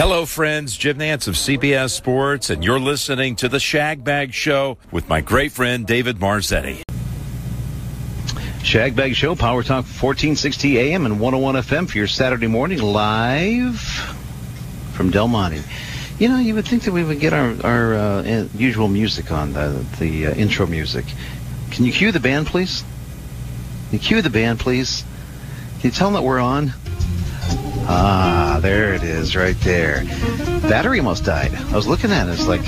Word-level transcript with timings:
Hello, 0.00 0.24
friends. 0.24 0.78
Jim 0.78 0.96
Nantz 0.96 1.28
of 1.28 1.34
CBS 1.34 1.90
Sports, 1.90 2.48
and 2.48 2.64
you're 2.64 2.80
listening 2.80 3.36
to 3.36 3.50
the 3.50 3.60
Shag 3.60 4.02
Bag 4.02 4.32
Show 4.32 4.78
with 4.90 5.06
my 5.10 5.20
great 5.20 5.52
friend 5.52 5.86
David 5.86 6.16
Marzetti. 6.16 6.80
Shag 8.64 8.96
Bag 8.96 9.14
Show, 9.14 9.36
Power 9.36 9.62
Talk 9.62 9.84
1460 9.84 10.78
AM 10.78 11.04
and 11.04 11.20
101 11.20 11.54
FM 11.56 11.86
for 11.86 11.98
your 11.98 12.06
Saturday 12.06 12.46
morning 12.46 12.80
live 12.80 13.78
from 14.94 15.10
Del 15.10 15.28
Monte. 15.28 15.60
You 16.18 16.30
know, 16.30 16.38
you 16.38 16.54
would 16.54 16.66
think 16.66 16.84
that 16.84 16.92
we 16.92 17.04
would 17.04 17.20
get 17.20 17.34
our, 17.34 17.54
our 17.62 17.94
uh, 17.94 18.48
usual 18.54 18.88
music 18.88 19.30
on, 19.30 19.52
the, 19.52 19.84
the 19.98 20.28
uh, 20.28 20.32
intro 20.32 20.64
music. 20.64 21.04
Can 21.72 21.84
you 21.84 21.92
cue 21.92 22.10
the 22.10 22.20
band, 22.20 22.46
please? 22.46 22.84
Can 23.90 23.98
you 23.98 23.98
cue 23.98 24.22
the 24.22 24.30
band, 24.30 24.60
please? 24.60 25.04
Can 25.80 25.90
you 25.90 25.94
tell 25.94 26.06
them 26.06 26.14
that 26.14 26.26
we're 26.26 26.40
on? 26.40 26.72
Ah, 27.92 28.60
there 28.62 28.94
it 28.94 29.02
is, 29.02 29.34
right 29.34 29.58
there. 29.62 30.04
Battery 30.62 31.00
almost 31.00 31.24
died. 31.24 31.52
I 31.52 31.74
was 31.74 31.88
looking 31.88 32.12
at 32.12 32.28
it. 32.28 32.32
It's 32.32 32.46
like 32.46 32.60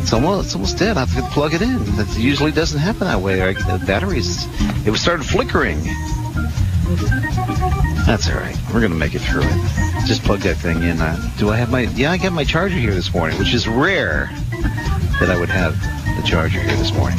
it's 0.00 0.12
almost 0.12 0.46
it's 0.46 0.54
almost 0.54 0.78
dead. 0.78 0.96
I 0.96 1.00
have 1.04 1.14
to 1.16 1.22
plug 1.34 1.52
it 1.52 1.60
in. 1.60 1.84
That 1.96 2.16
usually 2.16 2.52
doesn't 2.52 2.78
happen 2.78 3.08
that 3.08 3.20
way. 3.20 3.38
The 3.54 3.82
batteries 3.84 4.46
it 4.86 4.96
started 4.98 5.26
flickering. 5.26 5.82
That's 8.06 8.28
all 8.28 8.36
right. 8.36 8.56
We're 8.72 8.82
gonna 8.82 8.94
make 8.94 9.16
it 9.16 9.18
through 9.18 9.42
it. 9.42 10.06
Just 10.06 10.22
plug 10.22 10.38
that 10.40 10.58
thing 10.58 10.84
in. 10.84 11.00
Uh, 11.00 11.18
do 11.38 11.50
I 11.50 11.56
have 11.56 11.72
my? 11.72 11.80
Yeah, 11.80 12.12
I 12.12 12.18
got 12.18 12.32
my 12.32 12.44
charger 12.44 12.76
here 12.76 12.94
this 12.94 13.12
morning, 13.12 13.36
which 13.40 13.52
is 13.52 13.66
rare 13.66 14.30
that 15.18 15.28
I 15.28 15.36
would 15.36 15.48
have 15.48 15.74
the 16.14 16.22
charger 16.24 16.60
here 16.60 16.76
this 16.76 16.94
morning. 16.94 17.18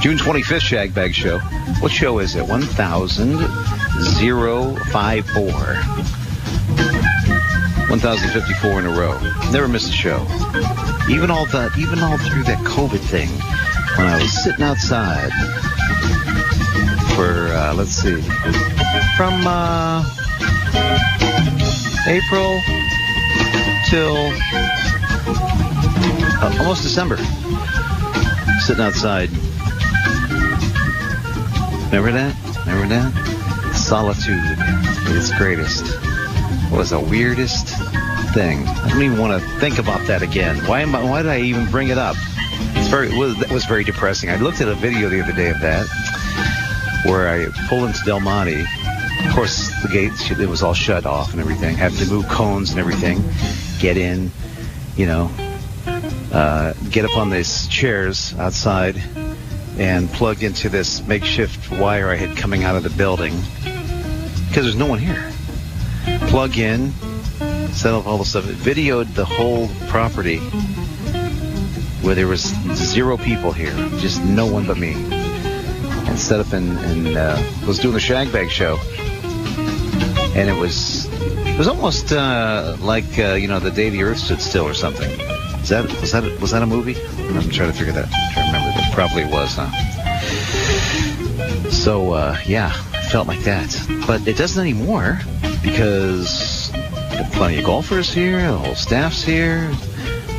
June 0.00 0.16
25th 0.16 0.60
Shag 0.60 0.94
Bag 0.94 1.12
Show. 1.12 1.38
What 1.80 1.92
show 1.92 2.18
is 2.18 2.34
it? 2.34 2.48
1054. 3.98 5.44
1054 7.90 8.80
in 8.80 8.86
a 8.86 8.90
row. 8.90 9.18
Never 9.50 9.68
miss 9.68 9.88
a 9.88 9.92
show. 9.92 10.26
Even 11.10 11.30
all 11.30 11.46
that, 11.46 11.76
even 11.78 11.98
all 12.00 12.18
through 12.18 12.44
that 12.44 12.58
COVID 12.64 13.00
thing, 13.00 13.28
when 13.96 14.06
I 14.06 14.18
was 14.20 14.30
sitting 14.42 14.62
outside 14.62 15.32
for, 17.16 17.48
uh, 17.52 17.74
let's 17.74 17.90
see, 17.90 18.20
from 19.16 19.46
uh, 19.46 20.04
April 22.06 22.60
till 23.88 24.16
uh, 26.40 26.56
almost 26.60 26.82
December, 26.82 27.16
sitting 28.60 28.84
outside 28.84 29.30
Remember 31.90 32.12
that? 32.12 32.66
Remember 32.66 32.86
that? 32.94 33.27
Solitude 33.88 34.38
its 35.16 35.34
greatest 35.38 35.82
was 36.70 36.90
the 36.90 37.00
weirdest 37.00 37.68
thing. 38.34 38.68
I 38.68 38.90
don't 38.90 39.02
even 39.02 39.16
want 39.16 39.42
to 39.42 39.48
think 39.60 39.78
about 39.78 40.06
that 40.08 40.20
again. 40.20 40.56
Why 40.66 40.82
am 40.82 40.94
I, 40.94 41.02
why 41.02 41.22
did 41.22 41.30
I 41.30 41.40
even 41.40 41.70
bring 41.70 41.88
it 41.88 41.96
up? 41.96 42.14
It's 42.76 42.88
very, 42.88 43.08
it 43.08 43.18
was, 43.18 43.38
that 43.38 43.50
was 43.50 43.64
very 43.64 43.84
depressing. 43.84 44.28
I 44.28 44.36
looked 44.36 44.60
at 44.60 44.68
a 44.68 44.74
video 44.74 45.08
the 45.08 45.22
other 45.22 45.32
day 45.32 45.48
of 45.48 45.58
that 45.60 45.86
where 47.06 47.30
I 47.30 47.46
pulled 47.68 47.84
into 47.84 47.98
Del 48.04 48.20
Monte. 48.20 48.60
Of 48.60 49.34
course, 49.34 49.70
the 49.80 49.88
gates, 49.90 50.30
it 50.30 50.46
was 50.46 50.62
all 50.62 50.74
shut 50.74 51.06
off 51.06 51.32
and 51.32 51.40
everything. 51.40 51.74
Had 51.74 51.92
to 51.92 52.04
move 52.10 52.28
cones 52.28 52.72
and 52.72 52.78
everything. 52.78 53.24
Get 53.78 53.96
in, 53.96 54.30
you 54.96 55.06
know, 55.06 55.30
uh, 56.30 56.74
get 56.90 57.06
up 57.06 57.16
on 57.16 57.30
these 57.30 57.66
chairs 57.68 58.34
outside 58.38 59.02
and 59.78 60.10
plug 60.10 60.42
into 60.42 60.68
this 60.68 61.00
makeshift 61.06 61.70
wire 61.70 62.10
I 62.10 62.16
had 62.16 62.36
coming 62.36 62.64
out 62.64 62.76
of 62.76 62.82
the 62.82 62.90
building 62.90 63.32
because 64.48 64.64
there's 64.64 64.76
no 64.76 64.86
one 64.86 64.98
here. 64.98 65.30
Plug 66.28 66.56
in, 66.58 66.92
set 67.70 67.94
up 67.94 68.06
all 68.06 68.18
the 68.18 68.24
stuff, 68.24 68.48
It 68.48 68.56
videoed 68.56 69.14
the 69.14 69.24
whole 69.24 69.68
property 69.88 70.38
where 72.02 72.14
there 72.14 72.26
was 72.26 72.42
zero 72.74 73.16
people 73.16 73.52
here, 73.52 73.74
just 73.98 74.22
no 74.24 74.46
one 74.46 74.66
but 74.66 74.78
me, 74.78 74.92
and 74.94 76.18
set 76.18 76.40
up 76.40 76.52
and, 76.52 76.78
and 76.78 77.16
uh, 77.16 77.42
was 77.66 77.78
doing 77.78 77.94
the 77.94 78.00
shag 78.00 78.32
bag 78.32 78.50
show, 78.50 78.78
and 80.34 80.48
it 80.48 80.56
was 80.58 81.06
it 81.46 81.58
was 81.58 81.68
almost 81.68 82.12
uh, 82.12 82.76
like 82.80 83.18
uh, 83.18 83.34
you 83.34 83.48
know 83.48 83.58
the 83.58 83.70
day 83.70 83.90
the 83.90 84.02
Earth 84.02 84.18
stood 84.18 84.40
still 84.40 84.64
or 84.64 84.74
something. 84.74 85.10
Is 85.60 85.68
that 85.68 85.84
was 86.00 86.12
that 86.12 86.40
was 86.40 86.50
that 86.52 86.62
a 86.62 86.66
movie? 86.66 86.96
I'm 87.18 87.50
trying 87.50 87.70
to 87.70 87.76
figure 87.76 87.92
that. 87.92 88.08
To 88.08 88.40
remember. 88.40 88.72
It 88.74 88.92
probably 88.94 89.24
was, 89.24 89.54
huh? 89.56 89.70
So 91.70 92.12
uh, 92.12 92.38
yeah, 92.46 92.72
felt 93.08 93.26
like 93.26 93.40
that. 93.40 93.74
But 94.06 94.28
it 94.28 94.36
doesn't 94.36 94.60
anymore 94.60 95.20
because 95.62 96.70
plenty 97.32 97.58
of 97.58 97.64
golfers 97.64 98.12
here. 98.12 98.40
The 98.42 98.58
whole 98.58 98.74
staff's 98.74 99.22
here. 99.22 99.70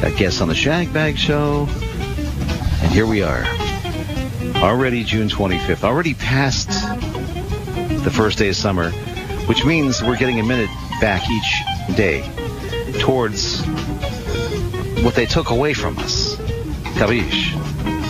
Got 0.02 0.18
guests 0.18 0.42
on 0.42 0.48
the 0.48 0.56
Shag 0.56 0.94
Bag 0.94 1.18
Show, 1.18 1.68
and 1.70 2.92
here 2.92 3.06
we 3.06 3.24
are. 3.24 3.46
Already 4.58 5.04
June 5.04 5.30
25th. 5.30 5.84
Already 5.84 6.14
past 6.14 6.70
the 8.04 8.12
first 8.12 8.38
day 8.38 8.50
of 8.50 8.56
summer, 8.56 8.92
which 9.48 9.66
means 9.66 10.04
we're 10.04 10.18
getting 10.18 10.40
a 10.40 10.44
minute 10.44 10.70
back 11.02 11.24
each 11.30 11.96
day 11.96 12.22
towards 13.00 13.66
what 15.04 15.16
they 15.16 15.26
took 15.26 15.50
away 15.50 15.74
from 15.74 15.98
us. 16.00 16.36
Kavish. 16.98 17.56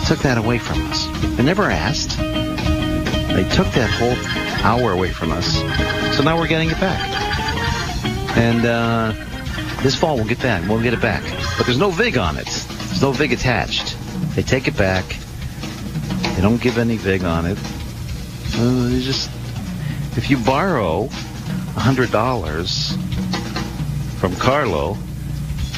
Took 0.06 0.18
that 0.20 0.38
away 0.38 0.58
from 0.58 0.82
us. 0.90 1.06
They 1.36 1.44
never 1.44 1.64
asked. 1.64 2.18
They 2.18 3.48
took 3.54 3.68
that 3.74 3.90
whole 3.90 4.39
hour 4.62 4.92
away 4.92 5.10
from 5.10 5.32
us. 5.32 5.54
So 6.16 6.22
now 6.22 6.38
we're 6.38 6.48
getting 6.48 6.70
it 6.70 6.80
back. 6.80 7.00
And 8.36 8.64
uh, 8.64 9.12
this 9.82 9.96
fall 9.96 10.16
we'll 10.16 10.26
get 10.26 10.40
back. 10.40 10.68
We'll 10.68 10.82
get 10.82 10.94
it 10.94 11.00
back. 11.00 11.22
But 11.56 11.66
there's 11.66 11.78
no 11.78 11.90
VIG 11.90 12.16
on 12.16 12.36
it. 12.36 12.46
There's 12.46 13.02
no 13.02 13.12
VIG 13.12 13.32
attached. 13.32 13.96
They 14.34 14.42
take 14.42 14.68
it 14.68 14.76
back. 14.76 15.04
They 16.34 16.42
don't 16.42 16.60
give 16.60 16.78
any 16.78 16.96
VIG 16.96 17.24
on 17.24 17.46
it. 17.46 17.58
Uh, 18.54 18.90
just 19.00 19.30
if 20.16 20.30
you 20.30 20.38
borrow 20.38 21.08
$100 21.74 24.18
from 24.18 24.34
Carlo, 24.36 24.94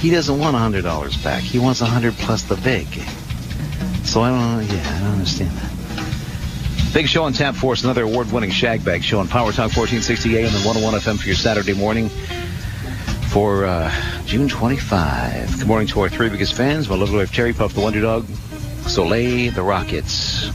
he 0.01 0.11
doesn't 0.11 0.39
want 0.39 0.57
$100 0.57 1.23
back. 1.23 1.43
He 1.43 1.59
wants 1.59 1.81
100 1.81 2.15
plus 2.15 2.43
the 2.43 2.57
VIG. 2.57 3.03
So 4.05 4.23
I 4.23 4.31
don't, 4.31 4.67
yeah, 4.67 4.97
I 4.97 5.01
don't 5.01 5.13
understand 5.13 5.57
that. 5.59 5.72
Big 6.93 7.09
show 7.09 7.25
on 7.25 7.33
Tap 7.33 7.55
Force, 7.55 7.85
another 7.85 8.03
award-winning 8.03 8.51
shag 8.51 8.85
bag 8.85 9.03
show 9.03 9.19
on 9.19 9.27
Power 9.27 9.51
Talk 9.51 9.75
1460 9.75 10.37
AM 10.37 10.55
and 10.55 10.63
101 10.63 10.93
FM 11.01 11.19
for 11.19 11.27
your 11.27 11.35
Saturday 11.35 11.73
morning 11.73 12.11
for 13.31 13.65
uh, 13.65 13.91
June 14.27 14.47
25. 14.47 15.59
Good 15.59 15.67
morning 15.67 15.89
to 15.89 16.03
our 16.03 16.11
three 16.11 16.29
biggest 16.29 16.53
fans. 16.53 16.91
My 16.91 16.97
lovely 16.97 17.17
wife, 17.17 17.33
Terry 17.33 17.55
Puff, 17.55 17.73
the 17.73 17.81
Wonder 17.81 18.03
Dog, 18.03 18.27
Soleil, 18.87 19.53
the 19.53 19.63
Rockets. 19.63 20.51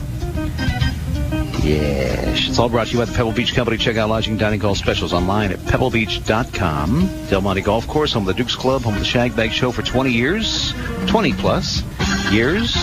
Yes. 1.64 2.48
It's 2.48 2.58
all 2.60 2.68
brought 2.68 2.86
to 2.86 2.92
you 2.92 2.98
by 3.00 3.06
the 3.06 3.14
Pebble 3.14 3.32
Beach 3.32 3.52
Company. 3.52 3.76
Check 3.76 3.96
out 3.96 4.08
lodging, 4.08 4.36
dining, 4.36 4.60
golf 4.60 4.78
specials 4.78 5.12
online 5.12 5.50
at 5.50 5.58
pebblebeach.com. 5.58 7.26
Del 7.28 7.40
Monte 7.40 7.62
Golf 7.62 7.88
Course, 7.88 8.12
home 8.12 8.28
of 8.28 8.36
the 8.36 8.40
Dukes 8.40 8.54
Club, 8.54 8.82
home 8.82 8.94
of 8.94 9.00
the 9.00 9.04
Shag 9.04 9.34
Bag 9.34 9.50
Show 9.50 9.72
for 9.72 9.82
20 9.82 10.12
years, 10.12 10.72
20 11.08 11.32
plus 11.32 11.82
years. 12.30 12.76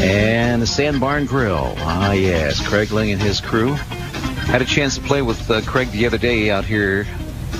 And 0.00 0.62
the 0.62 0.66
Sandbar 0.66 1.18
and 1.18 1.28
Grill. 1.28 1.74
Ah, 1.78 2.12
yes. 2.12 2.66
Craig 2.66 2.92
Ling 2.92 3.10
and 3.10 3.20
his 3.20 3.40
crew. 3.40 3.72
Had 3.72 4.62
a 4.62 4.64
chance 4.64 4.96
to 4.96 5.02
play 5.02 5.22
with 5.22 5.50
uh, 5.50 5.60
Craig 5.62 5.90
the 5.90 6.06
other 6.06 6.18
day 6.18 6.50
out 6.50 6.64
here 6.64 7.06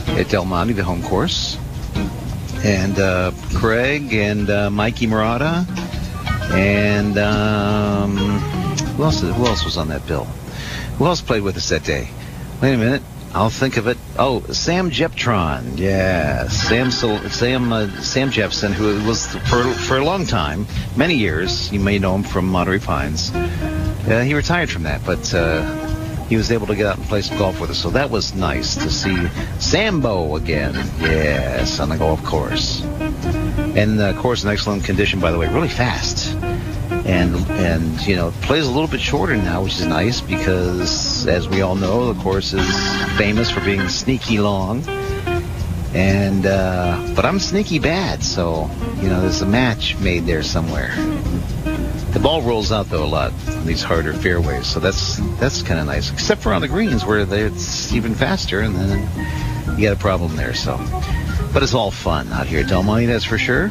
at 0.08 0.28
Del 0.28 0.44
Monte, 0.44 0.72
the 0.74 0.84
home 0.84 1.02
course. 1.02 1.58
And 2.64 2.98
uh, 2.98 3.32
Craig 3.54 4.12
and 4.12 4.48
uh, 4.48 4.70
Mikey 4.70 5.06
Murata. 5.06 5.66
And 6.52 7.18
um, 7.18 8.16
who 8.16 9.02
else? 9.02 9.20
Who 9.20 9.46
else 9.46 9.64
was 9.64 9.76
on 9.76 9.88
that 9.88 10.06
bill? 10.06 10.24
Who 10.98 11.06
else 11.06 11.20
played 11.20 11.42
with 11.42 11.56
us 11.56 11.68
that 11.68 11.84
day? 11.84 12.08
Wait 12.62 12.74
a 12.74 12.78
minute. 12.78 13.02
I'll 13.34 13.50
think 13.50 13.76
of 13.76 13.86
it. 13.86 13.98
Oh, 14.18 14.40
Sam 14.52 14.90
Jeptron. 14.90 15.78
Yeah, 15.78 16.48
Sam 16.48 16.90
Sam 16.90 17.72
uh, 17.72 17.88
Sam 18.00 18.30
Jepson, 18.30 18.72
who 18.72 19.04
was 19.04 19.26
for 19.26 19.64
for 19.64 19.98
a 19.98 20.04
long 20.04 20.26
time, 20.26 20.66
many 20.96 21.14
years. 21.14 21.70
You 21.72 21.80
may 21.80 21.98
know 21.98 22.14
him 22.14 22.22
from 22.22 22.46
Monterey 22.46 22.78
Pines. 22.78 23.30
Uh, 23.34 24.22
he 24.24 24.34
retired 24.34 24.70
from 24.70 24.84
that, 24.84 25.04
but 25.04 25.34
uh, 25.34 25.62
he 26.28 26.36
was 26.36 26.50
able 26.50 26.66
to 26.68 26.74
get 26.74 26.86
out 26.86 26.96
and 26.96 27.06
play 27.06 27.20
some 27.20 27.36
golf 27.36 27.60
with 27.60 27.70
us. 27.70 27.78
So 27.78 27.90
that 27.90 28.10
was 28.10 28.34
nice 28.34 28.74
to 28.76 28.90
see 28.90 29.28
Sambo 29.58 30.36
again. 30.36 30.74
Yes, 31.00 31.80
on 31.80 31.90
the 31.90 31.96
golf 31.96 32.24
course. 32.24 32.82
And 32.82 33.98
the 33.98 34.16
course 34.18 34.42
in 34.42 34.50
excellent 34.50 34.84
condition, 34.84 35.20
by 35.20 35.30
the 35.30 35.38
way, 35.38 35.48
really 35.48 35.68
fast 35.68 36.34
and 37.08 37.34
and 37.52 38.06
you 38.06 38.14
know 38.14 38.30
plays 38.42 38.66
a 38.66 38.70
little 38.70 38.86
bit 38.86 39.00
shorter 39.00 39.36
now, 39.36 39.62
which 39.62 39.74
is 39.74 39.86
nice 39.86 40.20
because 40.20 41.07
as 41.26 41.48
we 41.48 41.62
all 41.62 41.74
know, 41.74 42.12
the 42.12 42.20
course 42.22 42.52
is 42.52 42.66
famous 43.16 43.50
for 43.50 43.60
being 43.60 43.88
sneaky 43.88 44.38
long. 44.38 44.82
And 45.94 46.44
uh, 46.46 47.12
but 47.16 47.24
I'm 47.24 47.38
sneaky 47.38 47.78
bad, 47.78 48.22
so 48.22 48.70
you 49.00 49.08
know 49.08 49.22
there's 49.22 49.40
a 49.40 49.46
match 49.46 49.96
made 49.98 50.26
there 50.26 50.42
somewhere. 50.42 50.94
The 52.12 52.20
ball 52.22 52.42
rolls 52.42 52.72
out 52.72 52.90
though 52.90 53.04
a 53.04 53.06
lot 53.06 53.32
on 53.48 53.66
these 53.66 53.82
harder 53.82 54.12
fairways, 54.12 54.66
so 54.66 54.80
that's 54.80 55.16
that's 55.38 55.62
kind 55.62 55.80
of 55.80 55.86
nice. 55.86 56.12
Except 56.12 56.42
for 56.42 56.52
on 56.52 56.60
the 56.60 56.68
greens 56.68 57.04
where 57.04 57.20
it's 57.20 57.92
even 57.92 58.14
faster, 58.14 58.60
and 58.60 58.74
then 58.76 59.78
you 59.78 59.88
got 59.88 59.96
a 59.96 60.00
problem 60.00 60.36
there. 60.36 60.54
So, 60.54 60.76
but 61.54 61.62
it's 61.62 61.74
all 61.74 61.90
fun 61.90 62.32
out 62.32 62.46
here 62.46 62.60
at 62.60 62.68
Del 62.68 62.82
Monte, 62.82 63.06
that's 63.06 63.24
for 63.24 63.38
sure. 63.38 63.70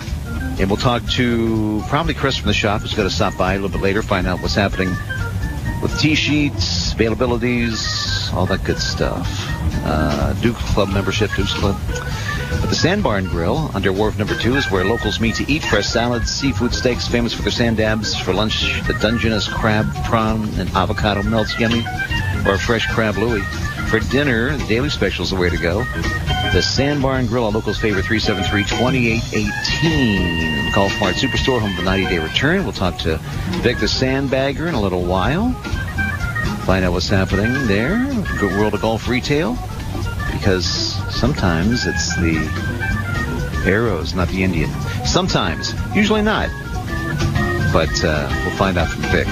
And 0.59 0.69
we'll 0.69 0.77
talk 0.77 1.05
to 1.11 1.83
probably 1.87 2.15
Chris 2.15 2.37
from 2.37 2.47
the 2.47 2.53
shop 2.53 2.81
who's 2.81 2.95
going 2.95 3.07
to 3.07 3.13
stop 3.13 3.37
by 3.37 3.53
a 3.53 3.55
little 3.55 3.69
bit 3.69 3.81
later, 3.81 4.01
find 4.01 4.25
out 4.25 4.41
what's 4.41 4.55
happening 4.55 4.89
with 5.83 5.99
T-sheets, 5.99 6.86
availabilities, 6.97 8.33
all 8.33 8.47
that 8.47 8.63
good 8.63 8.79
stuff. 8.79 9.27
Uh, 9.85 10.33
Duke 10.41 10.55
Club 10.55 10.89
membership, 10.89 11.29
Duke's 11.35 11.53
Club. 11.53 11.77
But 11.87 12.69
the 12.69 12.75
Sandbar 12.75 13.17
and 13.17 13.27
Grill 13.27 13.69
under 13.75 13.93
Wharf 13.93 14.17
Number 14.17 14.35
Two 14.35 14.55
is 14.55 14.71
where 14.71 14.83
locals 14.83 15.19
meet 15.19 15.35
to 15.35 15.45
eat 15.51 15.63
fresh 15.63 15.85
salads, 15.85 16.31
seafood 16.31 16.73
steaks, 16.73 17.07
famous 17.07 17.33
for 17.33 17.43
their 17.43 17.51
sand 17.51 17.77
dabs. 17.77 18.19
For 18.19 18.33
lunch, 18.33 18.81
the 18.87 18.93
Dungeness 18.93 19.47
crab, 19.47 19.85
prawn, 20.05 20.49
and 20.57 20.67
avocado 20.71 21.21
melts 21.21 21.59
yummy, 21.59 21.85
or 22.45 22.55
a 22.55 22.59
fresh 22.59 22.87
crab 22.87 23.17
louie. 23.17 23.43
For 23.89 23.99
dinner, 23.99 24.57
the 24.57 24.65
daily 24.65 24.89
special 24.89 25.23
is 25.23 25.29
the 25.29 25.35
way 25.35 25.49
to 25.49 25.57
go. 25.57 25.83
The 26.51 26.61
Sandbar 26.61 27.17
and 27.17 27.29
Grill, 27.29 27.47
a 27.47 27.51
local's 27.51 27.77
favorite, 27.77 28.05
373-2818. 28.05 30.73
Golf 30.73 30.99
Mart 30.99 31.15
Superstore, 31.15 31.61
home 31.61 31.71
of 31.71 31.77
the 31.77 31.83
90-day 31.83 32.19
return. 32.19 32.63
We'll 32.63 32.73
talk 32.73 32.97
to 32.99 33.17
Vic 33.61 33.77
the 33.77 33.85
Sandbagger 33.85 34.67
in 34.67 34.73
a 34.73 34.81
little 34.81 35.03
while. 35.03 35.55
Find 36.67 36.83
out 36.83 36.91
what's 36.91 37.07
happening 37.07 37.65
there. 37.65 37.97
Good 38.37 38.51
World 38.59 38.73
of 38.73 38.81
Golf 38.81 39.07
Retail. 39.07 39.57
Because 40.33 40.65
sometimes 41.17 41.87
it's 41.87 42.13
the 42.17 42.35
arrows, 43.65 44.13
not 44.13 44.27
the 44.27 44.43
Indian. 44.43 44.69
Sometimes. 45.05 45.73
Usually 45.95 46.21
not. 46.21 46.49
But 47.71 48.03
uh, 48.03 48.27
we'll 48.43 48.57
find 48.57 48.77
out 48.77 48.89
from 48.89 49.01
Vic. 49.03 49.27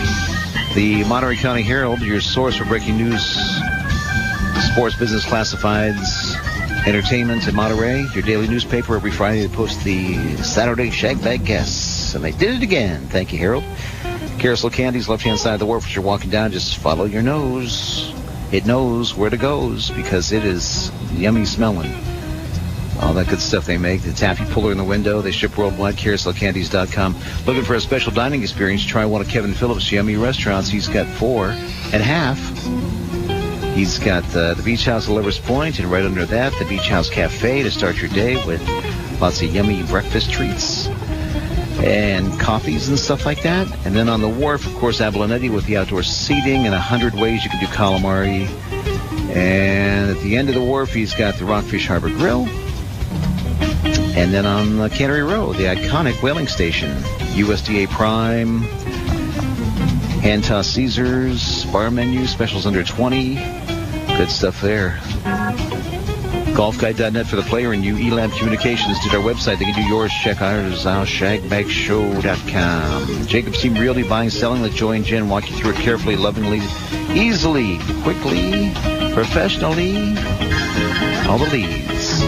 The 0.76 1.04
Monterey 1.10 1.36
County 1.36 1.62
Herald, 1.62 2.00
your 2.00 2.22
source 2.22 2.56
for 2.56 2.64
breaking 2.64 2.96
news, 2.96 3.22
sports, 4.72 4.96
business 4.96 5.26
classifieds, 5.26 6.38
entertainment 6.88 7.50
in 7.50 7.54
Monterey. 7.54 8.06
Your 8.14 8.24
daily 8.24 8.48
newspaper 8.48 8.96
every 8.96 9.12
Friday 9.12 9.46
they 9.46 9.54
post 9.54 9.84
the 9.84 10.38
Saturday 10.38 10.90
Shag 10.90 11.22
Bag 11.22 11.44
Guests. 11.44 12.16
And 12.16 12.24
they 12.24 12.32
did 12.32 12.56
it 12.56 12.64
again. 12.64 13.10
Thank 13.10 13.34
you, 13.34 13.40
Harold. 13.40 13.66
Carousel 14.46 14.70
Candies, 14.70 15.10
left-hand 15.10 15.40
side 15.40 15.56
of 15.56 15.60
the 15.60 15.66
wharf 15.66 15.88
as 15.88 15.96
you're 15.96 16.04
walking 16.04 16.30
down. 16.30 16.52
Just 16.52 16.78
follow 16.78 17.06
your 17.06 17.24
nose. 17.24 18.14
It 18.52 18.68
knows 18.68 19.16
where 19.16 19.32
to 19.32 19.38
goes 19.38 19.90
because 19.90 20.32
it 20.32 20.46
is 20.46 20.92
yummy 21.14 21.46
smelling. 21.46 21.92
All 23.02 23.12
that 23.16 23.28
good 23.28 23.40
stuff 23.40 23.66
they 23.66 23.80
make. 23.80 24.04
The 24.04 24.14
taffy 24.14 24.46
puller 24.54 24.72
in 24.72 24.78
the 24.78 24.84
window. 24.84 25.22
They 25.22 25.32
ship 25.32 25.58
worldwide. 25.58 25.96
CarouselCandies.com. 25.96 27.16
Looking 27.48 27.64
for 27.64 27.74
a 27.74 27.82
special 27.82 28.12
dining 28.12 28.44
experience? 28.44 28.86
Try 28.86 29.04
one 29.06 29.20
of 29.20 29.28
Kevin 29.28 29.52
Phillips' 29.52 29.92
yummy 29.92 30.16
restaurants. 30.16 30.70
He's 30.70 30.90
got 30.90 31.08
four 31.08 31.48
and 31.48 31.96
a 31.96 32.04
half. 32.04 32.38
He's 33.76 33.98
got 33.98 34.24
uh, 34.36 34.54
the 34.54 34.62
Beach 34.62 34.86
House 34.86 35.10
at 35.10 35.16
Lovers 35.16 35.40
Point, 35.40 35.80
and 35.80 35.90
right 35.90 36.06
under 36.06 36.24
that, 36.24 36.54
the 36.60 36.66
Beach 36.66 36.88
House 36.88 37.10
Cafe 37.10 37.64
to 37.64 37.72
start 37.72 37.98
your 37.98 38.12
day 38.12 38.36
with 38.46 38.62
lots 39.20 39.42
of 39.42 39.56
yummy 39.56 39.82
breakfast 39.82 40.32
treats 40.32 40.75
and 41.84 42.40
coffees 42.40 42.90
and 42.90 42.98
stuff 42.98 43.26
like 43.26 43.42
that. 43.44 43.68
And 43.86 43.96
then 43.96 44.10
on 44.10 44.22
the 44.22 44.30
wharf, 44.30 44.66
of 44.66 44.76
course, 44.76 45.00
Abalonetti 45.00 45.52
with 45.54 45.66
the 45.66 45.78
outdoor 45.78 46.04
seating 46.04 46.66
and 46.66 46.74
a 46.74 46.80
hundred 46.80 47.14
ways 47.14 47.44
you 47.44 47.50
can 47.50 47.60
do 47.60 47.68
calamari. 47.68 48.48
And 49.36 50.12
at 50.12 50.22
the 50.22 50.38
end 50.38 50.50
of 50.50 50.56
the 50.56 50.64
wharf, 50.64 50.94
he's 50.94 51.14
got 51.14 51.36
the 51.36 51.46
Rockfish 51.46 51.88
Harbor 51.88 52.10
Grill. 52.10 52.48
And 54.16 54.34
then 54.34 54.46
on 54.46 54.80
uh, 54.80 54.90
Cannery 54.90 55.24
Row, 55.24 55.52
the 55.54 55.66
iconic 55.66 56.24
whaling 56.24 56.48
station, 56.48 56.96
USDA 57.34 57.90
Prime, 57.90 58.62
hand 60.22 60.46
toss 60.46 60.68
Caesars, 60.68 61.66
bar 61.66 61.92
menu, 61.92 62.26
specials 62.26 62.66
under 62.66 62.84
20. 62.84 63.36
Good 63.36 64.30
stuff 64.30 64.62
there. 64.62 64.98
Golfguide.net 66.56 67.28
for 67.28 67.36
the 67.36 67.42
player 67.42 67.74
and 67.74 67.84
you, 67.84 67.98
Elam 67.98 68.32
Communications 68.32 68.98
did 69.04 69.14
our 69.14 69.22
website. 69.22 69.60
They 69.60 69.66
can 69.66 69.76
do 69.76 69.82
yours. 69.82 70.10
Check 70.24 70.42
ours 70.42 70.86
out, 70.86 71.06
shagbagshow.com. 71.06 73.28
Jacob's 73.28 73.62
Team 73.62 73.74
Realty, 73.74 74.04
buying, 74.04 74.30
selling. 74.30 74.62
Let 74.62 74.72
Joy 74.72 74.94
and 74.94 75.04
Jen 75.04 75.28
walk 75.28 75.52
you 75.52 75.58
through 75.58 75.72
it 75.72 75.76
carefully, 75.76 76.16
lovingly, 76.16 76.62
easily, 77.14 77.78
quickly, 78.04 78.72
professionally. 79.14 80.16
All 81.28 81.38
the 81.38 81.50
leads. 81.52 82.22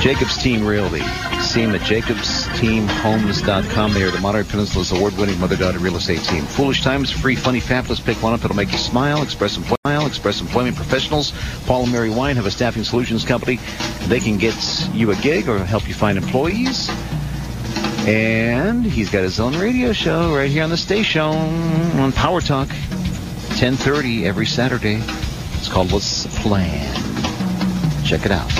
Jacob's 0.00 0.40
Team 0.40 0.64
Realty. 0.64 1.02
See 1.40 1.64
them 1.64 1.74
at 1.74 1.80
jacobsteamhomes.com. 1.80 3.94
They 3.94 4.04
are 4.04 4.12
the 4.12 4.20
Monterey 4.20 4.44
Peninsula's 4.44 4.92
award-winning 4.92 5.40
mother-daughter 5.40 5.80
real 5.80 5.96
estate 5.96 6.22
team. 6.22 6.44
Foolish 6.44 6.84
Times, 6.84 7.10
free, 7.10 7.34
funny, 7.34 7.58
fabulous. 7.58 7.98
Pick 7.98 8.22
one 8.22 8.32
up. 8.32 8.44
It'll 8.44 8.54
make 8.54 8.70
you 8.70 8.78
smile. 8.78 9.22
Express 9.22 9.56
Employment, 9.56 9.77
Express 10.08 10.40
Employment 10.40 10.74
Professionals. 10.74 11.32
Paul 11.66 11.84
and 11.84 11.92
Mary 11.92 12.10
Wine 12.10 12.36
have 12.36 12.46
a 12.46 12.50
staffing 12.50 12.82
solutions 12.82 13.24
company. 13.24 13.60
They 14.06 14.18
can 14.18 14.38
get 14.38 14.56
you 14.92 15.12
a 15.12 15.16
gig 15.16 15.48
or 15.48 15.58
help 15.58 15.86
you 15.86 15.94
find 15.94 16.18
employees. 16.18 16.90
And 18.06 18.84
he's 18.84 19.10
got 19.10 19.22
his 19.22 19.38
own 19.38 19.56
radio 19.56 19.92
show 19.92 20.34
right 20.34 20.50
here 20.50 20.64
on 20.64 20.70
the 20.70 20.76
station 20.76 21.20
on 21.20 22.10
Power 22.12 22.40
Talk, 22.40 22.68
10:30 22.68 24.24
every 24.24 24.46
Saturday. 24.46 25.02
It's 25.58 25.68
called 25.68 25.92
What's 25.92 26.22
the 26.22 26.30
Plan? 26.40 26.94
Check 28.04 28.24
it 28.24 28.32
out. 28.32 28.50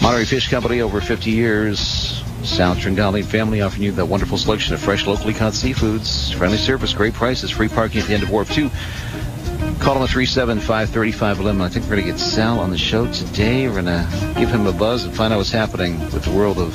Monterey 0.00 0.24
Fish 0.24 0.48
Company, 0.48 0.80
over 0.80 1.00
50 1.00 1.30
years. 1.30 2.22
Sal 2.44 2.76
Tringali 2.76 3.24
family 3.24 3.60
offering 3.60 3.82
you 3.82 3.92
that 3.92 4.06
wonderful 4.06 4.38
selection 4.38 4.72
of 4.72 4.80
fresh, 4.80 5.06
locally 5.06 5.34
caught 5.34 5.52
seafoods. 5.52 6.32
Friendly 6.34 6.56
service, 6.56 6.94
great 6.94 7.12
prices, 7.12 7.50
free 7.50 7.68
parking 7.68 8.00
at 8.00 8.06
the 8.06 8.14
end 8.14 8.22
of 8.22 8.30
Wharf 8.30 8.50
2. 8.50 8.70
Call 9.80 9.96
him 9.96 10.02
at 10.02 10.10
375-3511. 10.10 11.60
I 11.60 11.68
think 11.68 11.84
we're 11.86 11.96
going 11.96 12.06
to 12.06 12.10
get 12.12 12.18
Sal 12.18 12.58
on 12.60 12.70
the 12.70 12.78
show 12.78 13.10
today. 13.12 13.68
We're 13.68 13.82
going 13.82 13.86
to 13.86 14.34
give 14.36 14.50
him 14.50 14.66
a 14.66 14.72
buzz 14.72 15.04
and 15.04 15.14
find 15.14 15.32
out 15.32 15.38
what's 15.38 15.50
happening 15.50 15.98
with 16.12 16.24
the 16.24 16.30
world 16.30 16.58
of 16.58 16.74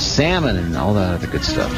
salmon 0.00 0.56
and 0.56 0.76
all 0.76 0.94
that 0.94 1.14
other 1.14 1.26
good 1.26 1.44
stuff. 1.44 1.72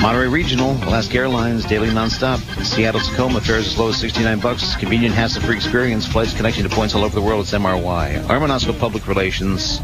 Monterey 0.00 0.28
Regional, 0.28 0.72
Alaska 0.84 1.18
Airlines, 1.18 1.64
daily 1.64 1.88
nonstop. 1.88 2.38
Seattle 2.64 3.00
Tacoma 3.00 3.40
fares 3.40 3.66
as 3.66 3.76
low 3.76 3.88
as 3.88 3.96
69 3.96 4.38
bucks. 4.38 4.76
Convenient, 4.76 5.14
hassle-free 5.14 5.56
experience. 5.56 6.06
Flights 6.06 6.34
connecting 6.34 6.62
to 6.62 6.70
points 6.70 6.94
all 6.94 7.02
over 7.02 7.14
the 7.14 7.22
world. 7.22 7.40
It's 7.40 7.52
MRY. 7.52 8.20
Armanasco 8.26 8.78
Public 8.78 9.08
Relations. 9.08 9.80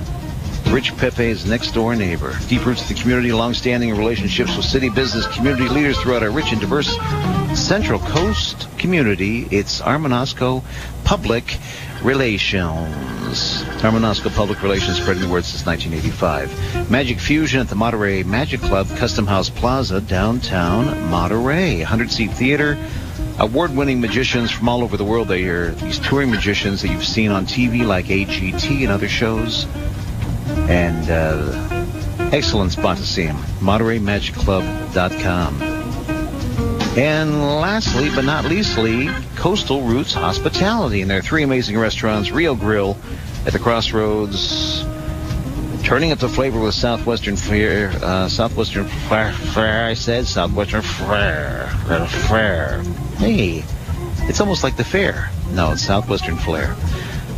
Rich 0.74 0.96
Pepe's 0.96 1.46
next 1.46 1.70
door 1.70 1.94
neighbor. 1.94 2.36
Deep 2.48 2.66
roots 2.66 2.82
of 2.82 2.88
the 2.88 2.94
community, 2.94 3.30
long-standing 3.30 3.96
relationships 3.96 4.56
with 4.56 4.66
city 4.66 4.88
business 4.88 5.24
community 5.28 5.68
leaders 5.68 5.96
throughout 6.00 6.24
our 6.24 6.32
rich 6.32 6.50
and 6.50 6.60
diverse 6.60 6.98
Central 7.56 8.00
Coast 8.00 8.66
community. 8.76 9.46
It's 9.52 9.80
Armanasco 9.80 10.64
Public 11.04 11.58
Relations. 12.02 13.62
Armanasco 13.82 14.34
Public 14.34 14.64
Relations 14.64 15.00
spreading 15.00 15.22
the 15.22 15.28
word 15.28 15.44
since 15.44 15.64
1985. 15.64 16.90
Magic 16.90 17.20
Fusion 17.20 17.60
at 17.60 17.68
the 17.68 17.76
Monterey 17.76 18.24
Magic 18.24 18.58
Club, 18.58 18.88
Custom 18.96 19.28
House 19.28 19.50
Plaza, 19.50 20.00
downtown 20.00 21.08
Monterey. 21.08 21.84
100-seat 21.84 22.32
theater. 22.32 22.76
Award-winning 23.38 24.00
magicians 24.00 24.50
from 24.50 24.68
all 24.68 24.82
over 24.82 24.96
the 24.96 25.04
world. 25.04 25.28
They 25.28 25.44
are 25.44 25.70
these 25.70 26.00
touring 26.00 26.32
magicians 26.32 26.82
that 26.82 26.88
you've 26.88 27.06
seen 27.06 27.30
on 27.30 27.46
TV 27.46 27.86
like 27.86 28.06
AGT 28.06 28.82
and 28.82 28.90
other 28.90 29.08
shows. 29.08 29.68
And 30.68 31.10
uh, 31.10 31.50
excellent 32.32 32.72
spot 32.72 32.96
to 32.98 33.04
see 33.04 33.22
him. 33.22 33.36
MontereyMagicClub.com. 33.60 35.62
And 36.96 37.42
lastly, 37.60 38.08
but 38.14 38.24
not 38.24 38.44
leastly, 38.44 39.08
Coastal 39.34 39.82
Roots 39.82 40.14
Hospitality 40.14 41.02
and 41.02 41.10
their 41.10 41.22
three 41.22 41.42
amazing 41.42 41.76
restaurants, 41.76 42.30
Rio 42.30 42.54
Grill 42.54 42.96
at 43.46 43.52
the 43.52 43.58
Crossroads, 43.58 44.84
turning 45.82 46.12
up 46.12 46.20
the 46.20 46.28
flavor 46.28 46.60
with 46.60 46.74
Southwestern 46.74 47.34
Flair, 47.36 47.90
uh, 48.00 48.28
Southwestern 48.28 48.84
Flair, 48.84 49.86
I 49.86 49.94
said, 49.94 50.26
Southwestern 50.26 50.82
Flair, 50.82 51.66
Flair. 52.06 52.80
Hey, 53.18 53.64
it's 54.28 54.40
almost 54.40 54.62
like 54.62 54.76
the 54.76 54.84
fair. 54.84 55.30
No, 55.52 55.72
it's 55.72 55.82
Southwestern 55.82 56.36
Flair. 56.36 56.76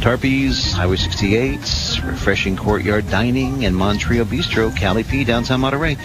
Tarpy's, 0.01 0.73
Highway 0.73 0.97
68, 0.97 1.61
refreshing 2.03 2.57
courtyard 2.57 3.09
dining, 3.11 3.65
and 3.65 3.75
Montrio 3.75 4.25
Bistro, 4.25 4.75
Cali 4.77 5.05
P, 5.05 5.25
downtown 5.25 5.61
Monterey. 5.61 5.97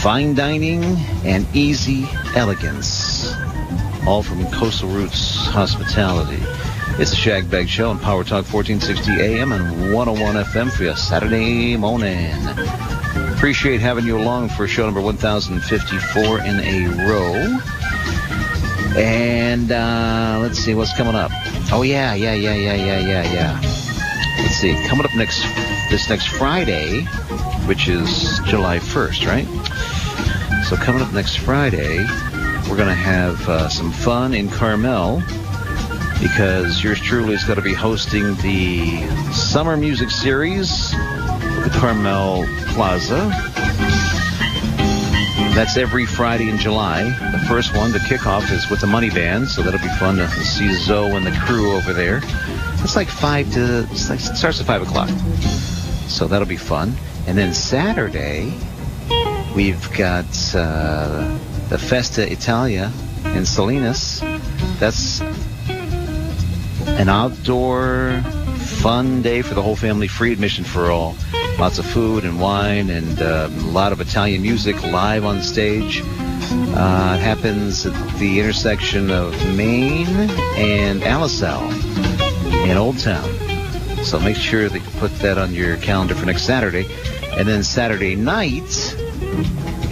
Fine 0.00 0.34
dining 0.34 0.84
and 1.24 1.46
easy 1.54 2.06
elegance. 2.36 3.32
All 4.06 4.22
from 4.22 4.46
Coastal 4.52 4.88
Roots 4.88 5.46
Hospitality. 5.46 6.42
It's 7.00 7.10
the 7.10 7.16
Shag 7.16 7.50
Bag 7.50 7.68
Show 7.68 7.90
on 7.90 7.98
Power 7.98 8.24
Talk 8.24 8.44
1460 8.52 9.20
AM 9.20 9.52
and 9.52 9.94
101 9.94 10.34
FM 10.44 10.70
for 10.70 10.84
you 10.84 10.96
Saturday 10.96 11.76
morning. 11.76 12.34
Appreciate 13.36 13.80
having 13.80 14.04
you 14.04 14.18
along 14.18 14.48
for 14.48 14.66
show 14.66 14.84
number 14.84 15.00
1054 15.00 16.40
in 16.40 16.58
a 16.58 16.86
row. 17.08 17.58
And 18.96 19.70
uh, 19.70 20.38
let's 20.42 20.58
see 20.58 20.74
what's 20.74 20.92
coming 20.96 21.14
up. 21.14 21.30
Oh 21.70 21.82
yeah, 21.82 22.14
yeah, 22.14 22.34
yeah, 22.34 22.54
yeah, 22.54 22.74
yeah, 22.74 22.98
yeah, 22.98 23.32
yeah. 23.32 23.77
See. 24.58 24.74
Coming 24.88 25.04
up 25.04 25.14
next 25.14 25.44
this 25.88 26.08
next 26.08 26.26
Friday, 26.30 27.02
which 27.66 27.86
is 27.86 28.40
July 28.44 28.80
1st, 28.80 29.26
right? 29.28 30.64
So 30.64 30.74
coming 30.74 31.00
up 31.00 31.12
next 31.12 31.36
Friday, 31.36 31.98
we're 32.68 32.76
going 32.76 32.88
to 32.88 32.94
have 32.94 33.48
uh, 33.48 33.68
some 33.68 33.92
fun 33.92 34.34
in 34.34 34.48
Carmel 34.48 35.22
because 36.20 36.82
yours 36.82 37.00
truly 37.00 37.34
is 37.34 37.44
going 37.44 37.58
to 37.58 37.62
be 37.62 37.72
hosting 37.72 38.34
the 38.38 39.06
Summer 39.32 39.76
Music 39.76 40.10
Series 40.10 40.92
at 40.92 41.62
the 41.62 41.78
Carmel 41.78 42.44
Plaza. 42.74 43.57
That's 45.58 45.76
every 45.76 46.06
Friday 46.06 46.50
in 46.50 46.56
July. 46.56 47.02
The 47.32 47.44
first 47.48 47.76
one, 47.76 47.90
the 47.90 47.98
kickoff, 47.98 48.48
is 48.52 48.70
with 48.70 48.80
the 48.80 48.86
Money 48.86 49.10
Band, 49.10 49.48
so 49.48 49.60
that'll 49.60 49.80
be 49.80 49.92
fun 49.98 50.14
to 50.14 50.28
see 50.28 50.72
Zoe 50.72 51.10
and 51.10 51.26
the 51.26 51.32
crew 51.32 51.72
over 51.72 51.92
there. 51.92 52.20
It's 52.84 52.94
like 52.94 53.08
five 53.08 53.52
to 53.54 53.82
like, 54.08 54.20
it 54.20 54.36
starts 54.36 54.60
at 54.60 54.66
five 54.66 54.82
o'clock, 54.82 55.08
so 56.06 56.28
that'll 56.28 56.46
be 56.46 56.56
fun. 56.56 56.94
And 57.26 57.36
then 57.36 57.52
Saturday, 57.52 58.56
we've 59.56 59.92
got 59.94 60.26
uh, 60.54 61.36
the 61.70 61.78
Festa 61.78 62.30
Italia 62.30 62.92
in 63.24 63.44
Salinas. 63.44 64.20
That's 64.78 65.20
an 66.86 67.08
outdoor 67.08 68.22
fun 68.58 69.22
day 69.22 69.42
for 69.42 69.54
the 69.54 69.62
whole 69.62 69.74
family, 69.74 70.06
free 70.06 70.32
admission 70.32 70.62
for 70.62 70.92
all. 70.92 71.16
Lots 71.58 71.80
of 71.80 71.86
food 71.86 72.24
and 72.24 72.40
wine 72.40 72.88
and 72.88 73.20
uh, 73.20 73.48
a 73.50 73.62
lot 73.72 73.90
of 73.90 74.00
Italian 74.00 74.42
music 74.42 74.80
live 74.84 75.24
on 75.24 75.42
stage. 75.42 76.02
Uh, 76.04 77.16
it 77.18 77.20
happens 77.20 77.84
at 77.84 78.18
the 78.18 78.38
intersection 78.38 79.10
of 79.10 79.34
Main 79.56 80.06
and 80.56 81.02
Alisal 81.02 81.68
in 82.64 82.76
Old 82.76 83.00
Town. 83.00 83.28
So 84.04 84.20
make 84.20 84.36
sure 84.36 84.68
that 84.68 84.78
you 84.78 85.00
put 85.00 85.12
that 85.18 85.36
on 85.36 85.52
your 85.52 85.76
calendar 85.78 86.14
for 86.14 86.26
next 86.26 86.42
Saturday. 86.42 86.86
And 87.32 87.48
then 87.48 87.64
Saturday 87.64 88.14
night, 88.14 88.94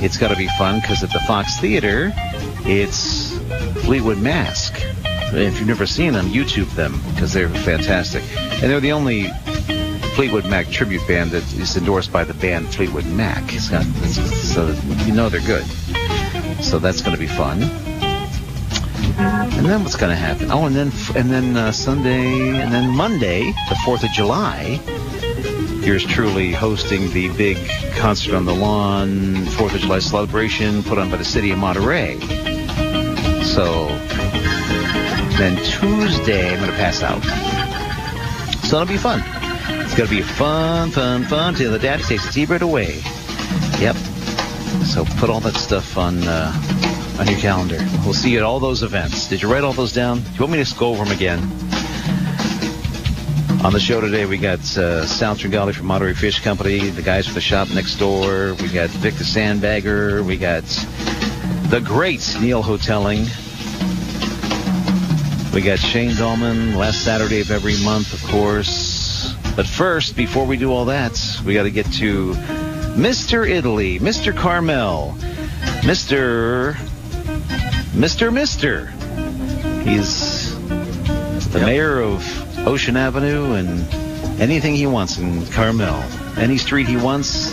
it's 0.01 0.17
got 0.17 0.29
to 0.29 0.37
be 0.37 0.49
fun 0.59 0.81
because 0.81 1.03
at 1.03 1.11
the 1.11 1.21
Fox 1.27 1.59
Theater, 1.59 2.13
it's 2.65 3.37
Fleetwood 3.85 4.19
Mask. 4.19 4.73
If 5.33 5.59
you've 5.59 5.67
never 5.67 5.87
seen 5.87 6.13
them, 6.13 6.27
YouTube 6.27 6.73
them 6.77 7.01
because 7.11 7.33
they're 7.33 7.49
fantastic. 7.49 8.23
And 8.63 8.71
they're 8.71 8.79
the 8.79 8.93
only 8.93 9.33
Fleetwood 10.17 10.47
Mac 10.47 10.69
tribute 10.69 11.07
band 11.07 11.33
that 11.33 11.43
is 11.61 11.77
endorsed 11.77 12.11
by 12.11 12.25
the 12.25 12.33
band 12.33 12.75
Fleetwood 12.75 13.05
Mac. 13.05 13.53
It's 13.53 13.69
got, 13.69 13.85
it's, 13.97 14.17
so 14.51 14.69
you 15.05 15.13
know 15.13 15.29
they're 15.29 15.43
good. 15.43 15.67
So 16.65 16.79
that's 16.79 17.03
going 17.03 17.15
to 17.15 17.21
be 17.21 17.27
fun. 17.27 17.63
And 19.19 19.67
then 19.67 19.83
what's 19.83 19.95
going 19.95 20.09
to 20.09 20.17
happen? 20.17 20.51
Oh, 20.51 20.65
and 20.65 20.75
then 20.75 20.91
and 21.15 21.31
then 21.31 21.55
uh, 21.55 21.71
Sunday 21.71 22.59
and 22.59 22.73
then 22.73 22.97
Monday, 22.97 23.53
the 23.69 23.77
Fourth 23.85 24.05
of 24.05 24.11
July. 24.13 24.81
Yours 25.85 26.03
truly 26.03 26.51
hosting 26.51 27.11
the 27.11 27.29
big 27.37 27.59
concert 27.97 28.35
on 28.35 28.47
the 28.47 28.55
lawn, 28.55 29.45
Fourth 29.45 29.75
of 29.75 29.83
July 29.83 29.99
celebration 29.99 30.83
put 30.83 30.97
on 30.97 31.11
by 31.11 31.19
the 31.19 31.27
city 31.27 31.51
of 31.51 31.59
Monterey. 31.59 32.19
So 33.43 33.85
then 35.37 35.63
Tuesday, 35.63 36.55
I'm 36.55 36.61
going 36.61 36.71
to 36.71 36.77
pass 36.79 37.03
out. 37.03 37.23
So 38.65 38.81
it'll 38.81 38.89
be 38.89 38.97
fun. 38.97 39.23
It's 39.99 40.11
going 40.11 40.21
to 40.21 40.27
be 40.29 40.35
fun, 40.35 40.91
fun, 40.91 41.25
fun 41.25 41.55
till 41.55 41.73
the 41.73 41.79
daddy 41.79 42.03
takes 42.03 42.27
the 42.27 42.31
T-bird 42.31 42.61
away. 42.61 43.01
Yep. 43.81 43.97
So 44.85 45.07
put 45.17 45.31
all 45.31 45.41
that 45.41 45.55
stuff 45.55 45.97
on 45.97 46.23
uh, 46.23 46.53
on 47.19 47.27
your 47.27 47.39
calendar. 47.39 47.79
We'll 48.05 48.13
see 48.13 48.33
you 48.33 48.37
at 48.37 48.45
all 48.45 48.61
those 48.61 48.83
events. 48.83 49.27
Did 49.27 49.41
you 49.41 49.51
write 49.51 49.65
all 49.65 49.73
those 49.73 49.95
down? 49.95 50.19
Do 50.21 50.31
you 50.35 50.41
want 50.41 50.53
me 50.53 50.63
to 50.63 50.75
go 50.75 50.89
over 50.89 51.03
them 51.03 51.15
again? 51.15 51.39
On 53.65 53.73
the 53.73 53.81
show 53.81 54.03
today, 54.03 54.27
we 54.27 54.37
got 54.37 54.59
uh, 54.77 55.07
Sal 55.07 55.35
Tringali 55.35 55.75
from 55.75 55.87
Monterey 55.87 56.13
Fish 56.13 56.41
Company, 56.41 56.91
the 56.91 57.01
guys 57.01 57.25
from 57.25 57.37
the 57.37 57.41
shop 57.41 57.71
next 57.71 57.97
door. 57.97 58.53
We 58.61 58.69
got 58.69 58.91
Victor 58.91 59.25
Sandbagger. 59.25 60.23
We 60.23 60.37
got 60.37 60.65
the 61.71 61.81
great 61.81 62.37
Neil 62.39 62.63
Hotelling. 62.63 63.25
We 65.55 65.63
got 65.63 65.79
Shane 65.79 66.15
Dolman 66.17 66.77
last 66.77 67.03
Saturday 67.03 67.41
of 67.41 67.51
every 67.51 67.83
month, 67.83 68.13
of 68.13 68.23
course. 68.31 68.86
But 69.57 69.67
first, 69.67 70.17
before 70.17 70.45
we 70.45 70.59
do 70.59 70.71
all 70.71 70.85
that, 70.87 71.19
we 71.45 71.55
got 71.55 71.63
to 71.63 71.71
get 71.71 71.91
to 71.95 72.33
Mr. 72.95 73.49
Italy, 73.49 73.99
Mr. 73.99 74.37
Carmel, 74.37 75.15
Mr. 75.81 76.75
Mr. 77.95 78.31
Mister. 78.33 78.87
He's 79.83 80.55
the 81.49 81.61
Yep. 81.61 81.67
mayor 81.67 82.01
of 82.03 82.67
Ocean 82.69 82.97
Avenue 82.99 83.55
and 83.55 83.87
anything 84.41 84.75
he 84.75 84.87
wants 84.87 85.17
in 85.17 85.47
Carmel. 85.47 86.03
Any 86.37 86.59
street 86.59 86.87
he 86.87 86.97
wants, 86.99 87.51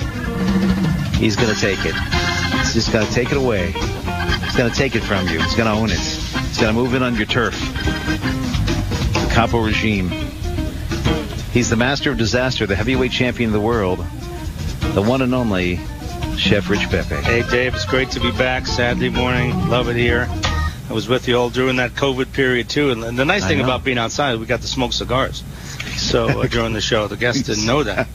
he's 1.16 1.38
going 1.38 1.54
to 1.54 1.60
take 1.60 1.86
it. 1.86 1.96
He's 1.96 2.74
just 2.74 2.92
got 2.92 3.08
to 3.08 3.14
take 3.14 3.32
it 3.32 3.38
away. 3.38 3.72
He's 3.72 4.56
going 4.58 4.70
to 4.70 4.76
take 4.76 4.96
it 4.96 5.04
from 5.04 5.26
you. 5.30 5.40
He's 5.40 5.56
going 5.56 5.68
to 5.68 5.74
own 5.80 5.90
it. 5.90 6.00
He's 6.00 6.58
going 6.60 6.74
to 6.76 6.80
move 6.82 6.94
in 6.96 7.02
on 7.04 7.16
your 7.16 7.28
turf. 7.28 7.58
The 9.14 9.30
Capo 9.34 9.60
regime. 9.64 10.10
He's 11.54 11.70
the 11.70 11.76
master 11.76 12.10
of 12.10 12.18
disaster, 12.18 12.66
the 12.66 12.76
heavyweight 12.76 13.12
champion 13.12 13.50
of 13.50 13.54
the 13.54 13.62
world, 13.62 14.00
the 14.00 15.04
one 15.04 15.22
and 15.22 15.36
only 15.36 15.80
Chef 16.36 16.68
Rich 16.68 16.90
Pepe. 16.90 17.14
Hey, 17.14 17.44
Dave, 17.48 17.76
it's 17.76 17.86
great 17.86 18.10
to 18.12 18.20
be 18.20 18.32
back 18.32 18.66
Saturday 18.66 19.10
morning. 19.10 19.70
Love 19.70 19.88
it 19.88 19.96
here. 19.96 20.28
I 20.90 20.94
was 20.94 21.08
with 21.08 21.28
you 21.28 21.38
all 21.38 21.52
during 21.52 21.76
that 21.76 21.92
COVID 21.92 22.34
period, 22.34 22.70
too. 22.70 22.90
And 22.90 23.04
the 23.20 23.24
nice 23.24 23.46
thing 23.46 23.62
about 23.62 23.84
being 23.84 24.00
outside, 24.00 24.40
we 24.40 24.48
got 24.48 24.62
to 24.62 24.68
smoke 24.68 24.94
cigars. 24.94 25.44
So 25.96 26.42
uh, 26.42 26.48
during 26.52 26.74
the 26.74 26.82
show, 26.82 27.08
the 27.08 27.18
guests 27.18 27.44
didn't 27.44 27.68
know 27.68 27.84
that. 27.84 28.08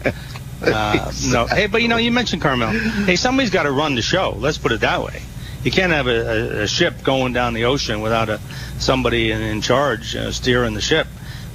Uh, 0.60 1.12
no, 1.28 1.46
hey, 1.46 1.68
but 1.68 1.80
you 1.82 1.86
know, 1.86 1.98
you 1.98 2.10
mentioned 2.10 2.42
Carmel. 2.42 2.70
Hey, 2.70 3.14
somebody's 3.14 3.50
got 3.50 3.62
to 3.62 3.70
run 3.70 3.94
the 3.94 4.02
show. 4.02 4.34
Let's 4.36 4.58
put 4.58 4.72
it 4.72 4.80
that 4.80 5.00
way. 5.04 5.22
You 5.62 5.70
can't 5.70 5.92
have 5.92 6.08
a, 6.08 6.10
a, 6.10 6.62
a 6.62 6.66
ship 6.66 7.04
going 7.04 7.32
down 7.32 7.54
the 7.54 7.66
ocean 7.66 8.00
without 8.00 8.28
a 8.28 8.40
somebody 8.80 9.30
in, 9.30 9.40
in 9.40 9.60
charge 9.60 10.16
uh, 10.16 10.32
steering 10.32 10.74
the 10.74 10.80
ship. 10.80 11.06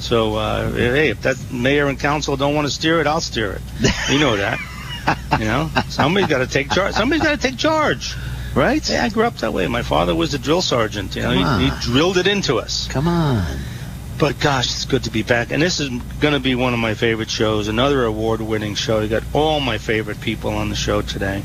So, 0.04 0.36
uh, 0.36 0.70
hey, 0.72 1.10
if 1.10 1.22
that 1.22 1.38
mayor 1.50 1.88
and 1.88 1.98
council 1.98 2.36
don't 2.36 2.54
want 2.54 2.68
to 2.68 2.74
steer 2.74 3.00
it, 3.00 3.08
I'll 3.08 3.22
steer 3.22 3.54
it. 3.54 3.62
You 4.12 4.20
know 4.20 4.36
that. 4.38 4.60
You 5.38 5.46
know, 5.46 5.70
somebody's 5.90 6.30
got 6.30 6.38
to 6.38 6.48
take 6.48 6.72
charge. 6.72 6.94
Somebody's 6.94 7.24
got 7.24 7.32
to 7.38 7.48
take 7.50 7.58
charge. 7.58 8.16
Right? 8.56 8.88
Yeah, 8.88 9.04
I 9.04 9.10
grew 9.10 9.24
up 9.26 9.36
that 9.38 9.52
way. 9.52 9.68
My 9.68 9.82
father 9.82 10.16
was 10.16 10.34
a 10.34 10.40
drill 10.40 10.62
sergeant. 10.62 11.16
You 11.18 11.24
know, 11.24 11.32
he, 11.32 11.66
he 11.66 11.72
drilled 11.82 12.18
it 12.18 12.26
into 12.28 12.56
us. 12.58 12.88
Come 12.88 13.10
on. 13.10 13.44
But 14.18 14.40
gosh, 14.40 14.68
it's 14.68 14.86
good 14.86 15.04
to 15.04 15.10
be 15.10 15.24
back. 15.24 15.52
And 15.52 15.62
this 15.62 15.82
is 15.82 15.90
going 16.22 16.36
to 16.36 16.40
be 16.40 16.56
one 16.56 16.74
of 16.74 16.80
my 16.80 16.94
favorite 16.94 17.30
shows. 17.30 17.68
Another 17.68 18.06
award-winning 18.06 18.76
show. 18.76 19.02
You 19.02 19.10
got 19.10 19.24
all 19.34 19.60
my 19.60 19.78
favorite 19.78 20.22
people 20.22 20.52
on 20.52 20.70
the 20.70 20.76
show 20.76 21.02
today. 21.02 21.44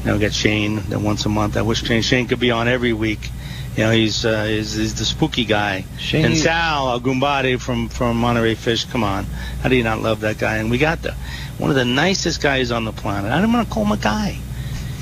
You 0.00 0.06
know, 0.06 0.14
we 0.14 0.20
got 0.20 0.32
Shane 0.32 0.76
that 0.90 1.00
once 1.00 1.26
a 1.26 1.28
month. 1.28 1.56
I 1.56 1.62
wish 1.62 1.82
Shane, 1.82 2.02
Shane 2.02 2.28
could 2.28 2.38
be 2.38 2.52
on 2.52 2.68
every 2.68 2.92
week. 2.92 3.30
You 3.80 3.86
know, 3.86 3.92
he's 3.92 4.26
uh, 4.26 4.44
he's, 4.44 4.74
he's 4.74 4.94
the 4.94 5.06
spooky 5.06 5.46
guy. 5.46 5.86
Shane- 5.98 6.26
and 6.26 6.36
Sal 6.36 7.00
Agumbade 7.00 7.62
from 7.62 7.88
from 7.88 8.18
Monterey 8.18 8.54
Fish. 8.54 8.84
Come 8.84 9.02
on, 9.02 9.24
how 9.62 9.70
do 9.70 9.74
you 9.74 9.82
not 9.82 10.02
love 10.02 10.20
that 10.20 10.36
guy? 10.36 10.58
And 10.58 10.70
we 10.70 10.76
got 10.76 11.00
the 11.00 11.14
one 11.56 11.70
of 11.70 11.76
the 11.76 11.86
nicest 11.86 12.42
guys 12.42 12.70
on 12.72 12.84
the 12.84 12.92
planet. 12.92 13.32
I 13.32 13.40
don't 13.40 13.50
want 13.50 13.66
to 13.66 13.72
call 13.72 13.86
him 13.86 13.92
a 13.92 13.96
guy. 13.96 14.36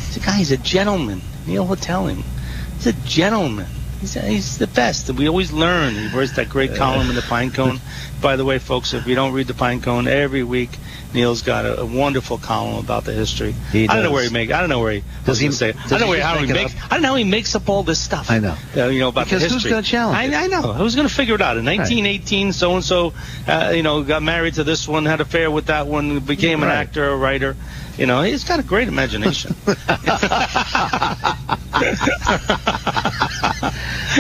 He's 0.07 0.19
a 0.19 0.21
guy. 0.21 0.37
He's 0.39 0.53
a 0.53 0.57
gentleman. 0.59 1.23
Neil 1.45 1.67
will 1.67 1.75
tell 1.75 2.07
him. 2.07 2.23
He's 2.77 2.87
a 2.87 2.93
gentleman. 2.93 3.67
He's, 4.01 4.15
he's 4.15 4.59
the 4.59 4.69
best. 4.69 5.11
We 5.11 5.29
always 5.29 5.53
learn. 5.53 5.95
He 5.95 6.09
writes 6.17 6.37
that 6.37 6.49
great 6.49 6.77
column 6.77 7.09
in 7.09 7.17
the 7.17 7.23
Pine 7.23 7.51
Cone. 7.51 7.81
By 8.21 8.37
the 8.37 8.45
way, 8.45 8.59
folks, 8.59 8.95
if 8.95 9.07
you 9.07 9.15
don't 9.15 9.33
read 9.33 9.47
the 9.47 9.55
Pine 9.55 9.81
Cone 9.81 10.07
every 10.07 10.45
week, 10.45 10.71
Neil's 11.15 11.43
got 11.43 11.65
a, 11.65 11.81
a 11.81 11.87
wonderful 11.87 12.39
column 12.39 12.85
about 12.85 13.05
the 13.05 13.13
history. 13.13 13.55
He 13.73 13.89
I 13.89 13.95
don't 13.95 14.05
know 14.05 14.13
where 14.13 14.25
he 14.25 14.31
make. 14.31 14.51
I 14.51 14.61
don't 14.61 14.69
know 14.69 14.81
where 14.81 14.93
he. 14.93 15.05
Does 15.25 15.39
he- 15.39 15.47
I 15.47 15.49
was 15.49 15.61
gonna 15.61 15.73
say. 15.73 15.83
does 15.83 15.93
I 15.93 15.99
don't 15.99 16.09
know 16.09 16.15
he 16.15 16.21
how 16.21 16.39
he 16.39 16.47
make 16.47 16.55
makes. 16.55 16.75
I 16.85 16.89
don't 16.91 17.03
know 17.03 17.09
how 17.09 17.15
he 17.17 17.25
makes 17.25 17.55
up 17.55 17.69
all 17.69 17.83
this 17.83 18.01
stuff. 18.01 18.31
I 18.31 18.39
know. 18.39 18.57
Uh, 18.77 18.87
you 18.87 19.01
know 19.01 19.09
about 19.09 19.25
Because 19.25 19.43
the 19.43 19.49
who's 19.49 19.65
gonna 19.65 19.83
challenge 19.83 20.19
I, 20.19 20.25
it? 20.25 20.35
I 20.35 20.47
know. 20.49 20.73
Who's 20.75 20.95
going 20.95 21.09
to 21.09 21.15
figure 21.15 21.35
it 21.35 21.41
out? 21.41 21.57
In 21.57 21.65
1918, 21.65 22.53
so 22.53 22.75
and 22.75 22.85
so, 22.85 23.15
uh, 23.47 23.73
you 23.75 23.83
know, 23.83 24.03
got 24.03 24.23
married 24.23 24.55
to 24.55 24.65
this 24.65 24.87
one, 24.87 25.07
had 25.07 25.21
an 25.21 25.23
affair 25.23 25.51
with 25.51 25.67
that 25.67 25.87
one, 25.87 26.21
became 26.21 26.63
an 26.63 26.69
actor, 26.69 27.09
a 27.09 27.17
writer. 27.17 27.57
You 27.97 28.07
know, 28.07 28.23
he's 28.23 28.45
got 28.45 28.61
a 28.61 28.63
great 28.63 28.87
imagination. 28.87 29.57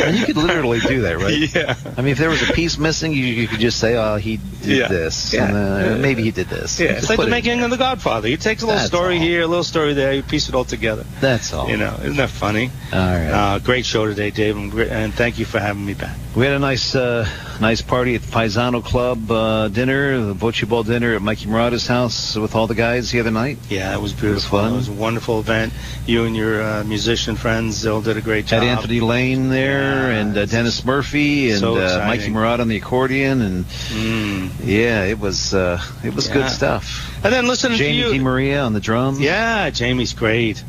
And 0.07 0.17
you 0.17 0.25
could 0.26 0.37
literally 0.37 0.81
do 0.81 1.02
that, 1.02 1.19
right? 1.19 1.55
yeah. 1.55 1.75
I 1.97 2.02
mean, 2.02 2.12
if 2.12 2.19
there 2.19 2.31
was 2.31 2.49
a 2.49 2.52
piece 2.52 2.78
missing, 2.78 3.12
you, 3.12 3.25
you 3.25 3.49
could 3.49 3.61
just 3.61 3.78
say, 3.78 3.97
oh, 3.97 4.17
he 4.17 4.37
did 4.62 4.78
Yeah. 4.78 4.88
this. 4.88 5.33
Yeah. 5.33 5.47
And 5.49 5.57
uh, 5.57 5.88
Yeah. 5.90 5.97
maybe 5.97 6.23
he 6.23 6.31
did 6.31 6.49
this. 6.49 6.78
Yeah, 6.78 6.88
Just 6.88 6.99
it's 7.00 7.09
like 7.11 7.19
the 7.19 7.26
making 7.26 7.61
of 7.62 7.71
The 7.71 7.76
Godfather. 7.76 8.28
He 8.28 8.37
takes 8.37 8.62
a 8.62 8.67
little 8.67 8.78
That's 8.78 8.88
story 8.88 9.17
all. 9.17 9.23
here, 9.23 9.43
a 9.43 9.47
little 9.47 9.64
story 9.64 9.95
there, 9.95 10.12
you 10.12 10.23
piece 10.23 10.49
it 10.49 10.55
all 10.55 10.64
together. 10.64 11.05
That's 11.21 11.52
all. 11.52 11.69
You 11.69 11.76
know, 11.76 11.95
isn't 12.02 12.17
that 12.17 12.31
funny? 12.31 12.71
All 12.93 12.99
right. 12.99 13.28
Uh, 13.31 13.59
great 13.59 13.85
show 13.87 14.07
today, 14.07 14.31
Dave, 14.31 14.57
and, 14.57 14.73
and 14.75 15.14
thank 15.14 15.38
you 15.38 15.45
for 15.45 15.59
having 15.59 15.85
me 15.85 15.95
back. 15.95 16.17
We 16.37 16.44
had 16.44 16.54
a 16.54 16.58
nice 16.58 16.94
uh, 16.94 17.26
nice 17.61 17.82
party 17.82 18.14
at 18.14 18.23
the 18.23 18.30
Paisano 18.30 18.80
Club 18.80 19.30
uh, 19.30 19.68
dinner, 19.68 20.20
the 20.26 20.35
Bocce 20.35 20.68
Ball 20.68 20.85
dinner 20.85 21.14
at 21.16 21.23
Mikey 21.23 21.47
Murata's 21.47 21.87
house 21.87 22.37
with 22.37 22.54
all 22.54 22.66
the 22.68 22.75
guys 22.76 23.11
the 23.11 23.18
other 23.20 23.30
night. 23.32 23.58
Yeah, 23.68 23.92
it 23.94 24.00
was 24.00 24.12
beautiful. 24.12 24.58
fun. 24.61 24.73
It 24.75 24.76
was 24.76 24.88
a 24.88 24.92
wonderful 24.92 25.40
event. 25.40 25.73
You 26.06 26.25
and 26.25 26.37
your 26.37 26.62
uh, 26.62 26.85
musician 26.85 27.35
friends 27.35 27.85
all 27.87 28.02
did 28.02 28.16
a 28.16 28.20
great 28.20 28.47
job. 28.47 28.62
Had 28.62 28.68
Anthony 28.68 29.00
Lane 29.00 29.49
there 29.49 30.12
Yeah. 30.12 30.18
and 30.20 30.37
uh, 30.38 30.47
Dennis 30.47 30.85
Murphy 30.85 31.50
and 31.50 31.58
So 31.61 31.76
uh. 31.76 32.04
Mikey 32.06 32.30
Murata 32.30 32.62
on 32.62 32.68
the 32.68 32.76
accordion 32.76 33.40
and 33.42 33.64
Mm. 33.64 34.50
yeah, 34.62 35.04
it 35.04 35.18
was 35.18 35.54
uh, 35.54 35.80
it 36.04 36.14
was 36.14 36.28
Yeah. 36.28 36.35
good 36.35 36.50
stuff. 36.50 37.25
And 37.25 37.32
then 37.32 37.49
listen 37.49 37.75
Jamie 37.75 38.00
to 38.02 38.08
you. 38.08 38.12
Di 38.12 38.18
Maria 38.20 38.62
on 38.62 38.75
the 38.75 38.80
drums. 38.80 39.18
Yeah, 39.18 39.70
Jamie's 39.70 40.12
great. 40.12 40.62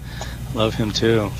Love 0.55 0.73
him 0.73 0.91
too. 0.91 1.31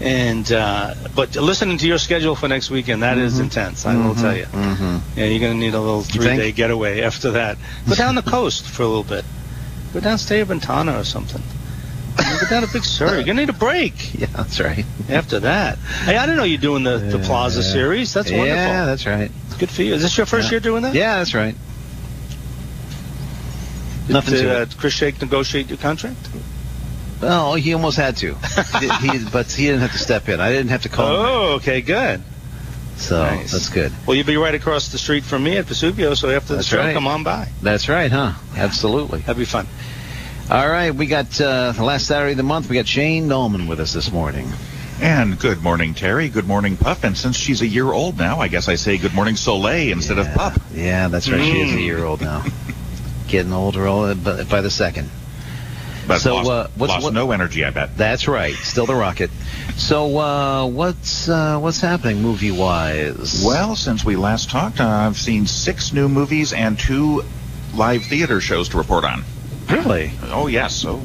And 0.00 0.50
uh, 0.52 0.94
but 1.16 1.34
listening 1.34 1.76
to 1.78 1.86
your 1.88 1.98
schedule 1.98 2.36
for 2.36 2.46
next 2.46 2.70
weekend, 2.70 3.02
that 3.02 3.18
is 3.18 3.40
intense. 3.40 3.84
I 3.84 3.96
will 3.96 4.14
tell 4.14 4.36
you. 4.36 4.44
Mm-hmm. 4.44 5.18
Yeah, 5.18 5.24
you're 5.26 5.40
gonna 5.40 5.58
need 5.58 5.74
a 5.74 5.80
little 5.80 6.02
three-day 6.02 6.52
getaway 6.52 7.00
after 7.00 7.32
that. 7.32 7.58
Go 7.88 7.96
down 7.96 8.14
the 8.14 8.22
coast 8.22 8.64
for 8.68 8.84
a 8.84 8.86
little 8.86 9.02
bit. 9.02 9.24
Go 9.92 9.98
down, 10.00 10.18
stay 10.18 10.40
at 10.40 10.46
Ventana 10.46 11.00
or 11.00 11.04
something. 11.04 11.42
Go 12.16 12.46
down 12.48 12.62
to 12.62 12.72
Big 12.72 12.84
Sur. 12.84 13.14
You're 13.16 13.24
gonna 13.24 13.40
need 13.40 13.48
a 13.48 13.52
break 13.52 14.14
Yeah, 14.20 14.26
that's 14.26 14.60
right. 14.60 14.84
after 15.08 15.40
that. 15.40 15.78
Hey, 15.78 16.16
I 16.16 16.26
didn't 16.26 16.36
know 16.36 16.44
you're 16.44 16.60
doing 16.60 16.84
the, 16.84 16.98
the 16.98 17.18
Plaza 17.18 17.60
Yeah. 17.62 17.72
series. 17.72 18.12
That's 18.14 18.30
wonderful. 18.30 18.54
Yeah, 18.56 18.84
that's 18.86 19.06
right. 19.06 19.30
Good 19.58 19.70
for 19.70 19.82
you. 19.82 19.94
Is 19.94 20.02
this 20.02 20.16
your 20.16 20.26
first 20.26 20.46
Yeah. 20.46 20.50
year 20.52 20.60
doing 20.60 20.82
that? 20.82 20.94
Yeah, 20.94 21.16
that's 21.18 21.34
right. 21.34 21.54
Did, 24.06 24.12
Nothing 24.12 24.34
to 24.34 24.62
uh. 24.62 24.66
Chris 24.78 24.94
Shake 24.94 25.20
negotiate 25.20 25.68
your 25.68 25.78
contract? 25.78 26.28
Oh, 27.20 27.54
he 27.54 27.74
almost 27.74 27.96
had 27.96 28.16
to, 28.18 28.34
he, 28.80 28.88
he- 29.18 29.24
but 29.32 29.50
he 29.50 29.66
didn't 29.66 29.80
have 29.80 29.92
to 29.92 29.98
step 29.98 30.28
in. 30.28 30.40
I 30.40 30.50
didn't 30.52 30.68
have 30.68 30.82
to 30.82 30.88
call 30.88 31.08
him, 31.08 31.16
Oh, 31.26 31.52
okay, 31.56 31.80
good. 31.80 32.22
so 32.96 33.22
nice. 33.24 33.50
that's 33.52 33.68
good. 33.70 33.92
Well, 34.06 34.16
you'll 34.16 34.26
be 34.26 34.36
right 34.36 34.54
across 34.54 34.88
the 34.92 34.98
street 34.98 35.24
from 35.24 35.42
me 35.42 35.56
at 35.56 35.66
Vesuvio, 35.66 36.16
so 36.16 36.30
after 36.30 36.48
the 36.50 36.56
That's 36.56 36.68
show, 36.68 36.78
right. 36.78 36.94
come 36.94 37.06
on 37.08 37.24
by. 37.24 37.48
That's 37.60 37.88
right, 37.88 38.10
huh? 38.10 38.34
Absolutely. 38.56 39.20
That'd 39.20 39.36
be 39.36 39.44
fun. 39.44 39.66
All 40.50 40.68
right, 40.68 40.94
we 40.94 41.06
got 41.06 41.40
uh, 41.40 41.72
the 41.72 41.82
last 41.84 42.06
Saturday 42.06 42.30
of 42.32 42.36
the 42.38 42.42
month. 42.44 42.68
We 42.70 42.76
got 42.76 42.86
Shane 42.86 43.28
Dolman 43.28 43.66
with 43.66 43.80
us 43.80 43.92
this 43.92 44.10
morning. 44.12 44.48
And 45.00 45.38
good 45.38 45.62
morning, 45.62 45.94
Terry. 45.94 46.28
Good 46.28 46.46
morning, 46.48 46.76
Puff. 46.76 47.04
And 47.04 47.16
since 47.16 47.36
she's 47.36 47.62
a 47.62 47.66
year 47.66 47.92
old 47.92 48.16
now, 48.18 48.40
I 48.40 48.48
guess 48.48 48.68
I 48.68 48.76
say 48.76 48.96
good 48.98 49.14
morning, 49.14 49.36
Soleil, 49.36 49.92
instead 49.92 50.18
of 50.18 50.26
Yeah. 50.26 50.34
Pup. 50.34 50.60
Yeah, 50.72 51.08
that's 51.08 51.28
right. 51.28 51.40
She 51.40 51.60
is 51.60 51.72
a 51.74 51.76
Mm. 51.76 51.82
year 51.84 52.04
old 52.04 52.20
now. 52.20 52.44
Getting 53.28 53.52
older 53.52 53.86
all 53.86 54.12
by 54.14 54.42
by 54.44 54.60
the 54.60 54.70
second. 54.70 55.10
But 56.08 56.20
So, 56.22 56.36
lost, 56.36 56.50
uh, 56.50 56.66
what's- 56.76 56.90
lost 56.90 57.04
what- 57.04 57.12
no 57.12 57.30
energy, 57.32 57.64
I 57.64 57.70
bet. 57.70 57.96
That's 57.96 58.26
right. 58.26 58.54
Still 58.54 58.86
the 58.86 58.94
rocket. 58.94 59.30
So 59.76 60.18
uh, 60.18 60.66
what's 60.66 61.28
uh, 61.28 61.58
what's 61.58 61.80
happening 61.80 62.22
movie 62.22 62.50
wise? 62.50 63.42
Well, 63.46 63.76
since 63.76 64.04
we 64.04 64.16
last 64.16 64.50
talked, 64.50 64.80
uh, 64.80 64.88
I've 64.88 65.18
seen 65.18 65.46
six 65.46 65.92
new 65.92 66.08
movies 66.08 66.52
and 66.52 66.78
two 66.78 67.22
live 67.74 68.02
theater 68.04 68.40
shows 68.40 68.70
to 68.70 68.78
report 68.78 69.04
on. 69.04 69.22
really? 69.68 70.12
Oh, 70.32 70.46
yes. 70.46 70.74
So 70.74 71.00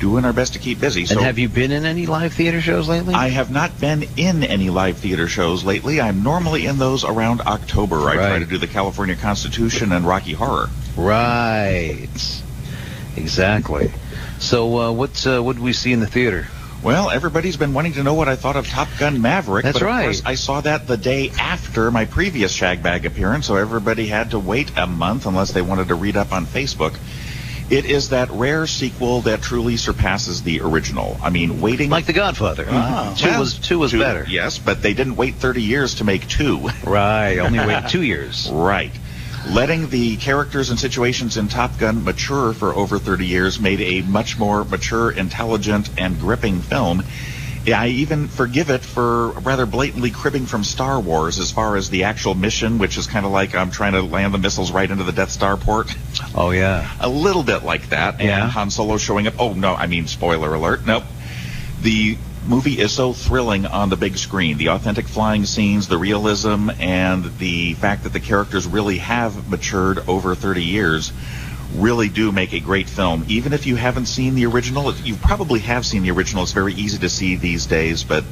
doing 0.00 0.24
our 0.24 0.32
best 0.32 0.54
to 0.54 0.58
keep 0.58 0.80
busy. 0.80 1.04
So 1.06 1.16
and 1.18 1.26
have 1.26 1.38
you 1.38 1.48
been 1.48 1.70
in 1.70 1.84
any 1.84 2.06
live 2.06 2.32
theater 2.32 2.60
shows 2.60 2.88
lately? 2.88 3.14
I 3.14 3.28
have 3.28 3.50
not 3.50 3.78
been 3.78 4.04
in 4.16 4.42
any 4.42 4.70
live 4.70 4.96
theater 4.96 5.28
shows 5.28 5.62
lately. 5.62 6.00
I'm 6.00 6.22
normally 6.24 6.64
in 6.66 6.78
those 6.78 7.04
around 7.04 7.42
October. 7.42 8.08
I 8.08 8.14
try 8.14 8.38
to 8.40 8.46
do 8.46 8.56
the 8.58 8.66
California 8.66 9.14
Constitution 9.14 9.92
and 9.92 10.04
Rocky 10.06 10.32
Horror. 10.32 10.70
Right. 10.96 12.08
Exactly. 13.16 13.92
So 14.42 14.78
uh, 14.78 14.92
what 14.92 15.24
uh, 15.26 15.40
what 15.40 15.58
we 15.58 15.72
see 15.72 15.92
in 15.92 16.00
the 16.00 16.06
theater? 16.06 16.46
Well, 16.82 17.10
everybody's 17.10 17.56
been 17.56 17.74
wanting 17.74 17.92
to 17.92 18.02
know 18.02 18.14
what 18.14 18.28
I 18.28 18.34
thought 18.34 18.56
of 18.56 18.66
Top 18.66 18.88
Gun 18.98 19.22
Maverick. 19.22 19.62
That's 19.62 19.74
but 19.78 19.82
of 19.82 19.88
right. 19.88 20.04
course, 20.06 20.22
I 20.26 20.34
saw 20.34 20.60
that 20.62 20.88
the 20.88 20.96
day 20.96 21.30
after 21.38 21.92
my 21.92 22.06
previous 22.06 22.52
Shagbag 22.58 23.04
appearance, 23.04 23.46
so 23.46 23.54
everybody 23.54 24.08
had 24.08 24.32
to 24.32 24.40
wait 24.40 24.72
a 24.76 24.88
month 24.88 25.26
unless 25.26 25.52
they 25.52 25.62
wanted 25.62 25.88
to 25.88 25.94
read 25.94 26.16
up 26.16 26.32
on 26.32 26.44
Facebook. 26.46 26.98
It 27.70 27.84
is 27.84 28.08
that 28.08 28.30
rare 28.30 28.66
sequel 28.66 29.20
that 29.22 29.40
truly 29.42 29.76
surpasses 29.76 30.42
the 30.42 30.60
original. 30.60 31.16
I 31.22 31.30
mean, 31.30 31.60
waiting 31.60 31.88
Like 31.88 32.06
The 32.06 32.12
Godfather. 32.12 32.66
Ah. 32.68 33.14
Two 33.16 33.28
Well, 33.28 33.40
was 33.40 33.54
two 33.58 33.78
was 33.78 33.92
two- 33.92 34.00
better. 34.00 34.26
Yes, 34.28 34.58
but 34.58 34.82
they 34.82 34.92
didn't 34.92 35.14
wait 35.14 35.36
30 35.36 35.62
years 35.62 35.94
to 35.94 36.04
make 36.04 36.26
two. 36.26 36.68
Right. 36.84 37.38
Only 37.38 37.60
wait 37.60 37.84
two 37.88 38.02
years. 38.02 38.50
Right. 38.52 38.90
Letting 39.48 39.88
the 39.88 40.16
characters 40.18 40.70
and 40.70 40.78
situations 40.78 41.36
in 41.36 41.48
Top 41.48 41.76
Gun 41.78 42.04
mature 42.04 42.52
for 42.52 42.74
over 42.74 42.98
30 42.98 43.26
years 43.26 43.58
made 43.60 43.80
a 43.80 44.02
much 44.02 44.38
more 44.38 44.64
mature, 44.64 45.10
intelligent, 45.10 45.90
and 45.98 46.18
gripping 46.20 46.60
film. 46.60 47.02
I 47.66 47.88
even 47.88 48.28
forgive 48.28 48.70
it 48.70 48.82
for 48.82 49.30
rather 49.30 49.66
blatantly 49.66 50.10
cribbing 50.10 50.46
from 50.46 50.64
Star 50.64 50.98
Wars 51.00 51.38
as 51.38 51.52
far 51.52 51.76
as 51.76 51.90
the 51.90 52.04
actual 52.04 52.34
mission, 52.34 52.78
which 52.78 52.96
is 52.96 53.06
kind 53.06 53.24
of 53.24 53.30
like 53.32 53.54
I'm 53.54 53.70
trying 53.70 53.92
to 53.92 54.02
land 54.02 54.34
the 54.34 54.38
missiles 54.38 54.72
right 54.72 54.90
into 54.90 55.04
the 55.04 55.12
Death 55.12 55.30
Star 55.30 55.56
port. 55.56 55.94
Oh 56.34 56.50
yeah. 56.50 56.90
A 57.00 57.08
little 57.08 57.42
bit 57.44 57.62
like 57.62 57.90
that. 57.90 58.20
Yeah. 58.20 58.42
And 58.42 58.50
Han 58.50 58.70
Solo 58.70 58.96
showing 58.96 59.26
up. 59.26 59.34
Oh, 59.38 59.52
no, 59.52 59.74
I 59.74 59.86
mean, 59.86 60.06
spoiler 60.06 60.54
alert. 60.54 60.86
Nope. 60.86 61.04
The 61.82 62.16
movie 62.46 62.78
is 62.80 62.92
so 62.92 63.12
thrilling 63.12 63.66
on 63.66 63.88
the 63.88 63.96
big 63.96 64.16
screen. 64.18 64.58
The 64.58 64.68
authentic 64.70 65.06
flying 65.06 65.44
scenes, 65.44 65.88
the 65.88 65.98
realism, 65.98 66.70
and 66.80 67.24
the 67.38 67.74
fact 67.74 68.04
that 68.04 68.12
the 68.12 68.20
characters 68.20 68.66
really 68.66 68.98
have 68.98 69.48
matured 69.48 69.98
over 70.08 70.34
30 70.34 70.62
years 70.64 71.12
really 71.76 72.08
do 72.08 72.30
make 72.32 72.52
a 72.52 72.60
great 72.60 72.88
film. 72.88 73.24
Even 73.28 73.52
if 73.52 73.66
you 73.66 73.76
haven't 73.76 74.06
seen 74.06 74.34
the 74.34 74.44
original, 74.46 74.92
you 74.96 75.14
probably 75.16 75.60
have 75.60 75.86
seen 75.86 76.02
the 76.02 76.10
original. 76.10 76.42
It's 76.42 76.52
very 76.52 76.74
easy 76.74 76.98
to 76.98 77.08
see 77.08 77.36
these 77.36 77.64
days, 77.66 78.04
but 78.04 78.24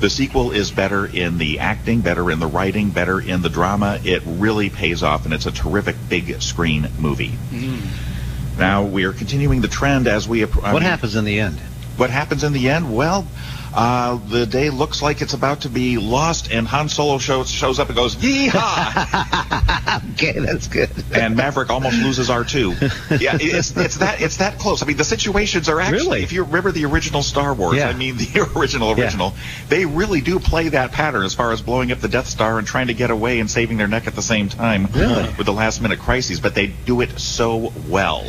the 0.00 0.10
sequel 0.10 0.50
is 0.50 0.70
better 0.70 1.06
in 1.06 1.38
the 1.38 1.58
acting, 1.60 2.00
better 2.00 2.30
in 2.30 2.40
the 2.40 2.46
writing, 2.46 2.90
better 2.90 3.20
in 3.20 3.42
the 3.42 3.48
drama. 3.50 4.00
It 4.02 4.22
really 4.26 4.70
pays 4.70 5.02
off, 5.02 5.24
and 5.24 5.34
it's 5.34 5.46
a 5.46 5.52
terrific 5.52 5.96
big 6.08 6.40
screen 6.42 6.88
movie. 6.98 7.32
Mm-hmm. 7.52 8.58
Now 8.58 8.82
we 8.84 9.04
are 9.04 9.12
continuing 9.12 9.60
the 9.60 9.68
trend 9.68 10.08
as 10.08 10.26
we. 10.26 10.40
appro- 10.40 10.64
I 10.64 10.72
What 10.72 10.80
mean, 10.82 10.90
happens 10.90 11.14
in 11.14 11.24
the 11.24 11.38
end? 11.38 11.60
What 12.00 12.08
happens 12.08 12.44
in 12.44 12.54
the 12.54 12.70
end? 12.70 12.96
Well, 12.96 13.26
uh, 13.74 14.16
the 14.28 14.46
day 14.46 14.70
looks 14.70 15.02
like 15.02 15.20
it's 15.20 15.34
about 15.34 15.60
to 15.60 15.68
be 15.68 15.98
lost, 15.98 16.50
and 16.50 16.66
Han 16.66 16.88
Solo 16.88 17.18
shows 17.18 17.50
shows 17.50 17.78
up 17.78 17.88
and 17.88 17.94
goes 17.96 18.16
yeehaw, 18.16 20.10
Okay, 20.14 20.32
that's 20.38 20.66
good. 20.68 20.88
and 21.14 21.36
Maverick 21.36 21.68
almost 21.68 21.96
loses 21.98 22.30
R2. 22.30 23.20
Yeah, 23.20 23.36
it's 23.38 23.76
it's 23.76 23.96
that 23.98 24.22
it's 24.22 24.38
that 24.38 24.58
close. 24.58 24.82
I 24.82 24.86
mean, 24.86 24.96
the 24.96 25.04
situations 25.04 25.68
are 25.68 25.78
actually. 25.78 25.98
Really? 25.98 26.22
If 26.22 26.32
you 26.32 26.44
remember 26.44 26.72
the 26.72 26.86
original 26.86 27.22
Star 27.22 27.52
Wars, 27.52 27.76
Yeah. 27.76 27.88
I 27.88 27.92
mean 27.92 28.16
the 28.16 28.48
original 28.56 28.96
Yeah. 28.96 29.04
original, 29.04 29.34
they 29.68 29.84
really 29.84 30.22
do 30.22 30.38
play 30.40 30.70
that 30.70 30.92
pattern 30.92 31.24
as 31.24 31.34
far 31.34 31.52
as 31.52 31.60
blowing 31.60 31.92
up 31.92 31.98
the 32.00 32.08
Death 32.08 32.28
Star 32.28 32.56
and 32.58 32.66
trying 32.66 32.86
to 32.86 32.94
get 32.94 33.10
away 33.10 33.40
and 33.40 33.50
saving 33.50 33.76
their 33.76 33.88
neck 33.88 34.06
at 34.06 34.14
the 34.14 34.22
same 34.22 34.48
time. 34.48 34.86
Really? 34.94 35.28
With 35.36 35.44
the 35.46 35.52
last 35.52 35.82
minute 35.82 35.98
crises, 35.98 36.40
but 36.40 36.54
they 36.54 36.68
do 36.68 37.02
it 37.02 37.18
so 37.20 37.74
well. 37.88 38.24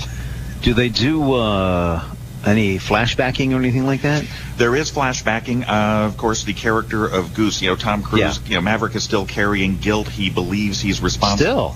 Do 0.62 0.74
they 0.74 0.90
do 0.90 1.34
uh, 1.36 2.04
any 2.46 2.78
flashbacking 2.78 3.54
or 3.54 3.58
anything 3.58 3.86
like 3.86 4.02
that? 4.02 4.26
There 4.58 4.76
is 4.76 4.92
flashbacking. 4.92 5.68
Uh, 5.68 6.06
of 6.06 6.18
course, 6.18 6.44
the 6.44 6.54
character 6.54 7.06
of 7.06 7.34
Goose, 7.34 7.62
you 7.62 7.70
know, 7.70 7.76
Tom 7.76 8.04
Cruise, 8.04 8.22
Yeah. 8.22 8.34
you 8.50 8.56
know, 8.56 8.62
Maverick 8.62 8.96
is 8.96 9.04
still 9.04 9.26
carrying 9.26 9.78
guilt. 9.78 10.08
He 10.10 10.30
believes 10.30 10.80
he's 10.82 11.02
responsible. 11.02 11.76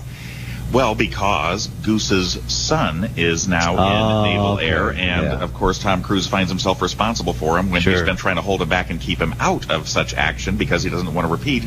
Well, 0.72 0.96
because 0.96 1.68
Goose's 1.84 2.40
son 2.52 3.10
is 3.16 3.46
now 3.46 3.76
Oh, 3.78 4.24
in 4.24 4.30
Naval 4.30 4.52
okay. 4.54 4.68
Air, 4.68 4.88
and 4.90 4.98
Yeah. 5.26 5.38
of 5.40 5.54
course, 5.54 5.78
Tom 5.78 6.02
Cruise 6.02 6.26
finds 6.26 6.50
himself 6.50 6.82
responsible 6.82 7.32
for 7.34 7.56
him 7.56 7.70
when 7.70 7.82
he's 7.82 8.02
been 8.02 8.16
trying 8.16 8.34
to 8.34 8.42
hold 8.42 8.60
him 8.62 8.68
back 8.68 8.90
and 8.90 9.00
keep 9.00 9.20
him 9.20 9.34
out 9.38 9.70
of 9.70 9.88
such 9.88 10.12
action 10.14 10.56
because 10.56 10.82
he 10.82 10.90
doesn't 10.90 11.14
want 11.14 11.24
to 11.26 11.30
repeat. 11.32 11.62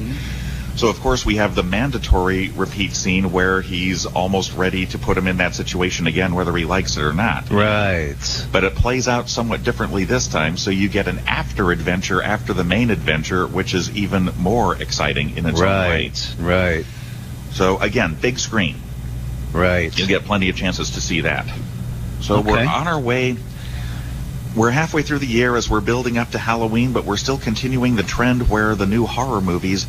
So, 0.80 0.88
of 0.88 1.02
course, 1.02 1.26
we 1.26 1.36
have 1.36 1.56
the 1.56 1.64
mandatory 1.64 2.48
repeat 2.56 2.94
scene 2.94 3.34
where 3.34 3.60
he's 3.60 4.06
almost 4.06 4.56
ready 4.56 4.86
to 4.86 4.98
put 4.98 5.18
him 5.18 5.28
in 5.28 5.36
that 5.36 5.54
situation 5.54 6.08
again, 6.08 6.34
whether 6.34 6.56
he 6.56 6.64
likes 6.64 6.96
it 6.96 7.04
or 7.04 7.12
not 7.12 7.50
Right. 7.52 8.16
but 8.54 8.64
it 8.64 8.76
plays 8.76 9.10
out 9.10 9.28
somewhat 9.28 9.66
differently 9.66 10.06
this 10.06 10.30
time. 10.30 10.56
So 10.56 10.72
you 10.72 10.88
get 10.88 11.10
an 11.10 11.20
after 11.28 11.74
adventure 11.74 12.24
after 12.24 12.54
the 12.54 12.64
main 12.64 12.92
adventure, 12.92 13.46
which 13.46 13.74
is 13.74 13.92
even 13.92 14.32
more 14.38 14.82
exciting 14.82 15.36
in 15.36 15.46
its 15.48 15.60
own 15.60 15.68
way. 15.68 16.14
Right. 16.14 16.36
Right. 16.40 16.86
So 17.52 17.78
again, 17.80 18.16
big 18.16 18.40
screen. 18.40 18.78
Right. 19.52 19.94
You'll 19.98 20.08
get 20.08 20.24
plenty 20.24 20.48
of 20.48 20.56
chances 20.56 20.92
to 20.92 21.02
see 21.02 21.22
that. 21.22 21.46
So 22.22 22.40
we're 22.40 22.58
on 22.58 22.88
our 22.88 23.02
way. 23.02 23.36
We're 24.56 24.72
halfway 24.72 25.02
through 25.02 25.20
the 25.20 25.28
year 25.28 25.58
as 25.58 25.70
we're 25.70 25.82
building 25.82 26.18
up 26.18 26.32
to 26.32 26.38
Halloween, 26.40 26.94
but 26.94 27.04
we're 27.04 27.18
still 27.18 27.38
continuing 27.38 27.98
the 27.98 28.04
trend 28.04 28.50
where 28.50 28.76
the 28.76 28.86
new 28.86 29.06
horror 29.06 29.42
movies 29.42 29.86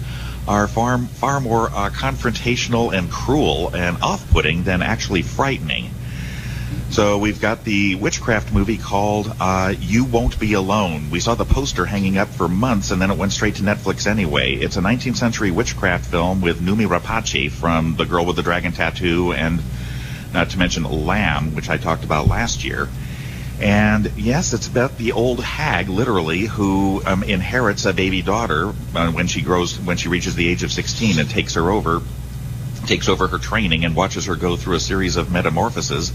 are 0.48 0.66
far 0.66 0.98
far 0.98 1.40
more 1.40 1.66
uh, 1.66 1.90
confrontational 1.90 2.96
and 2.96 3.11
cruel 3.11 3.70
and 3.74 4.03
off-putting 4.03 4.64
than 4.64 4.83
actually 4.83 5.22
frightening. 5.22 5.90
So 6.90 7.18
we've 7.18 7.40
got 7.40 7.62
the 7.62 7.94
witchcraft 7.94 8.53
movie 8.53 8.76
called 8.76 9.33
uh, 9.38 9.74
You 9.79 10.05
Won't 10.05 10.40
Be 10.40 10.55
Alone. 10.55 11.11
We 11.11 11.20
saw 11.20 11.37
the 11.37 11.44
poster 11.44 11.87
hanging 11.87 12.18
up 12.18 12.29
for 12.29 12.48
months, 12.48 12.90
and 12.90 13.00
then 13.00 13.12
it 13.12 13.16
went 13.16 13.33
straight 13.33 13.57
to 13.57 13.62
Netflix 13.62 14.09
anyway. 14.09 14.55
It's 14.55 14.76
a 14.76 14.81
19th 14.81 15.16
century 15.16 15.53
witchcraft 15.53 16.07
film 16.07 16.40
with 16.40 16.61
Noomi 16.61 16.88
Rapace 16.88 17.50
from 17.50 17.94
The 17.94 18.07
Girl 18.07 18.26
with 18.26 18.35
the 18.35 18.42
Dragon 18.42 18.72
Tattoo, 18.72 19.33
and 19.33 19.61
not 20.35 20.50
to 20.50 20.59
mention 20.59 20.83
Lamb, 20.83 21.55
which 21.55 21.70
I 21.70 21.76
talked 21.76 22.03
about 22.03 22.26
last 22.26 22.64
year. 22.64 22.88
And 23.61 24.11
yes, 24.16 24.55
it's 24.55 24.66
about 24.66 24.96
the 24.96 25.12
old 25.12 25.44
hag, 25.44 25.88
literally, 25.88 26.40
who 26.40 27.03
um, 27.05 27.23
inherits 27.23 27.85
a 27.85 27.92
baby 27.92 28.23
daughter 28.23 28.73
uh, 28.94 29.11
when 29.12 29.27
she 29.27 29.42
grows, 29.42 29.79
when 29.79 29.99
she 29.99 30.09
reaches 30.09 30.35
the 30.35 30.49
age 30.49 30.62
of 30.62 30.73
16, 30.73 31.18
and 31.18 31.29
takes 31.29 31.55
her 31.55 31.70
over, 31.70 32.01
takes 32.87 33.09
over 33.09 33.27
her 33.29 33.38
training, 33.38 33.85
and 33.85 33.94
watches 33.94 34.27
her 34.27 34.37
go 34.37 34.57
through 34.57 34.77
a 34.77 34.81
series 34.81 35.16
of 35.16 35.31
metamorphoses. 35.31 36.12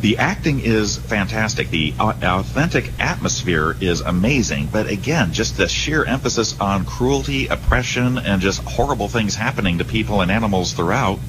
The 0.00 0.18
acting 0.18 0.58
is 0.58 0.96
fantastic. 0.96 1.70
The 1.70 1.94
au- 2.00 2.16
authentic 2.20 2.90
atmosphere 2.98 3.76
is 3.80 4.00
amazing. 4.00 4.68
But 4.72 4.88
again, 4.88 5.32
just 5.32 5.56
the 5.56 5.68
sheer 5.68 6.04
emphasis 6.04 6.60
on 6.60 6.84
cruelty, 6.84 7.46
oppression, 7.46 8.18
and 8.18 8.42
just 8.42 8.64
horrible 8.64 9.06
things 9.06 9.36
happening 9.36 9.78
to 9.78 9.84
people 9.84 10.20
and 10.20 10.28
animals 10.32 10.72
throughout 10.72 11.20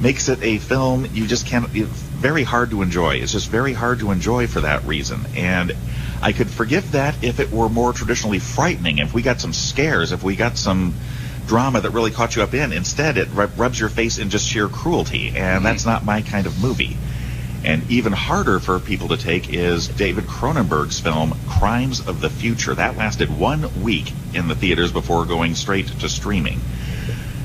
makes 0.00 0.28
it 0.28 0.42
a 0.42 0.58
film 0.58 1.06
you 1.12 1.26
just 1.26 1.46
can't. 1.46 1.68
Very 1.68 2.42
hard 2.42 2.70
to 2.70 2.82
enjoy. 2.82 3.16
It's 3.16 3.32
just 3.32 3.48
very 3.48 3.72
hard 3.72 4.00
to 4.00 4.10
enjoy 4.10 4.46
for 4.46 4.60
that 4.60 4.84
reason. 4.84 5.20
And 5.36 5.72
I 6.20 6.32
could 6.32 6.48
forgive 6.48 6.92
that 6.92 7.22
if 7.22 7.40
it 7.40 7.52
were 7.52 7.68
more 7.68 7.92
traditionally 7.92 8.38
frightening, 8.38 8.98
if 8.98 9.14
we 9.14 9.22
got 9.22 9.40
some 9.40 9.52
scares, 9.52 10.12
if 10.12 10.22
we 10.22 10.36
got 10.36 10.56
some 10.56 10.94
drama 11.48 11.80
that 11.80 11.90
really 11.90 12.10
caught 12.10 12.36
you 12.36 12.42
up 12.42 12.54
in. 12.54 12.72
Instead, 12.72 13.16
it 13.16 13.28
rubs 13.32 13.80
your 13.80 13.88
face 13.88 14.18
in 14.18 14.30
just 14.30 14.46
sheer 14.46 14.68
cruelty, 14.68 15.32
and 15.34 15.64
that's 15.64 15.86
not 15.86 16.04
my 16.04 16.22
kind 16.22 16.46
of 16.46 16.62
movie. 16.62 16.96
And 17.64 17.90
even 17.90 18.12
harder 18.12 18.60
for 18.60 18.78
people 18.78 19.08
to 19.08 19.16
take 19.16 19.52
is 19.52 19.88
David 19.88 20.24
Cronenberg's 20.24 21.00
film 21.00 21.34
Crimes 21.48 22.06
of 22.06 22.20
the 22.20 22.30
Future. 22.30 22.74
That 22.74 22.96
lasted 22.96 23.36
one 23.36 23.82
week 23.82 24.12
in 24.32 24.46
the 24.46 24.54
theaters 24.54 24.92
before 24.92 25.24
going 25.24 25.56
straight 25.56 25.88
to 25.88 26.08
streaming. 26.08 26.60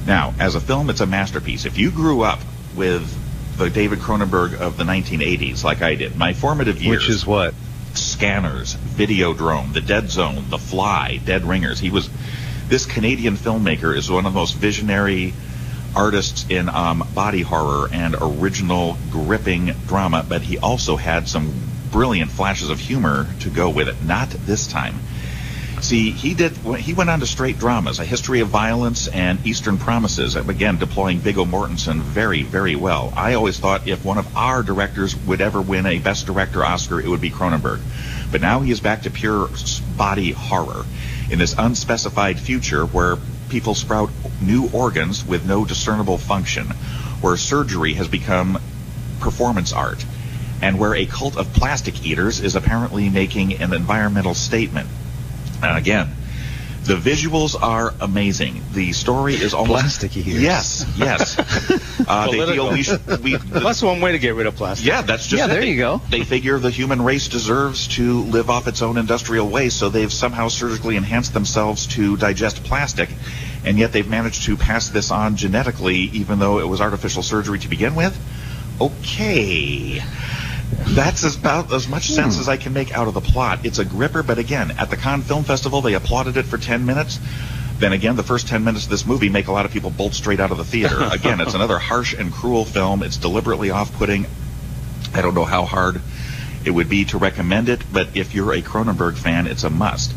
Now, 0.05 0.33
as 0.39 0.55
a 0.55 0.59
film, 0.59 0.89
it's 0.89 1.01
a 1.01 1.05
masterpiece. 1.05 1.65
If 1.65 1.77
you 1.77 1.91
grew 1.91 2.21
up 2.21 2.39
with 2.75 3.57
the 3.57 3.69
David 3.69 3.99
Cronenberg 3.99 4.55
of 4.55 4.77
the 4.77 4.83
1980s, 4.83 5.63
like 5.63 5.81
I 5.81 5.95
did, 5.95 6.15
my 6.17 6.33
formative 6.33 6.81
years. 6.81 7.01
Which 7.01 7.09
is 7.09 7.25
what? 7.25 7.53
Scanners, 7.93 8.75
Videodrome, 8.75 9.73
The 9.73 9.81
Dead 9.81 10.09
Zone, 10.09 10.45
The 10.49 10.57
Fly, 10.57 11.19
Dead 11.23 11.45
Ringers. 11.45 11.79
He 11.79 11.89
was 11.89 12.09
this 12.67 12.85
Canadian 12.85 13.35
filmmaker 13.35 13.95
is 13.95 14.09
one 14.09 14.25
of 14.25 14.33
the 14.33 14.39
most 14.39 14.55
visionary 14.55 15.33
artists 15.95 16.45
in 16.49 16.69
um, 16.69 17.07
body 17.13 17.41
horror 17.41 17.87
and 17.91 18.15
original 18.19 18.97
gripping 19.11 19.73
drama, 19.85 20.25
but 20.27 20.41
he 20.41 20.57
also 20.57 20.95
had 20.95 21.27
some 21.27 21.53
brilliant 21.91 22.31
flashes 22.31 22.69
of 22.69 22.79
humor 22.79 23.27
to 23.41 23.49
go 23.49 23.69
with 23.69 23.87
it. 23.87 24.03
Not 24.03 24.29
this 24.29 24.65
time. 24.65 24.95
See, 25.83 26.11
he 26.11 26.33
did. 26.33 26.53
He 26.53 26.93
went 26.93 27.09
on 27.09 27.19
to 27.19 27.27
straight 27.27 27.59
dramas, 27.59 27.99
A 27.99 28.05
History 28.05 28.39
of 28.39 28.47
Violence 28.47 29.09
and 29.09 29.45
Eastern 29.45 29.77
Promises. 29.77 30.37
Again, 30.37 30.77
deploying 30.77 31.19
Viggo 31.19 31.43
Mortensen 31.43 31.99
very, 31.99 32.43
very 32.43 32.77
well. 32.77 33.11
I 33.17 33.33
always 33.33 33.59
thought 33.59 33.85
if 33.85 34.05
one 34.05 34.17
of 34.17 34.37
our 34.37 34.63
directors 34.63 35.13
would 35.25 35.41
ever 35.41 35.61
win 35.61 35.85
a 35.85 35.99
Best 35.99 36.25
Director 36.25 36.63
Oscar, 36.63 37.01
it 37.01 37.09
would 37.09 37.19
be 37.19 37.29
Cronenberg. 37.29 37.81
But 38.31 38.39
now 38.39 38.61
he 38.61 38.71
is 38.71 38.79
back 38.79 39.01
to 39.01 39.11
pure 39.11 39.49
body 39.97 40.31
horror 40.31 40.85
in 41.29 41.37
this 41.37 41.53
unspecified 41.57 42.39
future 42.39 42.85
where 42.85 43.17
people 43.49 43.75
sprout 43.75 44.09
new 44.41 44.69
organs 44.71 45.25
with 45.25 45.45
no 45.45 45.65
discernible 45.65 46.17
function, 46.17 46.67
where 47.19 47.35
surgery 47.35 47.95
has 47.95 48.07
become 48.07 48.57
performance 49.19 49.73
art, 49.73 50.05
and 50.61 50.79
where 50.79 50.95
a 50.95 51.05
cult 51.05 51.35
of 51.35 51.51
plastic 51.51 52.05
eaters 52.05 52.39
is 52.39 52.55
apparently 52.55 53.09
making 53.09 53.55
an 53.55 53.73
environmental 53.73 54.33
statement. 54.33 54.87
And 55.63 55.77
again, 55.77 56.09
the 56.83 56.95
visuals 56.95 57.55
are 57.61 57.93
amazing. 58.01 58.61
The 58.73 58.91
story 58.91 59.35
is 59.35 59.53
almost 59.53 59.81
plastic 59.81 60.17
eaters. 60.17 60.41
Yes, 60.41 60.85
yes. 60.97 61.39
uh, 62.07 62.29
they 62.29 62.45
feel 62.45 62.71
we, 62.71 62.83
should, 62.83 63.23
we 63.23 63.37
that's 63.37 63.81
one 63.81 64.01
way 64.01 64.11
to 64.11 64.19
get 64.19 64.35
rid 64.35 64.47
of 64.47 64.55
plastic. 64.55 64.85
Yeah, 64.85 65.01
that's 65.01 65.27
just 65.27 65.39
yeah. 65.39 65.45
It. 65.45 65.47
There 65.47 65.63
you 65.63 65.77
go. 65.77 66.01
They 66.09 66.23
figure 66.23 66.59
the 66.59 66.69
human 66.69 67.01
race 67.01 67.29
deserves 67.29 67.87
to 67.95 68.23
live 68.23 68.49
off 68.49 68.67
its 68.67 68.81
own 68.81 68.97
industrial 68.97 69.49
waste, 69.49 69.79
so 69.79 69.87
they've 69.87 70.11
somehow 70.11 70.49
surgically 70.49 70.97
enhanced 70.97 71.33
themselves 71.33 71.87
to 71.87 72.17
digest 72.17 72.65
plastic, 72.65 73.09
and 73.63 73.79
yet 73.79 73.93
they've 73.93 74.09
managed 74.09 74.43
to 74.43 74.57
pass 74.57 74.89
this 74.89 75.09
on 75.09 75.37
genetically, 75.37 75.95
even 75.95 76.39
though 76.39 76.59
it 76.59 76.67
was 76.67 76.81
artificial 76.81 77.23
surgery 77.23 77.59
to 77.59 77.69
begin 77.69 77.95
with. 77.95 78.19
Okay. 78.81 80.01
That's 80.85 81.35
about 81.35 81.73
as 81.73 81.87
much 81.87 82.09
sense 82.09 82.35
hmm. 82.35 82.41
as 82.41 82.49
I 82.49 82.57
can 82.57 82.73
make 82.73 82.95
out 82.95 83.07
of 83.07 83.13
the 83.13 83.21
plot. 83.21 83.65
It's 83.65 83.79
a 83.79 83.85
gripper, 83.85 84.23
but 84.23 84.37
again, 84.37 84.71
at 84.71 84.89
the 84.89 84.97
Cannes 84.97 85.23
Film 85.23 85.43
Festival, 85.43 85.81
they 85.81 85.93
applauded 85.93 86.37
it 86.37 86.43
for 86.45 86.57
10 86.57 86.85
minutes. 86.85 87.19
Then 87.79 87.93
again, 87.93 88.15
the 88.15 88.23
first 88.23 88.47
10 88.47 88.63
minutes 88.63 88.85
of 88.85 88.91
this 88.91 89.05
movie 89.05 89.29
make 89.29 89.47
a 89.47 89.51
lot 89.51 89.65
of 89.65 89.71
people 89.71 89.89
bolt 89.89 90.13
straight 90.13 90.39
out 90.39 90.51
of 90.51 90.57
the 90.57 90.63
theater. 90.63 90.97
again, 91.11 91.41
it's 91.41 91.53
another 91.53 91.79
harsh 91.79 92.13
and 92.13 92.31
cruel 92.31 92.65
film. 92.65 93.03
It's 93.03 93.17
deliberately 93.17 93.71
off 93.71 93.93
putting. 93.93 94.25
I 95.13 95.21
don't 95.21 95.35
know 95.35 95.45
how 95.45 95.65
hard 95.65 96.01
it 96.65 96.71
would 96.71 96.89
be 96.89 97.05
to 97.05 97.17
recommend 97.17 97.69
it, 97.69 97.81
but 97.91 98.15
if 98.15 98.33
you're 98.33 98.53
a 98.53 98.61
Cronenberg 98.61 99.17
fan, 99.17 99.47
it's 99.47 99.63
a 99.63 99.69
must. 99.69 100.13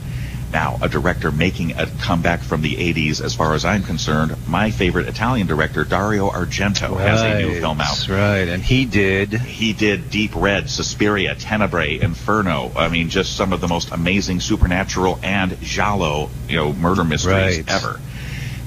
Now, 0.53 0.79
a 0.81 0.89
director 0.89 1.33
making 1.33 1.73
a 1.73 1.87
comeback 2.01 2.41
from 2.41 2.63
the 2.63 2.77
80s, 2.77 3.21
as 3.23 3.35
far 3.35 3.55
as 3.55 3.65
I'm 3.65 3.83
concerned, 3.83 4.37
my 4.47 4.71
favorite 4.71 5.09
Italian 5.09 5.47
director, 5.47 5.85
Dario 5.85 6.31
Argento, 6.31 6.93
right, 6.93 7.01
has 7.01 7.21
a 7.21 7.39
new 7.41 7.61
film 7.61 7.81
out. 7.81 7.89
That's 7.89 8.09
right, 8.09 8.49
and 8.49 8.63
he 8.63 8.85
did. 8.85 9.33
He 9.33 9.73
did 9.73 10.09
Deep 10.11 10.33
Red, 10.35 10.71
Suspiria, 10.71 11.35
Tenebrae, 11.35 12.01
Inferno. 12.01 12.71
I 12.77 12.89
mean, 12.89 13.09
just 13.09 13.37
some 13.37 13.53
of 13.53 13.61
the 13.61 13.69
most 13.69 13.91
amazing 13.91 14.41
supernatural 14.41 15.19
and 15.23 15.61
giallo, 15.61 16.31
you 16.49 16.57
know, 16.57 16.73
murder 16.73 17.05
mysteries 17.05 17.59
right. 17.59 17.69
ever. 17.69 18.01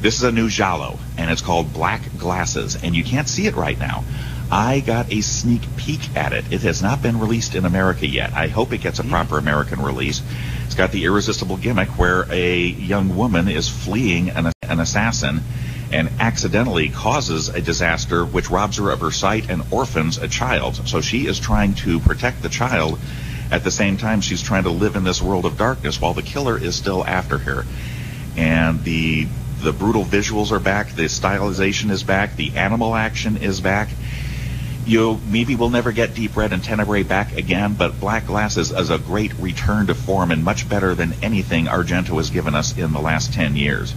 This 0.02 0.16
is 0.16 0.24
a 0.24 0.32
new 0.32 0.50
giallo, 0.50 1.00
and 1.18 1.32
it's 1.32 1.42
called 1.42 1.74
Black 1.74 2.02
Glasses, 2.18 2.82
and 2.82 2.96
you 2.96 3.04
can't 3.04 3.28
see 3.28 3.48
it 3.48 3.56
right 3.56 3.78
now. 3.78 4.04
I 4.52 4.80
got 4.80 5.12
a 5.12 5.22
sneak 5.22 5.62
peek 5.78 6.16
at 6.16 6.34
it. 6.34 6.52
It 6.52 6.62
has 6.62 6.82
not 6.82 7.04
been 7.04 7.20
released 7.20 7.54
in 7.54 7.66
America 7.66 8.08
yet. 8.08 8.34
I 8.34 8.48
hope 8.48 8.74
it 8.74 8.80
gets 8.80 8.98
a 9.00 9.04
proper 9.04 9.38
American 9.38 9.82
release. 9.82 10.24
It's 10.66 10.76
got 10.76 10.92
the 10.92 11.06
irresistible 11.06 11.58
gimmick 11.58 11.90
where 12.00 12.26
a 12.32 12.58
young 12.58 13.16
woman 13.16 13.48
is 13.48 13.70
fleeing 13.70 14.30
an, 14.30 14.52
an 14.64 14.80
assassin 14.80 15.42
and 15.92 16.10
accidentally 16.20 16.90
causes 16.90 17.50
a 17.50 17.62
disaster 17.62 18.26
which 18.26 18.50
robs 18.50 18.78
her 18.78 18.90
of 18.90 19.02
her 19.02 19.12
sight 19.12 19.50
and 19.50 19.62
orphans 19.72 20.18
a 20.18 20.28
child. 20.28 20.88
So 20.88 21.02
she 21.02 21.28
is 21.28 21.40
trying 21.40 21.76
to 21.76 22.00
protect 22.00 22.42
the 22.42 22.50
child. 22.50 23.00
At 23.52 23.64
the 23.64 23.72
same 23.72 23.98
time, 23.98 24.22
she's 24.22 24.42
trying 24.42 24.64
to 24.64 24.70
live 24.70 24.96
in 24.96 25.04
this 25.04 25.22
world 25.22 25.46
of 25.46 25.58
darkness 25.58 26.02
while 26.02 26.14
the 26.14 26.22
killer 26.22 26.58
is 26.58 26.76
still 26.76 27.06
after 27.06 27.38
her. 27.38 27.66
And 28.36 28.84
the 28.84 29.28
the 29.62 29.74
brutal 29.74 30.06
visuals 30.06 30.52
are 30.54 30.60
back, 30.60 30.96
the 30.96 31.04
stylization 31.04 31.90
is 31.92 32.02
back, 32.02 32.38
the 32.38 32.56
animal 32.56 32.96
action 32.96 33.36
is 33.36 33.60
back 33.60 33.90
you 34.90 35.20
maybe 35.30 35.56
we'll 35.56 35.70
never 35.70 35.92
get 35.92 36.16
Deep 36.16 36.36
Red 36.36 36.52
and 36.52 36.64
Tenebrae 36.64 37.04
back 37.04 37.36
again, 37.38 37.76
but 37.76 38.00
Black 38.00 38.26
Glasses 38.26 38.72
is 38.72 38.90
a 38.90 38.98
great 38.98 39.34
return 39.40 39.88
to 39.88 39.96
form 39.96 40.32
and 40.32 40.44
much 40.44 40.68
better 40.68 40.96
than 40.96 41.14
anything 41.22 41.66
Argento 41.66 42.18
has 42.18 42.30
given 42.30 42.56
us 42.56 42.78
in 42.78 42.92
the 42.92 43.00
last 43.00 43.34
10 43.34 43.56
years. 43.56 43.94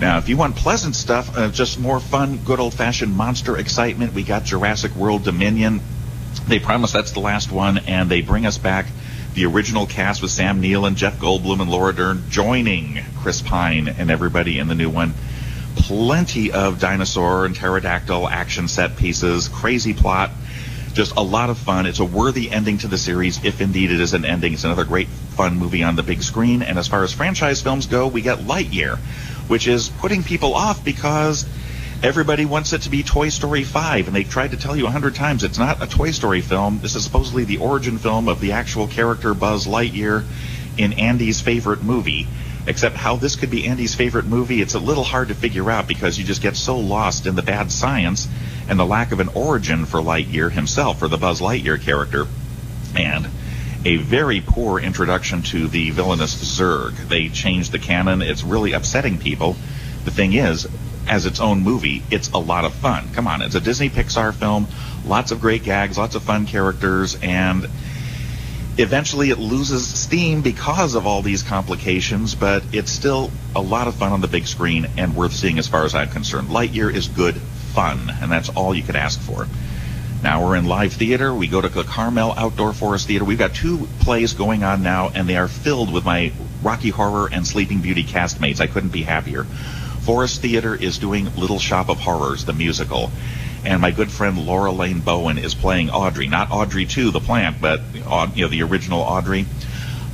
Now, 0.00 0.18
if 0.18 0.28
you 0.28 0.36
want 0.36 0.56
pleasant 0.56 0.94
stuff, 0.94 1.36
uh, 1.36 1.48
just 1.50 1.78
more 1.78 2.00
fun, 2.00 2.38
good 2.38 2.60
old-fashioned 2.60 3.16
monster 3.16 3.56
excitement, 3.56 4.12
we 4.12 4.22
got 4.22 4.44
Jurassic 4.44 4.94
World 4.94 5.24
Dominion. 5.24 5.80
They 6.46 6.58
promise 6.58 6.92
that's 6.92 7.12
the 7.12 7.20
last 7.20 7.50
one, 7.50 7.78
and 7.78 8.10
they 8.10 8.20
bring 8.20 8.44
us 8.44 8.58
back 8.58 8.86
the 9.34 9.44
original 9.44 9.86
cast 9.86 10.22
with 10.22 10.30
Sam 10.30 10.60
Neill 10.60 10.86
and 10.86 10.96
Jeff 10.96 11.18
Goldblum 11.18 11.60
and 11.60 11.70
Laura 11.70 11.94
Dern 11.94 12.24
joining 12.30 13.00
Chris 13.18 13.42
Pine 13.42 13.88
and 13.88 14.10
everybody 14.10 14.58
in 14.58 14.68
the 14.68 14.74
new 14.74 14.88
one 14.88 15.12
plenty 15.76 16.52
of 16.52 16.80
dinosaur 16.80 17.44
and 17.46 17.54
pterodactyl 17.54 18.28
action 18.28 18.68
set 18.68 18.96
pieces, 18.96 19.48
crazy 19.48 19.94
plot, 19.94 20.30
just 20.94 21.14
a 21.16 21.22
lot 21.22 21.50
of 21.50 21.58
fun. 21.58 21.86
It's 21.86 22.00
a 22.00 22.04
worthy 22.04 22.50
ending 22.50 22.78
to 22.78 22.88
the 22.88 22.98
series, 22.98 23.44
if 23.44 23.60
indeed 23.60 23.90
it 23.90 24.00
is 24.00 24.14
an 24.14 24.24
ending. 24.24 24.54
It's 24.54 24.64
another 24.64 24.84
great 24.84 25.08
fun 25.08 25.58
movie 25.58 25.82
on 25.82 25.94
the 25.94 26.02
big 26.02 26.22
screen. 26.22 26.62
And 26.62 26.78
as 26.78 26.88
far 26.88 27.04
as 27.04 27.12
franchise 27.12 27.62
films 27.62 27.86
go, 27.86 28.08
we 28.08 28.22
get 28.22 28.38
Lightyear, 28.38 28.96
which 29.48 29.68
is 29.68 29.90
putting 29.90 30.22
people 30.22 30.54
off 30.54 30.84
because 30.84 31.46
everybody 32.02 32.46
wants 32.46 32.72
it 32.72 32.82
to 32.82 32.90
be 32.90 33.02
Toy 33.02 33.28
Story 33.28 33.64
5, 33.64 34.06
and 34.06 34.16
they 34.16 34.24
tried 34.24 34.52
to 34.52 34.56
tell 34.56 34.74
you 34.76 34.86
a 34.86 34.90
hundred 34.90 35.14
times 35.14 35.44
it's 35.44 35.58
not 35.58 35.82
a 35.82 35.86
Toy 35.86 36.10
Story 36.10 36.40
film. 36.40 36.80
This 36.80 36.94
is 36.94 37.04
supposedly 37.04 37.44
the 37.44 37.58
origin 37.58 37.98
film 37.98 38.28
of 38.28 38.40
the 38.40 38.52
actual 38.52 38.86
character 38.86 39.34
Buzz 39.34 39.66
Lightyear 39.66 40.24
in 40.78 40.94
Andy's 40.94 41.40
favorite 41.40 41.82
movie. 41.82 42.26
Except 42.66 42.96
how 42.96 43.16
this 43.16 43.36
could 43.36 43.50
be 43.50 43.66
Andy's 43.68 43.94
favorite 43.94 44.24
movie, 44.24 44.60
it's 44.60 44.74
a 44.74 44.80
little 44.80 45.04
hard 45.04 45.28
to 45.28 45.34
figure 45.34 45.70
out 45.70 45.86
because 45.86 46.18
you 46.18 46.24
just 46.24 46.42
get 46.42 46.56
so 46.56 46.78
lost 46.78 47.26
in 47.26 47.36
the 47.36 47.42
bad 47.42 47.70
science 47.70 48.26
and 48.68 48.78
the 48.78 48.86
lack 48.86 49.12
of 49.12 49.20
an 49.20 49.28
origin 49.28 49.86
for 49.86 50.00
Lightyear 50.00 50.50
himself, 50.50 51.00
or 51.02 51.08
the 51.08 51.16
Buzz 51.16 51.40
Lightyear 51.40 51.80
character. 51.80 52.26
And 52.96 53.28
a 53.84 53.98
very 53.98 54.40
poor 54.40 54.80
introduction 54.80 55.42
to 55.42 55.68
the 55.68 55.90
villainous 55.90 56.34
Zurg. 56.34 57.08
They 57.08 57.28
changed 57.28 57.70
the 57.70 57.78
canon. 57.78 58.20
It's 58.20 58.42
really 58.42 58.72
upsetting 58.72 59.18
people. 59.18 59.56
The 60.04 60.10
thing 60.10 60.32
is, 60.32 60.66
as 61.06 61.24
its 61.24 61.38
own 61.38 61.62
movie, 61.62 62.02
it's 62.10 62.30
a 62.30 62.38
lot 62.38 62.64
of 62.64 62.74
fun. 62.74 63.08
Come 63.12 63.28
on, 63.28 63.42
it's 63.42 63.54
a 63.54 63.60
Disney 63.60 63.88
Pixar 63.88 64.34
film, 64.34 64.66
lots 65.04 65.30
of 65.30 65.40
great 65.40 65.62
gags, 65.62 65.96
lots 65.96 66.16
of 66.16 66.22
fun 66.24 66.46
characters, 66.46 67.16
and 67.22 67.68
Eventually, 68.78 69.30
it 69.30 69.38
loses 69.38 69.86
steam 69.86 70.42
because 70.42 70.94
of 70.94 71.06
all 71.06 71.22
these 71.22 71.42
complications, 71.42 72.34
but 72.34 72.62
it's 72.72 72.90
still 72.90 73.30
a 73.54 73.60
lot 73.60 73.88
of 73.88 73.94
fun 73.94 74.12
on 74.12 74.20
the 74.20 74.28
big 74.28 74.46
screen 74.46 74.86
and 74.98 75.16
worth 75.16 75.32
seeing 75.32 75.58
as 75.58 75.66
far 75.66 75.86
as 75.86 75.94
I'm 75.94 76.10
concerned. 76.10 76.48
Lightyear 76.48 76.92
is 76.92 77.08
good 77.08 77.36
fun, 77.36 78.10
and 78.20 78.30
that's 78.30 78.50
all 78.50 78.74
you 78.74 78.82
could 78.82 78.96
ask 78.96 79.18
for. 79.18 79.46
Now 80.22 80.44
we're 80.44 80.56
in 80.56 80.66
live 80.66 80.92
theater. 80.92 81.34
We 81.34 81.46
go 81.46 81.60
to 81.60 81.68
the 81.68 81.84
Carmel 81.84 82.34
Outdoor 82.36 82.74
Forest 82.74 83.06
Theater. 83.06 83.24
We've 83.24 83.38
got 83.38 83.54
two 83.54 83.88
plays 84.00 84.34
going 84.34 84.62
on 84.62 84.82
now, 84.82 85.10
and 85.14 85.26
they 85.26 85.36
are 85.36 85.48
filled 85.48 85.90
with 85.90 86.04
my 86.04 86.32
Rocky 86.62 86.90
Horror 86.90 87.30
and 87.32 87.46
Sleeping 87.46 87.80
Beauty 87.80 88.04
castmates. 88.04 88.60
I 88.60 88.66
couldn't 88.66 88.92
be 88.92 89.02
happier. 89.02 89.44
Forest 89.44 90.42
Theater 90.42 90.74
is 90.74 90.98
doing 90.98 91.34
Little 91.36 91.58
Shop 91.58 91.88
of 91.88 91.98
Horrors, 91.98 92.44
the 92.44 92.52
musical 92.52 93.10
and 93.66 93.80
my 93.82 93.90
good 93.90 94.10
friend 94.10 94.46
Laura 94.46 94.70
Lane 94.72 95.00
Bowen 95.00 95.38
is 95.38 95.54
playing 95.54 95.90
Audrey, 95.90 96.28
not 96.28 96.50
Audrey 96.50 96.86
2, 96.86 97.10
the 97.10 97.20
plant, 97.20 97.60
but 97.60 97.80
you 97.94 98.00
know 98.42 98.48
the 98.48 98.62
original 98.62 99.00
Audrey. 99.00 99.46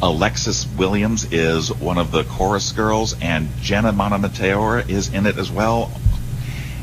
Alexis 0.01 0.67
Williams 0.77 1.33
is 1.33 1.73
one 1.73 1.97
of 1.99 2.11
the 2.11 2.25
chorus 2.25 2.73
girls, 2.73 3.15
and 3.21 3.49
Jenna 3.61 3.93
Monomateor 3.93 4.89
is 4.89 5.13
in 5.15 5.27
it 5.27 5.39
as 5.39 5.51
well. 5.51 5.93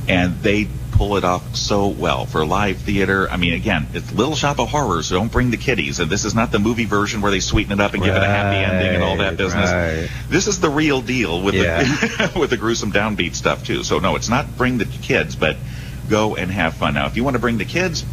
and 0.08 0.42
they 0.42 0.68
pull 0.92 1.16
it 1.18 1.24
off 1.24 1.56
so 1.56 1.88
well 1.88 2.26
for 2.26 2.46
live 2.46 2.78
theater. 2.78 3.30
I 3.30 3.38
mean, 3.38 3.54
again, 3.54 3.88
it's 3.94 4.12
Little 4.12 4.36
Shop 4.36 4.60
of 4.60 4.70
Horrors, 4.70 5.08
so 5.08 5.16
don't 5.16 5.32
bring 5.32 5.50
the 5.52 5.56
kiddies. 5.58 6.00
And 6.00 6.10
this 6.10 6.26
is 6.26 6.34
not 6.36 6.52
the 6.52 6.60
movie 6.60 6.86
version 6.86 7.22
where 7.22 7.32
they 7.32 7.40
sweeten 7.40 7.72
it 7.74 7.80
up 7.80 7.94
and 7.94 8.04
give 8.04 8.14
it 8.16 8.22
a 8.22 8.26
happy 8.26 8.58
ending 8.58 8.96
and 8.96 9.04
all 9.04 9.18
that 9.18 9.38
business. 9.38 9.70
right. 9.72 10.10
This 10.30 10.48
is 10.48 10.60
the 10.60 10.70
real 10.70 11.02
deal 11.02 11.42
with 11.42 11.56
Yeah. 11.56 11.84
the 11.84 12.32
with 12.40 12.50
the 12.50 12.58
gruesome 12.58 12.92
downbeat 12.92 13.36
stuff 13.36 13.64
too. 13.66 13.84
So 13.84 14.00
no, 14.00 14.16
it's 14.16 14.28
not 14.30 14.58
bring 14.58 14.78
the 14.78 14.86
kids, 14.86 15.36
but 15.38 15.56
go 16.10 16.36
and 16.36 16.52
have 16.52 16.74
fun. 16.74 16.96
Now, 16.96 17.06
if 17.06 17.16
you 17.16 17.24
want 17.24 17.36
to 17.36 17.40
bring 17.40 17.58
the 17.58 17.66
kids, 17.66 18.04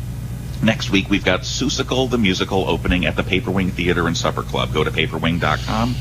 next 0.63 0.91
week 0.91 1.09
we've 1.11 1.25
got 1.25 1.41
Seussical 1.41 2.09
the 2.11 2.19
musical 2.19 2.69
opening 2.69 3.07
at 3.07 3.17
the 3.17 3.23
Paperwing 3.23 3.71
Theater 3.71 4.07
and 4.07 4.17
Supper 4.17 4.43
Club. 4.43 4.73
Go 4.73 4.85
to 4.85 4.91
paperwing.com. 4.91 5.95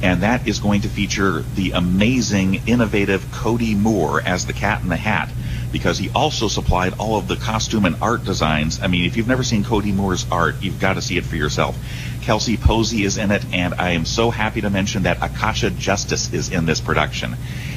And 0.00 0.22
that 0.22 0.46
is 0.46 0.60
going 0.60 0.82
to 0.82 0.88
feature 0.88 1.40
the 1.40 1.72
amazing, 1.72 2.62
innovative 2.66 3.32
Cody 3.32 3.74
Moore 3.74 4.22
as 4.22 4.46
the 4.46 4.52
Cat 4.52 4.82
in 4.82 4.88
the 4.88 4.96
Hat, 4.96 5.28
because 5.72 5.98
he 5.98 6.08
also 6.10 6.46
supplied 6.46 6.94
all 6.98 7.18
of 7.18 7.26
the 7.26 7.34
costume 7.34 7.84
and 7.84 7.96
art 8.00 8.24
designs. 8.24 8.80
I 8.80 8.86
mean, 8.86 9.06
if 9.06 9.16
you've 9.16 9.26
never 9.26 9.42
seen 9.42 9.64
Cody 9.64 9.90
Moore's 9.90 10.24
art, 10.30 10.62
you've 10.62 10.78
got 10.78 10.94
to 10.94 11.02
see 11.02 11.16
it 11.16 11.24
for 11.24 11.34
yourself. 11.34 11.76
Kelsey 12.22 12.56
Posey 12.56 13.02
is 13.02 13.16
in 13.16 13.32
it, 13.32 13.44
and 13.52 13.74
I 13.74 13.90
am 13.90 14.04
so 14.04 14.30
happy 14.30 14.60
to 14.60 14.70
mention 14.70 15.02
that 15.02 15.16
Akasha 15.20 15.70
Justice 15.70 16.32
is 16.32 16.52
in 16.52 16.64
this 16.64 16.80
production. 16.80 17.34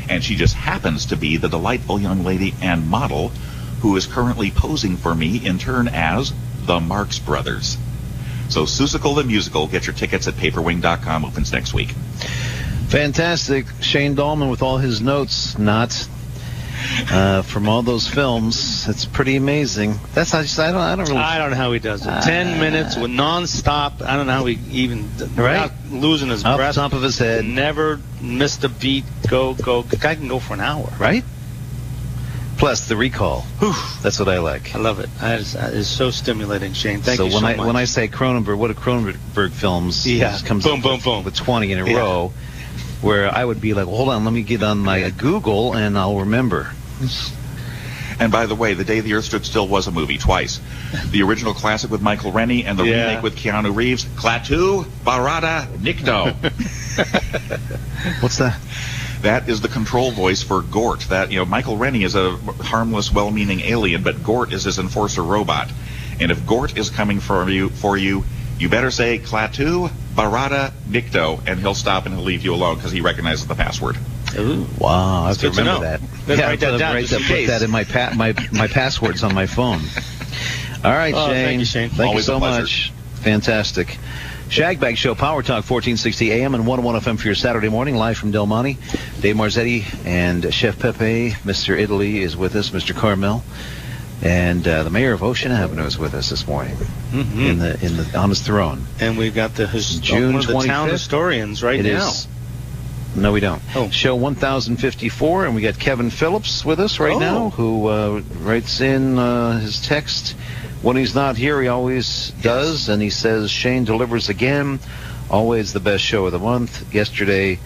And 0.09 0.23
she 0.23 0.35
just 0.35 0.55
happens 0.55 1.07
to 1.07 1.17
be 1.17 1.37
the 1.37 1.49
delightful 1.49 1.99
young 1.99 2.23
lady 2.23 2.53
and 2.61 2.87
model 2.87 3.29
who 3.81 3.95
is 3.95 4.05
currently 4.05 4.51
posing 4.51 4.97
for 4.97 5.15
me 5.15 5.45
in 5.45 5.57
turn 5.57 5.87
as 5.87 6.33
the 6.65 6.79
Marx 6.79 7.19
Brothers. 7.19 7.77
So 8.49 8.63
Seussical 8.63 9.15
the 9.15 9.23
Musical, 9.23 9.67
get 9.67 9.87
your 9.87 9.95
tickets 9.95 10.27
at 10.27 10.35
paperwing.com, 10.35 11.25
opens 11.25 11.51
next 11.51 11.73
week. 11.73 11.89
Fantastic. 12.89 13.65
Shane 13.79 14.15
Dolman 14.15 14.49
with 14.49 14.61
all 14.61 14.77
his 14.77 15.01
notes, 15.01 15.57
not 15.57 16.07
uh, 17.11 17.41
from 17.43 17.67
all 17.69 17.81
those 17.81 18.07
films. 18.07 18.87
It's 18.87 19.05
pretty 19.05 19.35
amazing. 19.35 19.95
That's 20.13 20.31
how 20.31 20.39
I 20.39 20.71
don't. 20.71 20.81
I 20.81 20.95
don't 20.95 21.05
really. 21.07 21.17
I 21.19 21.37
don't 21.37 21.51
know 21.51 21.55
how 21.57 21.71
he 21.71 21.79
does 21.79 22.05
it. 22.05 22.21
Ten 22.23 22.59
minutes 22.59 22.95
with 22.97 23.11
non-stop. 23.11 24.01
I 24.01 24.15
don't 24.15 24.27
know 24.27 24.33
how 24.33 24.45
he 24.45 24.59
even 24.71 25.09
Right. 25.35 25.71
losing 25.89 26.29
his 26.29 26.43
the 26.43 26.55
breath. 26.55 26.75
top 26.75 26.93
of 26.93 27.01
his 27.01 27.17
head. 27.17 27.45
Never 27.45 27.99
missed 28.21 28.63
a 28.63 28.69
beat. 28.69 29.03
Go 29.27 29.53
go. 29.53 29.81
The 29.83 29.97
guy 29.97 30.15
can 30.15 30.27
go 30.27 30.39
for 30.39 30.53
an 30.53 30.61
hour. 30.61 30.89
right? 30.99 31.23
Plus 32.57 32.87
the 32.87 32.95
recall. 32.95 33.41
Whew. 33.59 33.73
That's 34.03 34.19
what 34.19 34.29
I 34.29 34.37
like. 34.37 34.75
I 34.75 34.77
love 34.77 34.99
it. 34.99 35.09
That 35.19 35.39
is, 35.39 35.53
that 35.53 35.73
is 35.73 35.87
so 35.87 36.11
stimulating, 36.11 36.73
Shane. 36.73 37.01
Thank 37.01 37.17
you. 37.19 37.23
so 37.23 37.25
you 37.25 37.33
when 37.33 37.41
so 37.41 37.47
I 37.47 37.55
much. 37.55 37.65
when 37.65 37.75
I 37.75 37.85
say 37.85 38.07
Cronenberg, 38.07 38.55
what 38.57 38.69
are 38.69 38.75
Cronenberg 38.75 39.49
films? 39.51 40.05
Yeah. 40.07 40.37
Comes 40.45 40.63
Boom, 40.65 40.77
up 40.77 40.83
boom, 40.83 40.91
with, 40.93 41.03
boom. 41.03 41.23
with 41.23 41.35
20 41.35 41.71
in 41.71 41.79
a 41.79 41.89
Yeah. 41.89 41.97
row, 41.97 42.33
where 43.01 43.33
I 43.33 43.43
would 43.43 43.59
be 43.61 43.73
like, 43.73 43.85
hold 43.87 44.09
on, 44.09 44.23
let 44.25 44.33
me 44.33 44.43
get 44.43 44.63
on 44.63 44.79
my 44.79 45.03
uh, 45.03 45.09
Google 45.15 45.73
and 45.73 45.97
I'll 45.97 46.19
remember. 46.19 46.71
And 48.19 48.31
by 48.31 48.45
the 48.45 48.53
way, 48.55 48.75
The 48.75 48.83
Day 48.83 48.99
the 48.99 49.13
Earth 49.15 49.25
Stood 49.25 49.45
Still 49.45 49.67
was 49.67 49.87
a 49.87 49.91
movie 49.91 50.19
twice. 50.19 50.59
The 51.09 51.23
original 51.23 51.53
classic 51.55 51.89
with 51.89 52.01
Michael 52.01 52.31
Rennie 52.31 52.65
and 52.65 52.77
the 52.77 52.83
Yeah. 52.85 53.07
remake 53.09 53.23
with 53.23 53.35
Keanu 53.35 53.75
Reeves, 53.75 54.05
Klaatu 54.05 54.83
Barada 55.03 55.65
Nikto. 55.77 56.35
What's 58.21 58.37
that? 58.37 58.59
that 59.21 59.47
is 59.49 59.61
the 59.61 59.67
control 59.67 60.11
voice 60.11 60.41
for 60.41 60.61
Gort. 60.61 61.01
That 61.09 61.31
you 61.31 61.37
know, 61.39 61.45
Michael 61.45 61.77
Rennie 61.77 62.03
is 62.03 62.15
a 62.15 62.37
harmless, 62.37 63.11
well-meaning 63.11 63.61
alien, 63.61 64.01
but 64.03 64.23
Gort 64.23 64.51
is 64.51 64.63
his 64.63 64.79
enforcer 64.79 65.21
robot. 65.23 65.71
And 66.19 66.31
if 66.31 66.45
Gort 66.45 66.77
is 66.77 66.89
coming 66.89 67.19
for 67.19 67.49
you, 67.49 67.69
for 67.69 67.97
you, 67.97 68.23
you 68.61 68.69
better 68.69 68.91
say 68.91 69.17
Klaatu 69.19 69.89
Barada 70.15 70.71
Nikto, 70.87 71.45
and 71.47 71.59
he'll 71.59 71.73
stop 71.75 72.05
and 72.05 72.15
he'll 72.15 72.23
leave 72.23 72.43
you 72.43 72.53
alone 72.53 72.75
because 72.75 72.91
he 72.91 73.01
recognizes 73.01 73.47
the 73.47 73.55
password. 73.55 73.97
Ooh. 74.37 74.65
Wow, 74.79 75.23
I 75.23 75.27
have 75.29 75.37
to 75.37 75.47
good 75.47 75.53
to 75.55 75.59
remember 75.61 75.81
know. 75.85 75.89
that. 75.97 76.01
Better 76.27 76.41
yeah, 76.41 76.47
write 76.47 76.59
that 76.61 76.71
I'll 76.73 76.77
down 76.79 76.95
write 76.95 77.07
that, 77.09 77.21
put 77.27 77.47
that 77.47 77.61
in 77.63 77.71
my 77.71 77.83
pa- 77.83 78.13
my 78.15 78.33
my 78.53 78.67
passwords 78.67 79.23
on 79.23 79.33
my 79.33 79.45
phone. 79.47 79.81
All 80.83 80.91
right, 80.91 81.13
Oh, 81.13 81.27
Shane. 81.27 81.45
thank 81.45 81.59
you, 81.59 81.65
Shane. 81.65 81.89
Thank 81.89 82.09
Always 82.09 82.27
you 82.27 82.33
so 82.33 82.39
pleasure. 82.39 82.61
much. 82.61 82.91
Fantastic. 83.15 83.97
Shagbag 84.49 84.97
Show, 84.97 85.15
Power 85.15 85.41
Talk, 85.43 85.63
1460 85.69 86.31
AM 86.31 86.55
and 86.55 86.65
101 86.67 87.01
FM 87.01 87.17
for 87.19 87.25
your 87.27 87.35
Saturday 87.35 87.69
morning, 87.69 87.95
live 87.95 88.17
from 88.17 88.31
Del 88.31 88.45
Monte. 88.47 88.77
Dave 89.21 89.35
Marzetti 89.35 89.85
and 90.05 90.53
Chef 90.53 90.77
Pepe, 90.77 91.31
Mr. 91.45 91.79
Italy 91.79 92.21
is 92.21 92.35
with 92.35 92.55
us, 92.55 92.71
Mr. 92.71 92.93
Carmel, 92.95 93.43
and 94.21 94.67
uh, 94.67 94.83
the 94.83 94.89
mayor 94.89 95.13
of 95.13 95.23
Ocean 95.23 95.51
Avenue 95.51 95.83
is 95.85 95.97
with 95.97 96.13
us 96.13 96.29
this 96.29 96.47
morning 96.47 96.75
Mhm. 97.11 97.49
in 97.49 97.59
the 97.59 97.85
in 97.85 97.97
the 97.97 98.17
on 98.17 98.29
his 98.29 98.41
throne. 98.41 98.85
And 98.99 99.17
we've 99.17 99.33
got 99.35 99.55
the 99.55 99.67
his, 99.67 99.99
June 99.99 100.33
one 100.33 100.41
of 100.41 100.47
the 100.47 100.59
town 100.67 100.89
historians 100.89 101.63
right 101.63 101.79
It 101.79 101.91
now. 101.93 102.07
is. 102.09 102.27
No, 103.13 103.33
we 103.33 103.41
don't. 103.41 103.61
Oh. 103.75 103.89
Show 103.89 104.15
1054, 104.15 105.45
and 105.45 105.53
we 105.55 105.61
got 105.61 105.77
Kevin 105.77 106.09
Phillips 106.09 106.63
with 106.63 106.79
us 106.79 106.97
right 106.99 107.15
Oh. 107.15 107.19
now, 107.19 107.49
who 107.49 107.87
uh, 107.87 108.21
writes 108.39 108.79
in 108.79 109.19
uh, 109.19 109.59
his 109.59 109.81
text. 109.81 110.35
When 110.81 110.95
he's 110.95 111.13
not 111.13 111.35
here, 111.35 111.61
he 111.61 111.67
always 111.67 112.31
does, 112.41 112.87
and 112.89 113.01
he 113.01 113.09
says, 113.09 113.51
Shane 113.51 113.83
delivers 113.83 114.29
again. 114.29 114.79
Always 115.29 115.73
the 115.73 115.79
best 115.81 116.03
show 116.03 116.25
of 116.25 116.31
the 116.31 116.39
month. 116.39 116.93
Yesterday, 116.93 117.59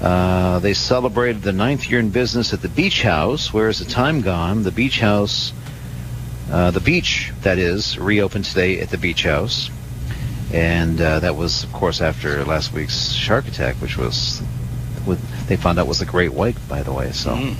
uh, 0.00 0.58
they 0.60 0.72
celebrated 0.74 1.42
the 1.42 1.52
ninth 1.52 1.88
year 1.90 2.00
in 2.00 2.08
business 2.10 2.52
at 2.54 2.62
the 2.62 2.68
Beach 2.68 3.02
House. 3.02 3.52
Where 3.52 3.68
is 3.68 3.78
the 3.78 3.84
time 3.84 4.22
gone? 4.22 4.62
The 4.62 4.72
Beach 4.72 4.98
House, 5.00 5.52
uh, 6.52 6.70
the 6.70 6.80
beach, 6.80 7.32
that 7.42 7.58
is, 7.58 7.98
reopened 7.98 8.44
today 8.44 8.80
at 8.80 8.90
the 8.90 8.98
Beach 8.98 9.22
House. 9.24 9.70
And 10.52 11.00
uh, 11.00 11.20
that 11.20 11.34
was, 11.34 11.64
of 11.64 11.72
course, 11.72 12.00
after 12.02 12.44
last 12.44 12.72
week's 12.74 13.10
shark 13.12 13.48
attack, 13.48 13.76
which 13.76 13.96
was, 13.96 14.42
with, 15.06 15.18
they 15.48 15.56
found 15.56 15.78
out 15.78 15.86
was 15.86 16.02
a 16.02 16.06
great 16.06 16.32
white, 16.32 16.56
by 16.68 16.82
the 16.82 16.92
way. 16.92 17.10
So 17.12 17.34
Mm. 17.34 17.54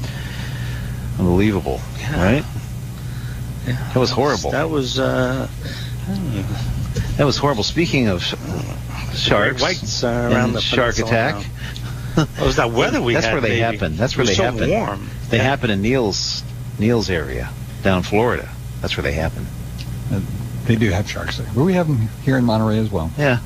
unbelievable, 1.18 1.81
Yeah. 1.98 2.22
right? 2.22 2.44
Yeah. 3.66 3.72
That 3.94 3.98
was 4.00 4.11
horrible. 4.11 4.50
That 4.50 4.68
was 4.68 4.98
uh, 4.98 5.48
That 7.16 7.24
was 7.24 7.37
horrible. 7.38 7.62
Speaking 7.62 8.09
of 8.09 8.22
sh- 8.22 8.35
sharks, 9.14 9.62
whites 9.62 10.02
uh, 10.05 10.31
around 10.33 10.52
the 10.52 10.61
shark 10.61 10.98
attack, 10.98 11.37
now. 12.16 12.24
It 12.24 12.44
was 12.44 12.57
that 12.57 12.72
weather 12.72 13.00
we 13.00 13.14
That's 13.14 13.26
had? 13.26 13.33
where 13.33 13.40
they 13.40 13.48
baby. 13.50 13.61
happen. 13.61 13.96
That's 13.96 14.16
where 14.16 14.24
It 14.24 14.28
was 14.28 14.37
they 14.37 14.44
so 14.44 14.50
happen. 14.52 14.68
warm. 14.70 15.09
they 15.31 15.38
Yeah. 15.38 15.44
happen 15.44 15.70
in 15.70 15.81
Neil's 15.81 16.42
Neil's 16.78 17.09
area 17.09 17.48
down 17.83 18.02
Florida. 18.02 18.48
That's 18.83 18.97
where 18.97 19.03
they 19.03 19.12
happen. 19.12 19.47
They 20.66 20.77
do 20.77 20.90
have 20.90 21.09
sharks 21.09 21.38
there. 21.38 21.47
But 21.55 21.64
we 21.64 21.73
have 21.75 21.88
them 21.88 22.09
here 22.25 22.37
in 22.37 22.45
Monterey 22.45 22.79
as 22.79 22.90
well. 22.90 23.11
Yeah. 23.16 23.38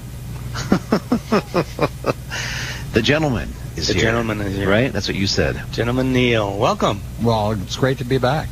the 2.93 3.03
gentleman 3.03 3.51
is 3.77 3.89
The 3.89 3.95
here. 3.95 4.03
gentleman 4.03 4.41
is 4.41 4.57
here. 4.57 4.69
Right? 4.69 4.93
That's 4.93 5.09
what 5.09 5.17
you 5.17 5.27
said. 5.27 5.63
Gentleman 5.73 6.13
Neil, 6.13 6.57
welcome. 6.59 7.01
Well, 7.23 7.53
it's 7.53 7.77
great 7.77 7.99
to 7.99 8.05
be 8.05 8.19
back. 8.19 8.49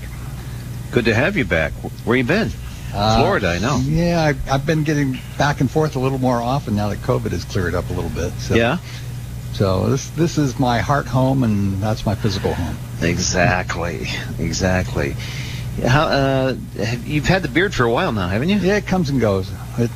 Good 0.92 1.06
to 1.06 1.14
have 1.14 1.36
you 1.36 1.44
back. 1.44 1.72
Where 2.04 2.16
you 2.16 2.24
been? 2.24 2.50
Uh, 2.94 3.18
Florida, 3.20 3.48
I 3.48 3.58
know. 3.58 3.78
Yeah, 3.84 4.22
I've, 4.22 4.48
I've 4.50 4.66
been 4.66 4.84
getting 4.84 5.18
back 5.36 5.60
and 5.60 5.70
forth 5.70 5.96
a 5.96 5.98
little 5.98 6.18
more 6.18 6.40
often 6.40 6.76
now 6.76 6.90
that 6.90 6.98
COVID 7.00 7.32
has 7.32 7.44
cleared 7.44 7.74
up 7.74 7.90
a 7.90 7.92
little 7.92 8.10
bit. 8.10 8.32
So, 8.34 8.54
Yeah. 8.54 8.78
So 9.54 9.88
this 9.88 10.08
this 10.10 10.36
is 10.36 10.58
my 10.58 10.80
heart 10.80 11.06
home, 11.06 11.44
and 11.44 11.80
that's 11.80 12.04
my 12.04 12.16
physical 12.16 12.54
home. 12.54 12.76
Exactly. 13.02 14.08
Exactly. 14.40 15.14
How, 15.82 16.02
uh, 16.04 16.54
you've 17.04 17.26
had 17.26 17.42
the 17.42 17.48
beard 17.48 17.74
for 17.74 17.84
a 17.84 17.90
while 17.90 18.12
now, 18.12 18.28
haven't 18.28 18.48
you? 18.48 18.58
Yeah, 18.58 18.76
it 18.76 18.86
comes 18.86 19.10
and 19.10 19.20
goes. 19.20 19.50
It, 19.78 19.90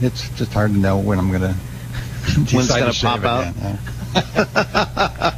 it's 0.00 0.28
just 0.36 0.52
hard 0.52 0.72
to 0.72 0.78
know 0.78 0.98
when 0.98 1.18
I'm 1.18 1.32
gonna 1.32 1.56
it's 2.26 2.50
decide 2.52 2.80
gonna 2.80 2.92
to 2.92 3.00
pop 3.06 3.24
out? 3.24 3.54
Yeah. 3.56 5.34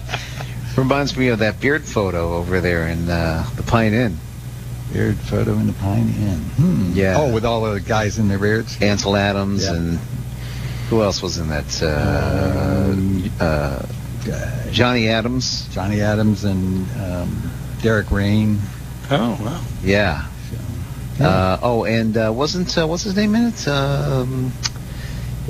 Reminds 0.76 1.16
me 1.16 1.28
of 1.28 1.38
that 1.38 1.58
beard 1.60 1.84
photo 1.84 2.34
over 2.34 2.60
there 2.60 2.86
in 2.88 3.08
uh, 3.08 3.48
the 3.56 3.62
Pine 3.62 3.94
Inn. 3.94 4.18
Beard 4.92 5.16
photo 5.16 5.54
in 5.54 5.66
the 5.66 5.72
Pine 5.74 6.08
Inn. 6.08 6.38
Hmm. 6.56 6.90
Yeah. 6.92 7.16
Oh, 7.18 7.32
with 7.32 7.46
all 7.46 7.62
the 7.72 7.80
guys 7.80 8.18
in 8.18 8.28
their 8.28 8.38
beards. 8.38 8.80
Ansel 8.82 9.16
Adams 9.16 9.64
Yeah. 9.64 9.74
and 9.74 9.98
who 10.90 11.02
else 11.02 11.22
was 11.22 11.38
in 11.38 11.48
that? 11.48 11.82
Uh, 11.82 13.42
uh, 13.44 13.86
Uh, 14.30 14.70
Johnny 14.70 15.08
Adams. 15.08 15.68
Johnny 15.72 16.00
Adams 16.02 16.44
and 16.44 16.86
um, 17.00 17.50
Derek 17.80 18.10
Rain. 18.10 18.58
Oh, 19.10 19.38
wow. 19.40 19.64
Yeah. 19.82 20.26
Yeah. 21.18 21.28
Uh, 21.28 21.58
oh, 21.62 21.84
and 21.84 22.16
uh, 22.16 22.32
wasn't 22.34 22.76
uh, 22.76 22.86
what's 22.86 23.04
his 23.04 23.16
name 23.16 23.34
in 23.34 23.46
it? 23.46 23.68
Um, 23.68 24.52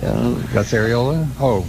uh, 0.03 0.35
Gus 0.53 0.73
Arriola. 0.73 1.27
Oh. 1.41 1.67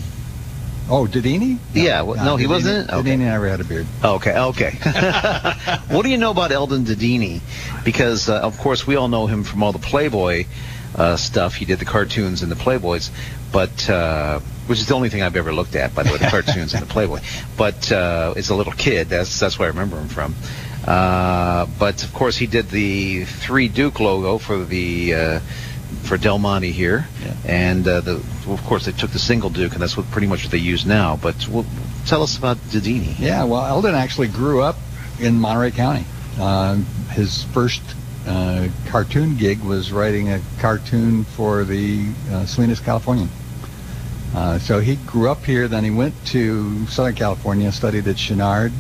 Oh, 0.90 1.06
Dedini? 1.06 1.58
Yeah, 1.74 2.04
well, 2.04 2.24
no, 2.24 2.36
he 2.38 2.46
Dedini- 2.46 2.50
wasn't? 2.50 2.90
Okay. 2.90 3.10
Dedini 3.10 3.20
never 3.20 3.50
had 3.50 3.60
a 3.60 3.64
beard. 3.66 3.88
Okay, 4.04 4.38
okay. 4.38 4.70
what 5.90 6.04
do 6.04 6.10
you 6.10 6.18
know 6.18 6.32
about 6.32 6.52
Eldon 6.52 6.86
Dedini? 6.86 7.42
Because, 7.84 8.30
uh, 8.30 8.40
of 8.40 8.58
course, 8.58 8.88
we 8.88 8.96
all 8.96 9.08
know 9.10 9.28
him 9.28 9.44
from 9.44 9.64
all 9.64 9.74
the 9.74 9.80
Playboy 9.80 10.46
uh, 10.96 11.18
stuff. 11.18 11.56
He 11.56 11.66
did 11.66 11.80
the 11.80 11.86
cartoons 11.86 12.42
and 12.42 12.52
the 12.52 12.56
Playboys, 12.56 13.10
but 13.52 13.90
uh, 13.90 14.40
which 14.68 14.80
is 14.80 14.88
the 14.88 14.94
only 14.96 15.10
thing 15.10 15.24
I've 15.24 15.36
ever 15.36 15.54
looked 15.54 15.76
at, 15.76 15.94
by 15.94 16.04
the 16.04 16.12
way, 16.12 16.18
the 16.18 16.28
cartoons 16.30 16.74
and 16.74 16.82
the 16.82 16.88
Playboy. 16.88 17.20
But 17.58 17.92
uh, 17.92 18.34
as 18.38 18.50
a 18.50 18.56
little 18.56 18.74
kid, 18.74 19.10
that's 19.10 19.40
that's 19.40 19.60
where 19.60 19.68
I 19.68 19.72
remember 19.72 19.98
him 20.00 20.08
from. 20.08 20.36
Uh, 20.88 21.68
but 21.78 22.04
of 22.04 22.14
course, 22.14 22.38
he 22.38 22.48
did 22.48 22.70
the 22.70 23.26
three 23.26 23.68
Duke 23.68 24.00
logo 24.00 24.38
for 24.38 24.64
the. 24.64 25.14
Uh, 25.14 25.40
for 26.04 26.18
Del 26.18 26.38
Monte 26.38 26.72
here, 26.72 27.08
Yeah. 27.24 27.34
and 27.46 27.88
uh, 27.88 28.02
the, 28.02 28.16
of 28.50 28.62
course 28.66 28.86
they 28.86 28.92
took 28.92 29.12
the 29.12 29.20
single 29.20 29.50
Duke, 29.50 29.72
and 29.74 29.82
that's 29.82 29.96
what 29.96 30.10
pretty 30.12 30.28
much 30.28 30.44
what 30.44 30.52
they 30.52 30.58
use 30.58 30.86
now. 30.86 31.16
But 31.16 31.48
well, 31.48 31.66
tell 32.06 32.24
us 32.24 32.38
about 32.38 32.58
Dedini. 32.58 33.18
Yeah, 33.20 33.46
well, 33.46 33.66
Eldon 33.66 33.96
actually 33.96 34.28
grew 34.28 34.62
up 34.62 34.76
in 35.20 35.40
Monterey 35.40 35.72
County. 35.72 36.06
Uh, 36.38 36.76
his 37.12 37.44
first 37.54 37.82
uh, 38.28 38.68
cartoon 38.88 39.38
gig 39.38 39.62
was 39.64 39.92
writing 39.94 40.30
a 40.30 40.42
cartoon 40.60 41.24
for 41.24 41.64
the 41.64 42.06
uh, 42.32 42.46
Salinas 42.46 42.82
Californian. 42.82 43.30
Uh, 44.36 44.60
so 44.60 44.80
he 44.80 44.98
grew 44.98 45.30
up 45.30 45.44
here, 45.46 45.70
then 45.70 45.86
he 45.86 45.90
went 45.92 46.14
to 46.28 46.86
Southern 46.88 47.16
California, 47.16 47.72
studied 47.72 48.08
at 48.10 48.18
Chouinard, 48.18 48.72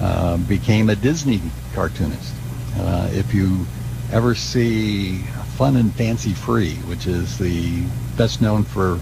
uh, 0.00 0.36
became 0.38 0.90
a 0.90 0.96
Disney 0.96 1.40
cartoonist. 1.74 2.34
Uh, 2.76 3.08
if 3.12 3.34
you 3.34 3.66
ever 4.12 4.34
see 4.34 5.18
Fun 5.56 5.76
and 5.76 5.92
Fancy 5.94 6.32
Free, 6.32 6.74
which 6.86 7.06
is 7.06 7.38
the 7.38 7.82
best 8.16 8.40
known 8.40 8.64
for 8.64 8.98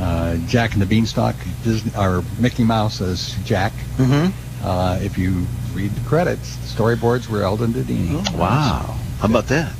uh, 0.00 0.36
Jack 0.46 0.72
and 0.72 0.82
the 0.82 0.86
Beanstalk, 0.86 1.36
Disney, 1.62 1.92
or 1.96 2.24
Mickey 2.38 2.64
Mouse 2.64 3.00
as 3.00 3.34
Jack. 3.44 3.72
Mm-hmm. 3.96 4.66
Uh, 4.66 4.98
if 5.02 5.18
you 5.18 5.46
read 5.74 5.90
the 5.90 6.08
credits, 6.08 6.56
the 6.56 6.82
storyboards 6.82 7.28
were 7.28 7.42
Eldon 7.42 7.72
Dedini. 7.72 8.36
Wow. 8.36 8.96
How 9.20 9.28
about 9.28 9.46
that? 9.48 9.72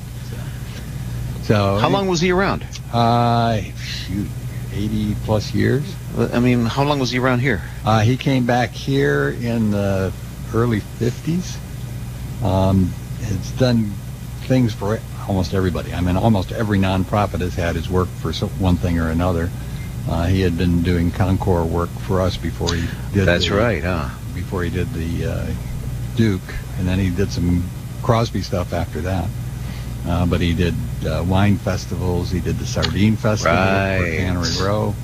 So 1.42 1.78
How 1.78 1.88
long 1.88 2.08
was 2.08 2.20
he 2.20 2.32
around? 2.32 2.66
Uh, 2.92 3.60
shoot, 3.78 4.26
80 4.72 5.14
plus 5.24 5.54
years. 5.54 5.84
I 6.18 6.40
mean, 6.40 6.66
how 6.66 6.82
long 6.82 6.98
was 6.98 7.10
he 7.10 7.18
around 7.18 7.38
here? 7.38 7.62
Uh, 7.84 8.00
he 8.00 8.16
came 8.16 8.46
back 8.46 8.70
here 8.70 9.30
in 9.30 9.70
the 9.70 10.12
early 10.56 10.80
50s. 10.80 11.56
Um, 12.44 12.92
has 13.22 13.50
done 13.52 13.92
things 14.42 14.74
for 14.74 14.98
almost 15.28 15.54
everybody. 15.54 15.92
I 15.92 16.00
mean, 16.00 16.16
almost 16.16 16.52
every 16.52 16.78
nonprofit 16.78 17.40
has 17.40 17.54
had 17.54 17.76
his 17.76 17.88
work 17.90 18.08
for 18.08 18.32
one 18.58 18.76
thing 18.76 18.98
or 18.98 19.10
another. 19.10 19.50
Uh, 20.08 20.26
he 20.26 20.40
had 20.40 20.56
been 20.56 20.82
doing 20.82 21.10
Concours 21.10 21.66
work 21.66 21.88
for 22.06 22.20
us 22.20 22.36
before 22.36 22.72
he 22.74 22.86
did. 23.12 23.26
That's 23.26 23.48
the, 23.48 23.54
right, 23.56 23.82
huh? 23.82 24.08
Before 24.34 24.62
he 24.62 24.70
did 24.70 24.92
the 24.92 25.26
uh, 25.26 25.46
Duke, 26.16 26.54
and 26.78 26.86
then 26.86 26.98
he 26.98 27.10
did 27.10 27.32
some 27.32 27.64
Crosby 28.02 28.42
stuff 28.42 28.72
after 28.72 29.00
that. 29.00 29.28
Uh, 30.06 30.24
but 30.26 30.40
he 30.40 30.54
did 30.54 30.74
uh, 31.04 31.24
wine 31.26 31.56
festivals. 31.56 32.30
He 32.30 32.38
did 32.38 32.58
the 32.58 32.66
sardine 32.66 33.16
festival 33.16 33.56
Right. 33.56 33.98
for 33.98 34.04
Cannery 34.16 34.50
Row. 34.64 34.94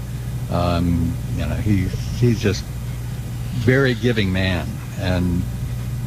Um, 0.53 1.13
you 1.37 1.47
know, 1.47 1.55
he 1.57 1.89
he's 2.19 2.41
just 2.41 2.63
very 3.65 3.95
giving 3.95 4.33
man. 4.33 4.69
And 5.03 5.43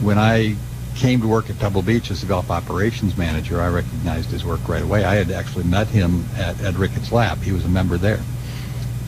when 0.02 0.18
I 0.18 0.56
came 0.96 1.22
to 1.22 1.28
work 1.28 1.50
at 1.50 1.60
Pebble 1.60 1.82
Beach 1.82 2.10
as 2.10 2.24
a 2.24 2.26
golf 2.26 2.50
operations 2.50 3.18
manager, 3.18 3.62
I 3.62 3.68
recognized 3.68 4.32
his 4.32 4.46
work 4.46 4.68
right 4.68 4.82
away. 4.82 5.04
I 5.04 5.16
had 5.16 5.30
actually 5.30 5.66
met 5.66 5.88
him 5.88 6.26
at 6.38 6.60
Ed 6.64 6.76
Ricketts' 6.78 7.12
lab. 7.12 7.40
He 7.40 7.52
was 7.52 7.66
a 7.66 7.70
member 7.70 7.98
there, 7.98 8.22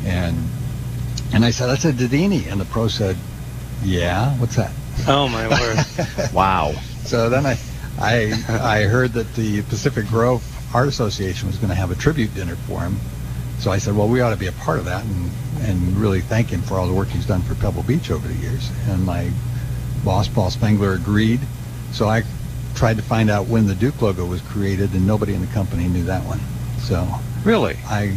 and 0.06 0.38
and 1.34 1.46
I 1.46 1.52
said, 1.52 1.68
"That's 1.68 1.86
a 1.86 1.94
Dedini," 1.94 2.52
and 2.52 2.60
the 2.60 2.66
pro 2.66 2.90
said, 2.90 3.18
"Yeah, 3.84 4.36
what's 4.38 4.58
that?" 4.58 4.72
Oh 5.08 5.28
my 5.30 5.48
word! 5.48 5.78
Wow. 6.34 6.74
So 7.06 7.30
then 7.30 7.46
I, 7.46 7.58
I, 8.00 8.34
I 8.50 8.84
heard 8.84 9.14
that 9.14 9.34
the 9.36 9.62
Pacific 9.64 10.08
Grove 10.08 10.44
Art 10.74 10.88
Association 10.88 11.48
was 11.48 11.58
going 11.58 11.70
to 11.70 11.76
have 11.76 11.92
a 11.92 11.96
tribute 11.96 12.34
dinner 12.36 12.56
for 12.56 12.82
him. 12.82 12.98
So 13.60 13.72
I 13.72 13.78
said, 13.78 13.96
well, 13.96 14.08
we 14.08 14.22
ought 14.22 14.32
to 14.32 14.36
be 14.36 14.48
a 14.48 14.52
part 14.52 14.80
of 14.80 14.86
that 14.86 15.04
and, 15.06 15.32
and 15.62 15.98
really 15.98 16.22
thank 16.22 16.50
him 16.50 16.62
for 16.62 16.76
all 16.76 16.88
the 16.88 16.94
work 16.94 17.08
he's 17.08 17.26
done 17.26 17.42
for 17.42 17.56
Pebble 17.56 17.84
Beach 17.84 18.12
over 18.12 18.28
the 18.28 18.36
years. 18.36 18.70
And 18.88 19.06
my 19.06 19.32
boss, 20.08 20.28
Paul 20.30 20.50
Spengler, 20.50 20.94
agreed. 20.94 21.42
So 21.92 22.08
I 22.08 22.24
tried 22.76 22.96
to 22.96 23.04
find 23.04 23.30
out 23.30 23.48
when 23.48 23.68
the 23.68 23.76
Duke 23.76 24.02
logo 24.02 24.26
was 24.26 24.40
created, 24.42 24.94
and 24.94 25.06
nobody 25.06 25.34
in 25.34 25.42
the 25.42 25.48
company 25.54 25.88
knew 25.90 26.04
that 26.06 26.24
one. 26.24 26.40
So 26.80 27.06
Really? 27.44 27.76
I 27.88 28.16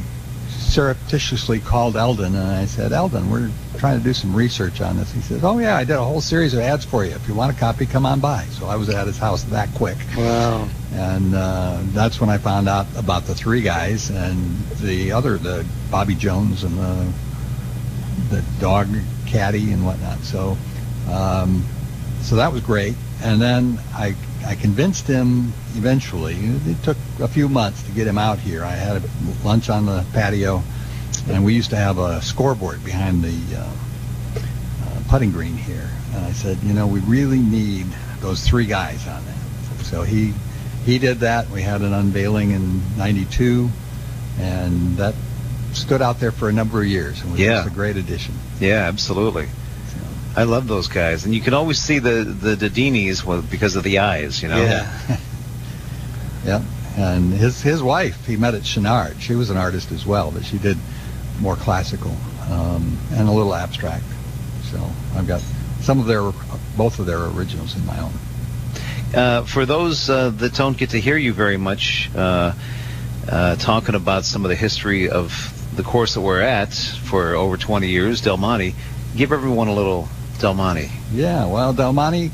surreptitiously 0.48 1.59
called 1.61 1.96
Eldon 1.96 2.35
and 2.37 2.46
I 2.48 2.64
said, 2.66 2.92
Eldon, 2.92 3.29
we're 3.29 3.50
trying 3.79 3.98
to 3.98 4.05
do 4.05 4.12
some 4.14 4.35
research 4.37 4.81
on 4.81 4.96
this. 4.98 5.11
He 5.12 5.20
says, 5.20 5.42
Oh 5.42 5.59
yeah, 5.59 5.76
I 5.76 5.83
did 5.85 5.96
a 5.96 6.05
whole 6.05 6.20
series 6.20 6.55
of 6.55 6.61
ads 6.61 6.85
for 6.85 7.05
you. 7.05 7.11
If 7.12 7.26
you 7.26 7.35
want 7.35 7.55
a 7.57 7.59
copy, 7.59 7.87
come 7.87 8.07
on 8.07 8.20
by. 8.20 8.44
So 8.53 8.66
I 8.66 8.76
was 8.76 8.88
at 8.88 9.07
his 9.09 9.18
house 9.18 9.42
that 9.44 9.68
quick, 9.74 9.96
Wow. 10.16 10.68
and 10.92 11.35
uh, 11.35 11.79
that's 11.87 12.20
when 12.20 12.31
I 12.31 12.38
found 12.38 12.68
out 12.68 12.87
about 12.96 13.24
the 13.24 13.35
three 13.35 13.62
guys 13.62 14.11
and 14.11 14.59
the 14.81 15.11
other, 15.11 15.38
the 15.38 15.66
Bobby 15.90 16.14
Jones 16.14 16.62
and 16.62 16.76
the 16.79 17.12
the 18.31 18.44
dog 18.61 18.87
caddy 19.26 19.72
and 19.72 19.85
whatnot. 19.85 20.18
So, 20.20 20.57
um, 21.11 21.64
so 22.22 22.37
that 22.37 22.52
was 22.52 22.62
great. 22.62 22.94
And 23.22 23.40
then 23.40 23.78
I 23.94 24.14
I 24.46 24.54
convinced 24.54 25.06
him 25.06 25.52
eventually. 25.76 26.37
It 26.66 26.83
took 26.83 26.96
a 27.20 27.28
few 27.28 27.48
months 27.48 27.83
to 27.85 27.92
get 27.92 28.06
him 28.06 28.18
out 28.18 28.38
here. 28.38 28.64
I 28.64 28.72
had 28.72 29.02
a 29.02 29.09
lunch 29.46 29.68
on 29.68 29.87
the 29.87 30.04
patio, 30.12 30.62
and 31.28 31.44
we 31.44 31.54
used 31.54 31.70
to 31.70 31.76
have 31.76 31.98
a 31.98 32.22
scoreboard 32.22 32.83
behind 32.85 33.22
the 33.22 33.56
uh, 33.56 33.61
uh, 33.62 35.00
putting 35.09 35.30
green 35.30 35.56
here. 35.56 35.88
And 36.14 36.24
I 36.24 36.33
said, 36.33 36.59
you 36.62 36.72
know, 36.72 36.87
we 36.87 37.00
really 37.00 37.38
need 37.38 37.87
those 38.20 38.42
three 38.46 38.66
guys 38.66 39.06
on 39.06 39.22
that. 39.24 39.85
So 39.85 40.02
he 40.02 40.33
he 40.87 40.98
did 40.98 41.20
that. 41.20 41.50
We 41.50 41.61
had 41.62 41.83
an 41.83 41.92
unveiling 41.92 42.52
in 42.52 42.80
'92, 42.96 43.68
and 44.38 44.96
that 44.96 45.14
stood 45.72 46.02
out 46.02 46.18
there 46.18 46.33
for 46.33 46.48
a 46.48 46.52
number 46.52 46.80
of 46.80 46.87
years 46.87 47.20
and 47.22 47.30
was 47.33 47.40
Yeah. 47.40 47.56
just 47.62 47.68
a 47.68 47.70
great 47.74 47.96
addition. 47.96 48.35
Yeah, 48.59 48.87
absolutely. 48.88 49.48
I 50.36 50.44
love 50.44 50.68
those 50.68 50.88
guys, 50.88 51.24
and 51.24 51.34
you 51.34 51.40
can 51.40 51.54
always 51.54 51.78
see 51.78 51.98
the 51.98 52.24
the 52.24 52.56
Dedinis 52.56 53.50
because 53.50 53.76
of 53.76 53.84
the 53.84 53.98
eyes. 53.98 54.42
You 54.42 54.48
know. 54.48 54.62
yeah. 54.62 55.18
Yeah, 56.42 56.62
and 56.96 57.34
his 57.34 57.60
his 57.60 57.82
wife, 57.82 58.24
he 58.26 58.38
met 58.38 58.54
at 58.54 58.62
Chouinard. 58.62 59.20
She 59.20 59.34
was 59.34 59.50
an 59.50 59.58
artist 59.58 59.92
as 59.92 60.06
well, 60.06 60.30
but 60.30 60.42
she 60.42 60.56
did 60.56 60.78
more 61.38 61.54
classical 61.54 62.16
um, 62.50 62.98
and 63.12 63.28
a 63.28 63.32
little 63.32 63.54
abstract. 63.54 64.04
So 64.70 64.78
I've 65.14 65.26
got 65.26 65.42
some 65.80 66.00
of 66.00 66.06
their, 66.06 66.22
both 66.76 66.98
of 66.98 67.06
their 67.06 67.26
originals 67.26 67.76
in 67.76 67.84
my 67.86 67.98
own. 68.00 68.12
Uh, 69.14 69.42
for 69.44 69.66
those 69.66 70.08
uh, 70.08 70.30
that 70.30 70.54
don't 70.54 70.76
get 70.76 70.90
to 70.90 71.00
hear 71.00 71.16
you 71.16 71.32
very 71.32 71.56
much, 71.56 72.10
uh, 72.14 72.52
uh, 73.28 73.56
talking 73.56 73.94
about 73.94 74.24
some 74.24 74.44
of 74.44 74.48
the 74.48 74.54
history 74.54 75.08
of 75.10 75.56
the 75.74 75.82
course 75.82 76.14
that 76.14 76.20
we're 76.20 76.40
at 76.40 76.72
for 76.74 77.34
over 77.34 77.56
20 77.56 77.88
years, 77.88 78.20
Del 78.20 78.36
Monte, 78.36 78.74
give 79.16 79.32
everyone 79.32 79.68
a 79.68 79.74
little 79.74 80.08
Del 80.40 80.55
Monte. 80.55 80.90
Yeah, 81.12 81.46
well, 81.46 81.74
Del 81.74 81.92
Monte 81.92 82.31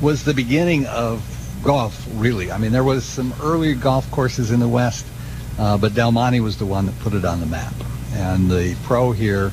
was 0.00 0.24
the 0.24 0.32
beginning 0.32 0.86
of 0.86 1.22
golf, 1.62 2.06
really. 2.14 2.50
I 2.50 2.56
mean, 2.56 2.72
there 2.72 2.84
was 2.84 3.04
some 3.04 3.34
early 3.42 3.74
golf 3.74 4.10
courses 4.10 4.50
in 4.50 4.60
the 4.60 4.68
West, 4.68 5.06
uh, 5.58 5.76
but 5.76 5.94
Del 5.94 6.10
Monte 6.10 6.40
was 6.40 6.56
the 6.56 6.64
one 6.64 6.86
that 6.86 6.98
put 7.00 7.12
it 7.12 7.24
on 7.26 7.40
the 7.40 7.46
map. 7.46 7.74
And 8.14 8.50
the 8.50 8.74
pro 8.84 9.12
here, 9.12 9.52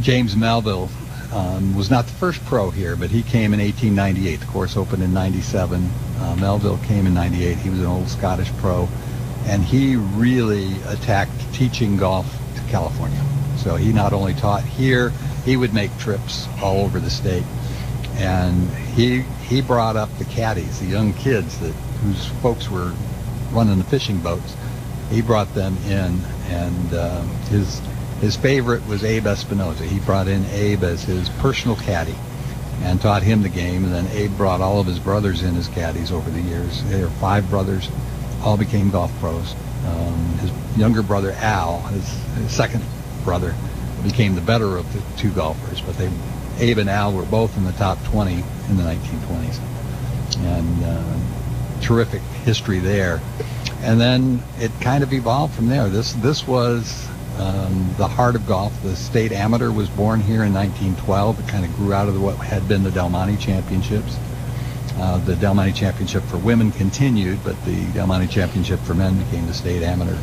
James 0.00 0.36
Melville, 0.36 0.88
um, 1.32 1.74
was 1.74 1.90
not 1.90 2.06
the 2.06 2.12
first 2.12 2.44
pro 2.44 2.70
here, 2.70 2.94
but 2.94 3.10
he 3.10 3.22
came 3.22 3.52
in 3.52 3.58
1898. 3.58 4.36
The 4.36 4.46
course 4.46 4.76
opened 4.76 5.02
in 5.02 5.12
97. 5.12 5.90
Uh, 6.20 6.36
Melville 6.36 6.78
came 6.84 7.04
in 7.04 7.14
98. 7.14 7.58
He 7.58 7.68
was 7.68 7.80
an 7.80 7.86
old 7.86 8.08
Scottish 8.08 8.52
pro, 8.58 8.88
and 9.46 9.64
he 9.64 9.96
really 9.96 10.72
attacked 10.86 11.32
teaching 11.52 11.96
golf 11.96 12.32
to 12.54 12.62
California. 12.70 13.20
So 13.56 13.74
he 13.74 13.92
not 13.92 14.12
only 14.12 14.34
taught 14.34 14.62
here, 14.62 15.12
he 15.44 15.56
would 15.56 15.74
make 15.74 15.96
trips 15.98 16.48
all 16.62 16.84
over 16.84 16.98
the 16.98 17.10
state, 17.10 17.44
and 18.16 18.68
he 18.96 19.20
he 19.46 19.60
brought 19.60 19.96
up 19.96 20.08
the 20.18 20.24
caddies, 20.24 20.80
the 20.80 20.86
young 20.86 21.12
kids 21.14 21.58
that 21.60 21.72
whose 22.02 22.26
folks 22.42 22.70
were 22.70 22.92
running 23.52 23.78
the 23.78 23.84
fishing 23.84 24.18
boats. 24.18 24.56
He 25.10 25.20
brought 25.22 25.52
them 25.54 25.76
in, 25.86 26.18
and 26.48 26.94
um, 26.94 27.28
his 27.48 27.80
his 28.20 28.36
favorite 28.36 28.86
was 28.86 29.04
Abe 29.04 29.26
Espinosa. 29.26 29.84
He 29.84 30.00
brought 30.00 30.28
in 30.28 30.44
Abe 30.46 30.84
as 30.84 31.02
his 31.04 31.28
personal 31.28 31.76
caddy 31.76 32.14
and 32.82 33.00
taught 33.00 33.22
him 33.22 33.42
the 33.42 33.48
game. 33.48 33.84
And 33.84 33.92
then 33.92 34.06
Abe 34.08 34.36
brought 34.36 34.60
all 34.60 34.80
of 34.80 34.86
his 34.86 34.98
brothers 34.98 35.42
in 35.42 35.56
as 35.56 35.68
caddies 35.68 36.10
over 36.12 36.30
the 36.30 36.40
years. 36.40 36.82
There 36.84 37.06
are 37.06 37.10
five 37.10 37.48
brothers, 37.50 37.88
all 38.42 38.56
became 38.56 38.90
golf 38.90 39.12
pros. 39.20 39.54
Um, 39.86 40.38
his 40.38 40.78
younger 40.78 41.02
brother 41.02 41.32
Al, 41.32 41.80
his, 41.82 42.08
his 42.36 42.52
second 42.52 42.82
brother, 43.24 43.54
became 44.04 44.34
the 44.34 44.40
better 44.40 44.76
of 44.76 44.92
the 44.92 45.02
two 45.18 45.30
golfers. 45.30 45.80
But 45.80 45.96
they, 45.98 46.10
Abe 46.58 46.78
and 46.78 46.90
Al 46.90 47.12
were 47.12 47.24
both 47.24 47.56
in 47.56 47.64
the 47.64 47.72
top 47.72 48.02
20 48.04 48.32
in 48.34 48.76
the 48.76 48.82
1920s, 48.82 49.58
and 50.38 50.84
uh, 50.84 51.80
terrific 51.80 52.22
history 52.44 52.78
there. 52.78 53.20
And 53.80 54.00
then 54.00 54.42
it 54.58 54.70
kind 54.80 55.02
of 55.02 55.12
evolved 55.12 55.54
from 55.54 55.66
there. 55.68 55.88
This 55.88 56.12
this 56.14 56.46
was 56.46 57.06
um, 57.38 57.94
the 57.98 58.06
heart 58.06 58.36
of 58.36 58.46
golf. 58.46 58.72
The 58.82 58.96
state 58.96 59.32
amateur 59.32 59.70
was 59.70 59.88
born 59.88 60.20
here 60.20 60.44
in 60.44 60.54
1912. 60.54 61.40
It 61.40 61.48
kind 61.48 61.64
of 61.64 61.74
grew 61.76 61.92
out 61.92 62.08
of 62.08 62.20
what 62.22 62.36
had 62.36 62.68
been 62.68 62.82
the 62.82 62.90
Del 62.90 63.10
Monte 63.10 63.36
Championships. 63.36 64.16
Uh, 64.96 65.18
the 65.24 65.34
Del 65.36 65.54
Monte 65.54 65.72
Championship 65.72 66.22
for 66.24 66.38
women 66.38 66.70
continued, 66.70 67.42
but 67.42 67.62
the 67.64 67.84
Del 67.92 68.06
Monte 68.06 68.28
Championship 68.28 68.78
for 68.80 68.94
men 68.94 69.18
became 69.18 69.46
the 69.46 69.54
state 69.54 69.82
amateur. 69.82 70.16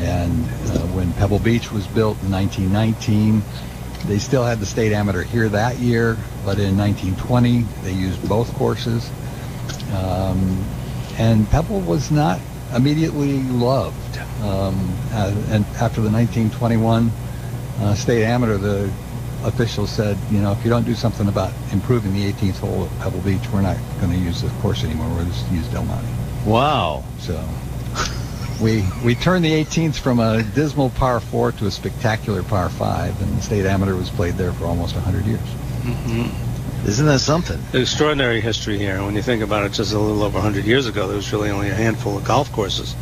And 0.00 0.44
uh, 0.44 0.86
when 0.94 1.12
Pebble 1.14 1.38
Beach 1.38 1.70
was 1.70 1.86
built 1.86 2.20
in 2.22 2.30
1919, 2.30 3.42
they 4.06 4.18
still 4.18 4.44
had 4.44 4.58
the 4.58 4.66
state 4.66 4.92
amateur 4.92 5.22
here 5.22 5.48
that 5.50 5.78
year, 5.78 6.16
but 6.44 6.58
in 6.58 6.76
1920 6.76 7.62
they 7.82 7.92
used 7.92 8.26
both 8.28 8.52
courses. 8.54 9.10
Um, 9.94 10.64
and 11.18 11.48
Pebble 11.50 11.80
was 11.80 12.10
not 12.10 12.40
immediately 12.74 13.42
loved. 13.42 14.18
Um, 14.42 14.96
and 15.12 15.66
after 15.76 16.00
the 16.00 16.10
1921 16.10 17.10
uh, 17.80 17.94
state 17.94 18.24
amateur, 18.24 18.56
the 18.56 18.90
officials 19.44 19.90
said, 19.90 20.16
you 20.30 20.40
know, 20.40 20.52
if 20.52 20.64
you 20.64 20.70
don't 20.70 20.84
do 20.84 20.94
something 20.94 21.28
about 21.28 21.52
improving 21.72 22.12
the 22.12 22.32
18th 22.32 22.58
hole 22.58 22.84
at 22.84 22.98
Pebble 23.00 23.20
Beach, 23.20 23.42
we're 23.52 23.62
not 23.62 23.76
going 24.00 24.12
to 24.12 24.18
use 24.18 24.42
the 24.42 24.48
course 24.60 24.84
anymore. 24.84 25.08
We're 25.10 25.24
just 25.24 25.50
use 25.50 25.66
Del 25.68 25.84
Monte. 25.84 26.08
Wow. 26.46 27.04
So 27.18 27.42
we 28.60 28.84
we 29.04 29.14
turned 29.14 29.44
the 29.44 29.52
18th 29.52 29.96
from 29.96 30.20
a 30.20 30.42
dismal 30.42 30.90
par 30.90 31.20
four 31.20 31.52
to 31.52 31.66
a 31.66 31.70
spectacular 31.70 32.42
par 32.42 32.68
five, 32.68 33.20
and 33.22 33.38
the 33.38 33.42
state 33.42 33.66
amateur 33.66 33.94
was 33.96 34.10
played 34.10 34.34
there 34.34 34.52
for 34.52 34.66
almost 34.66 34.94
100 34.94 35.24
years. 35.26 35.40
Mm-hmm. 35.40 36.86
Isn't 36.88 37.06
that 37.06 37.20
something? 37.20 37.58
Extraordinary 37.74 38.40
history 38.40 38.78
here. 38.78 39.02
When 39.02 39.14
you 39.14 39.22
think 39.22 39.42
about 39.42 39.64
it, 39.66 39.72
just 39.72 39.92
a 39.92 39.98
little 39.98 40.22
over 40.22 40.38
100 40.38 40.64
years 40.64 40.86
ago, 40.86 41.06
there 41.06 41.16
was 41.16 41.30
really 41.32 41.50
only 41.50 41.68
a 41.68 41.74
handful 41.74 42.16
of 42.16 42.24
golf 42.24 42.50
courses 42.52 42.94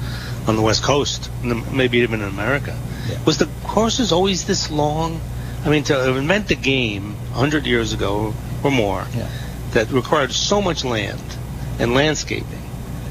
on 0.49 0.57
the 0.57 0.63
West 0.63 0.83
Coast, 0.83 1.31
maybe 1.43 1.99
even 1.99 2.21
in 2.21 2.29
America. 2.29 2.77
Yeah. 3.09 3.19
Was 3.25 3.39
the 3.39 3.49
courses 3.65 4.11
always 4.11 4.47
this 4.47 4.71
long? 4.71 5.21
I 5.65 5.71
mean, 5.71 5.85
to 5.85 6.17
invent 6.17 6.49
the 6.49 6.57
game 6.57 7.15
100 7.33 7.67
years 7.67 7.93
ago 7.93 8.35
or 8.65 8.71
more 8.71 9.07
Yeah. 9.17 9.29
that 9.73 9.91
required 9.93 10.33
so 10.33 10.61
much 10.61 10.85
land 10.85 11.23
and 11.79 11.95
landscaping. 11.95 12.58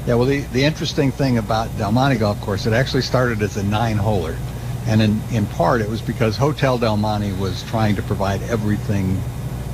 Yeah, 0.08 0.14
well, 0.14 0.24
the, 0.24 0.40
the 0.40 0.64
interesting 0.64 1.12
thing 1.12 1.36
about 1.36 1.76
Del 1.76 1.92
Monte 1.92 2.16
Golf 2.16 2.40
Course, 2.40 2.64
it 2.64 2.72
actually 2.72 3.02
started 3.02 3.42
as 3.42 3.58
a 3.58 3.62
nine-holer. 3.62 4.38
And 4.86 5.02
in, 5.02 5.20
in 5.30 5.44
part, 5.44 5.82
it 5.82 5.88
was 5.90 6.00
because 6.00 6.34
Hotel 6.34 6.78
Del 6.78 6.96
Monte 6.96 7.32
was 7.32 7.62
trying 7.64 7.94
to 7.96 8.02
provide 8.02 8.42
everything 8.44 9.20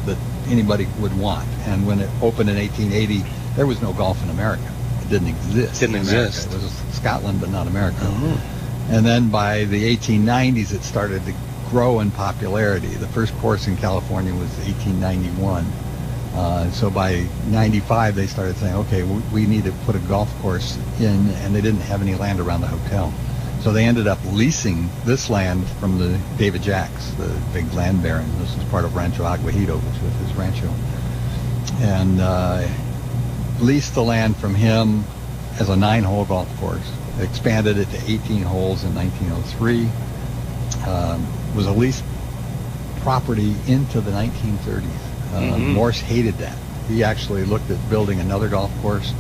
that 0.07 0.19
anybody 0.49 0.89
would 0.99 1.17
want. 1.17 1.49
And 1.67 1.87
when 1.87 2.01
it 2.01 2.11
opened 2.21 2.51
in 2.51 2.57
1880, 2.57 3.23
there 3.55 3.65
was 3.65 3.81
no 3.81 3.93
golf 3.93 4.21
in 4.25 4.31
America. 4.31 4.69
It 5.03 5.09
didn't 5.09 5.29
exist. 5.29 5.79
Didn't 5.79 5.95
exist. 5.95 6.53
It 6.53 6.55
was 6.55 6.73
Scotland, 6.91 7.41
but 7.41 7.51
not 7.51 7.69
America. 7.69 8.01
Mm-hmm. 8.01 8.93
And 8.93 9.07
then 9.07 9.31
by 9.31 9.67
the 9.67 9.97
1890s, 9.97 10.75
it 10.75 10.83
started 10.83 11.25
to 11.27 11.35
grow 11.71 12.01
in 12.01 12.11
popularity. 12.11 12.89
The 12.89 13.07
first 13.07 13.33
course 13.39 13.69
in 13.69 13.77
California 13.77 14.33
was 14.33 14.51
1891. 14.67 15.65
Uh, 16.35 16.69
so 16.73 16.91
by 16.91 17.25
95, 17.47 18.17
they 18.17 18.27
started 18.27 18.57
saying, 18.57 18.75
okay, 18.75 19.05
we, 19.05 19.23
we 19.33 19.47
need 19.47 19.65
to 19.65 19.73
put 19.85 19.95
a 19.95 20.01
golf 20.01 20.33
course 20.41 20.77
in, 20.99 21.29
and 21.29 21.55
they 21.55 21.61
didn't 21.61 21.81
have 21.81 22.03
any 22.03 22.15
land 22.17 22.41
around 22.41 22.61
the 22.61 22.67
hotel. 22.67 23.13
So 23.61 23.73
they 23.73 23.85
ended 23.85 24.07
up 24.07 24.19
leasing 24.27 24.91
this 25.05 25.31
land 25.31 25.67
from 25.81 25.99
the 25.99 26.21
David 26.37 26.63
Jacks, 26.63 27.11
the 27.13 27.41
big 27.53 27.73
land 27.73 28.03
baron. 28.03 28.31
This 28.39 28.55
was 28.57 28.65
part 28.65 28.85
of 28.85 28.95
Rancho 28.95 29.23
Aguajito, 29.23 29.77
which 29.77 30.03
was 30.03 30.13
his 30.17 30.33
rancho. 30.35 30.71
And 31.81 32.21
uh, 32.21 32.69
leased 33.61 33.95
the 33.95 34.03
land 34.03 34.37
from 34.37 34.55
him 34.55 35.05
as 35.59 35.69
a 35.69 35.77
nine-hole 35.77 36.27
golf 36.27 36.55
course. 36.59 36.93
Expanded 37.21 37.79
it 37.79 37.89
to 37.91 38.11
18 38.11 38.43
holes 38.43 38.85
in 38.85 38.95
1903. 38.95 39.89
Um, 40.87 41.55
was 41.55 41.67
a 41.67 41.73
leased 41.73 42.05
property 43.01 43.55
into 43.69 44.01
the 44.01 44.11
1930s. 44.11 45.14
Uh, 45.35 45.41
Mhm. 45.41 45.75
Morse 45.75 46.01
hated 46.01 46.39
that. 46.39 46.57
He 46.89 47.03
actually 47.03 47.45
looked 47.45 47.71
at 47.71 47.91
building 47.91 48.21
another 48.21 48.49
golf 48.49 48.71
course, 48.83 49.13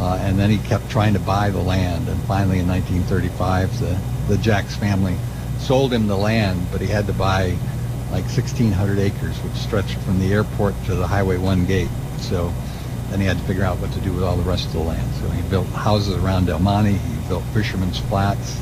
uh, 0.00 0.18
and 0.20 0.38
then 0.38 0.50
he 0.50 0.58
kept 0.58 0.90
trying 0.90 1.12
to 1.14 1.20
buy 1.20 1.50
the 1.50 1.60
land. 1.60 2.08
And 2.08 2.20
finally, 2.24 2.58
in 2.58 2.66
1935, 2.66 3.78
the 3.80 3.96
the 4.28 4.36
Jacks 4.38 4.74
family 4.76 5.14
sold 5.58 5.90
him 5.92 6.06
the 6.06 6.16
land, 6.16 6.66
but 6.70 6.82
he 6.82 6.86
had 6.86 7.06
to 7.06 7.14
buy 7.14 7.54
like 8.12 8.26
1,600 8.28 8.98
acres, 8.98 9.36
which 9.42 9.54
stretched 9.54 9.96
from 9.98 10.18
the 10.20 10.32
airport 10.32 10.74
to 10.86 10.94
the 10.94 11.06
Highway 11.06 11.38
1 11.38 11.64
gate. 11.64 11.88
So 12.20 12.52
then 13.10 13.20
he 13.20 13.26
had 13.26 13.38
to 13.38 13.44
figure 13.44 13.64
out 13.64 13.78
what 13.78 13.90
to 13.92 14.00
do 14.00 14.12
with 14.12 14.22
all 14.24 14.36
the 14.36 14.42
rest 14.42 14.66
of 14.66 14.72
the 14.74 14.80
land. 14.80 15.08
So 15.20 15.28
he 15.30 15.40
built 15.48 15.66
houses 15.68 16.14
around 16.16 16.46
Del 16.46 16.58
Monte. 16.58 16.92
He 16.92 17.28
built 17.28 17.42
Fisherman's 17.54 17.98
Flats. 17.98 18.58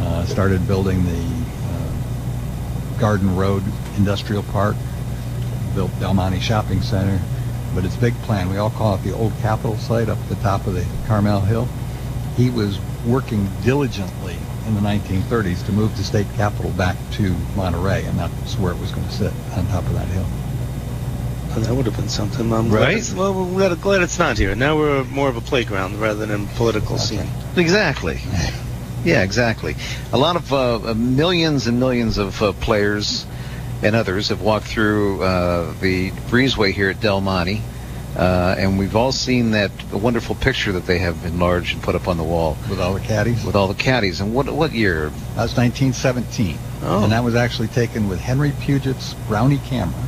Uh, 0.00 0.24
started 0.24 0.66
building 0.66 1.04
the 1.04 1.22
uh, 1.68 2.98
Garden 3.00 3.36
Road 3.36 3.62
Industrial 3.96 4.42
Park. 4.44 4.76
Built 5.74 5.90
Del 6.00 6.14
Monte 6.14 6.40
Shopping 6.40 6.82
Center. 6.82 7.20
But 7.74 7.84
it's 7.84 7.96
big 7.96 8.14
plan, 8.22 8.50
we 8.50 8.56
all 8.56 8.70
call 8.70 8.96
it 8.96 9.02
the 9.02 9.12
old 9.12 9.32
Capitol 9.40 9.76
site 9.76 10.08
up 10.08 10.18
at 10.18 10.28
the 10.28 10.34
top 10.36 10.66
of 10.66 10.74
the 10.74 10.84
Carmel 11.06 11.40
Hill. 11.40 11.68
He 12.36 12.50
was 12.50 12.78
working 13.06 13.48
diligently 13.62 14.36
in 14.66 14.74
the 14.74 14.80
1930s 14.80 15.64
to 15.66 15.72
move 15.72 15.96
the 15.96 16.02
state 16.02 16.26
capitol 16.36 16.70
back 16.72 16.96
to 17.12 17.34
Monterey, 17.56 18.04
and 18.04 18.18
that's 18.18 18.58
where 18.58 18.72
it 18.72 18.78
was 18.78 18.90
going 18.92 19.06
to 19.06 19.12
sit 19.12 19.32
on 19.56 19.66
top 19.68 19.84
of 19.84 19.94
that 19.94 20.06
hill. 20.08 20.26
Well, 21.48 21.60
that 21.60 21.74
would 21.74 21.86
have 21.86 21.96
been 21.96 22.08
something. 22.08 22.52
I'm 22.52 22.70
Right. 22.70 23.02
Glad, 23.02 23.16
well, 23.16 23.44
we're 23.44 23.68
glad, 23.68 23.80
glad 23.80 24.02
it's 24.02 24.18
not 24.18 24.38
here. 24.38 24.54
Now 24.54 24.76
we're 24.76 25.04
more 25.04 25.28
of 25.28 25.36
a 25.36 25.40
playground 25.40 26.00
rather 26.00 26.24
than 26.24 26.44
a 26.44 26.46
political 26.54 26.98
scene. 26.98 27.28
Exactly. 27.56 28.20
Yeah, 29.02 29.22
exactly. 29.22 29.76
A 30.12 30.18
lot 30.18 30.36
of 30.36 30.52
uh, 30.52 30.74
uh, 30.90 30.94
millions 30.94 31.66
and 31.66 31.80
millions 31.80 32.18
of 32.18 32.42
uh, 32.42 32.52
players 32.52 33.24
and 33.82 33.96
others 33.96 34.28
have 34.28 34.40
walked 34.42 34.66
through 34.66 35.22
uh, 35.22 35.72
the 35.80 36.10
breezeway 36.28 36.72
here 36.72 36.90
at 36.90 37.00
Del 37.00 37.20
Monte, 37.20 37.62
uh, 38.16 38.56
and 38.58 38.78
we've 38.78 38.96
all 38.96 39.12
seen 39.12 39.52
that 39.52 39.70
wonderful 39.92 40.34
picture 40.34 40.72
that 40.72 40.86
they 40.86 40.98
have 40.98 41.24
enlarged 41.24 41.74
and 41.74 41.82
put 41.82 41.94
up 41.94 42.08
on 42.08 42.16
the 42.16 42.24
wall 42.24 42.56
With 42.68 42.80
all 42.80 42.94
the 42.94 43.00
caddies. 43.00 43.44
with 43.44 43.54
all 43.54 43.68
the 43.68 43.74
caddies. 43.74 44.20
And 44.20 44.34
what 44.34 44.50
what 44.50 44.72
year? 44.72 45.10
That 45.36 45.42
was 45.44 45.56
1917. 45.56 46.58
Oh. 46.82 47.04
And 47.04 47.12
that 47.12 47.22
was 47.22 47.34
actually 47.34 47.68
taken 47.68 48.08
with 48.08 48.18
Henry 48.20 48.50
Puget's 48.50 49.14
Brownie 49.28 49.58
camera. 49.58 50.02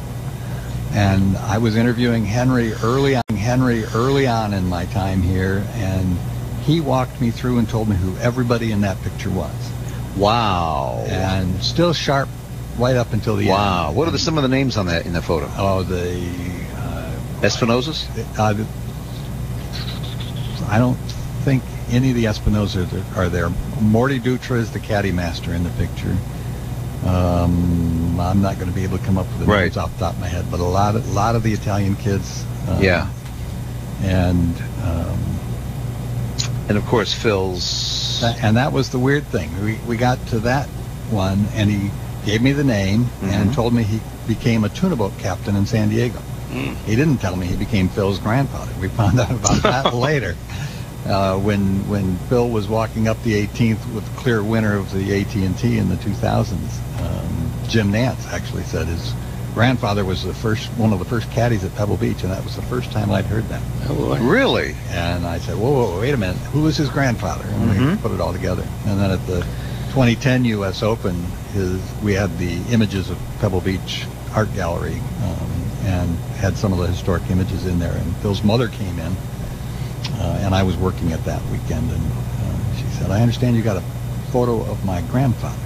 And 0.92 1.36
I 1.38 1.58
was 1.58 1.76
interviewing 1.76 2.24
Henry 2.24 2.72
early 2.82 3.16
on, 3.16 3.22
Henry 3.36 3.84
early 3.94 4.26
on 4.26 4.52
in 4.52 4.66
my 4.68 4.84
time 4.86 5.22
here, 5.22 5.64
and 5.74 6.18
he 6.64 6.80
walked 6.80 7.20
me 7.20 7.30
through 7.30 7.58
and 7.58 7.68
told 7.68 7.88
me 7.88 7.96
who 7.96 8.16
everybody 8.18 8.72
in 8.72 8.82
that 8.82 9.00
picture 9.02 9.30
was. 9.30 9.54
Wow. 10.16 11.04
And 11.08 11.62
still 11.62 11.92
sharp 11.94 12.28
right 12.78 12.96
up 12.96 13.12
until 13.12 13.36
the 13.36 13.48
wow. 13.48 13.88
end. 13.88 13.96
What 13.96 14.08
are 14.08 14.10
the, 14.10 14.18
some 14.18 14.36
of 14.38 14.42
the 14.42 14.48
names 14.48 14.76
on 14.76 14.86
that 14.86 15.06
in 15.06 15.12
the 15.12 15.22
photo? 15.22 15.48
Oh, 15.56 15.82
the... 15.82 16.18
Uh, 16.76 17.18
Espinosas? 17.42 18.06
uh, 18.38 18.54
I 20.70 20.78
don't 20.78 20.96
think 21.44 21.62
any 21.90 22.10
of 22.10 22.16
the 22.16 22.24
Espinosas 22.24 22.92
are- 22.92 23.20
are 23.22 23.28
there. 23.28 23.50
Morty 23.80 24.18
Dutra 24.20 24.58
is 24.58 24.70
the 24.70 24.78
caddy 24.80 25.12
master 25.12 25.52
in 25.52 25.64
the 25.64 25.70
picture. 25.70 26.16
Um, 27.04 28.18
I'm 28.20 28.40
not 28.40 28.56
going 28.56 28.68
to 28.68 28.74
be 28.74 28.84
able 28.84 28.98
to 28.98 29.04
come 29.04 29.18
up 29.18 29.26
with 29.26 29.40
the 29.40 29.46
Right. 29.46 29.62
names 29.62 29.76
off 29.76 29.92
the 29.94 30.04
top 30.04 30.14
of 30.14 30.20
my 30.20 30.28
head, 30.28 30.46
but 30.50 30.60
a 30.60 30.64
lot 30.64 30.94
of, 30.94 31.08
a 31.08 31.12
lot 31.12 31.34
of 31.34 31.42
the 31.42 31.52
Italian 31.52 31.96
kids. 31.96 32.44
uh, 32.68 32.78
Yeah. 32.80 33.08
And 34.02 34.56
um, 34.84 35.18
And 36.68 36.78
of 36.78 36.86
course, 36.86 37.12
Phil's. 37.12 38.20
that, 38.20 38.42
and 38.42 38.56
that 38.56 38.72
was 38.72 38.90
the 38.90 38.98
weird 38.98 39.24
thing. 39.26 39.50
We, 39.64 39.78
we 39.86 39.96
got 39.96 40.24
to 40.28 40.38
that 40.40 40.66
one, 41.10 41.46
and 41.54 41.68
he 41.70 41.90
gave 42.24 42.40
me 42.42 42.52
the 42.52 42.64
name 42.64 43.06
and 43.22 43.50
Mhm. 43.50 43.54
told 43.54 43.72
me 43.74 43.82
he 43.82 44.00
became 44.26 44.64
a 44.64 44.68
tuna 44.68 44.96
boat 44.96 45.12
captain 45.18 45.56
in 45.56 45.66
San 45.66 45.88
Diego. 45.88 46.18
Mm. 46.52 46.76
He 46.86 46.94
didn't 46.96 47.18
tell 47.18 47.34
me 47.36 47.46
he 47.46 47.56
became 47.56 47.88
Phil's 47.88 48.18
grandfather. 48.18 48.70
We 48.80 48.88
found 48.88 49.18
out 49.18 49.30
about 49.30 49.62
that 49.62 49.94
later. 50.08 50.36
Uh, 51.06 51.36
when 51.36 51.86
when 51.88 52.16
Phil 52.28 52.48
was 52.48 52.68
walking 52.68 53.08
up 53.08 53.20
the 53.24 53.34
18th 53.46 53.92
with 53.92 54.04
the 54.04 54.20
clear 54.20 54.42
winner 54.44 54.76
of 54.76 54.92
the 54.92 55.20
AT&T 55.20 55.76
in 55.78 55.88
the 55.88 55.96
2000s, 55.96 56.78
um, 57.00 57.50
Jim 57.68 57.90
Nantz 57.90 58.30
actually 58.32 58.62
said 58.64 58.86
his 58.86 59.12
grandfather 59.54 60.04
was 60.04 60.22
the 60.22 60.32
first 60.32 60.68
one 60.78 60.92
of 60.92 60.98
the 61.00 61.04
first 61.04 61.28
caddies 61.32 61.64
at 61.64 61.74
Pebble 61.74 61.96
Beach, 61.96 62.22
and 62.22 62.30
that 62.32 62.44
was 62.44 62.54
the 62.54 62.62
first 62.62 62.92
time 62.92 63.10
I'd 63.10 63.24
heard 63.24 63.48
that. 63.48 63.60
Oh, 63.88 63.94
boy. 63.94 64.20
Really? 64.20 64.74
And 64.90 65.26
I 65.26 65.38
said, 65.38 65.56
whoa, 65.56 65.72
whoa, 65.72 66.00
wait 66.00 66.14
a 66.14 66.16
minute, 66.16 66.36
who 66.52 66.62
was 66.62 66.76
his 66.76 66.88
grandfather? 66.88 67.44
And 67.46 67.68
we 67.70 67.76
Mhm. 67.76 68.00
put 68.00 68.12
it 68.12 68.20
all 68.20 68.32
together. 68.32 68.64
And 68.86 68.98
then 69.00 69.10
at 69.10 69.26
the 69.26 69.44
2010 69.92 70.46
U.S. 70.46 70.82
Open, 70.82 71.14
his 71.52 71.78
we 72.02 72.14
had 72.14 72.38
the 72.38 72.56
images 72.72 73.10
of 73.10 73.18
Pebble 73.40 73.60
Beach 73.60 74.06
Art 74.34 74.48
Gallery 74.54 74.94
um, 74.94 75.50
and 75.84 76.08
had 76.40 76.56
some 76.56 76.72
of 76.72 76.78
the 76.78 76.86
historic 76.86 77.22
images 77.28 77.66
in 77.66 77.78
there. 77.78 77.92
And 77.92 78.16
Phil's 78.16 78.42
mother 78.42 78.68
came 78.68 78.98
in, 78.98 79.12
uh, 80.14 80.40
and 80.40 80.54
I 80.54 80.62
was 80.62 80.78
working 80.78 81.12
at 81.12 81.22
that 81.26 81.42
weekend, 81.50 81.90
and 81.90 82.00
uh, 82.10 82.74
she 82.78 82.84
said, 82.96 83.10
I 83.10 83.20
understand 83.20 83.54
you 83.54 83.62
got 83.62 83.76
a 83.76 83.82
photo 84.32 84.62
of 84.62 84.82
my 84.86 85.02
grandfather. 85.02 85.60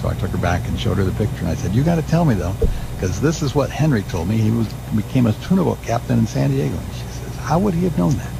So 0.00 0.08
I 0.08 0.14
took 0.14 0.30
her 0.30 0.38
back 0.38 0.68
and 0.68 0.78
showed 0.78 0.96
her 0.98 1.04
the 1.04 1.10
picture, 1.18 1.40
and 1.40 1.48
I 1.48 1.56
said, 1.56 1.72
you 1.72 1.82
got 1.82 1.96
to 1.96 2.02
tell 2.02 2.24
me 2.24 2.36
though, 2.36 2.54
because 2.94 3.20
this 3.20 3.42
is 3.42 3.52
what 3.52 3.68
Henry 3.68 4.04
told 4.04 4.28
me. 4.28 4.36
He 4.36 4.52
was 4.52 4.72
became 4.94 5.26
a 5.26 5.32
tuna 5.32 5.64
boat 5.64 5.82
captain 5.82 6.20
in 6.20 6.28
San 6.28 6.50
Diego. 6.50 6.76
And 6.76 6.92
she 6.94 7.02
says, 7.18 7.36
how 7.38 7.58
would 7.58 7.74
he 7.74 7.82
have 7.82 7.98
known 7.98 8.14
that? 8.14 8.32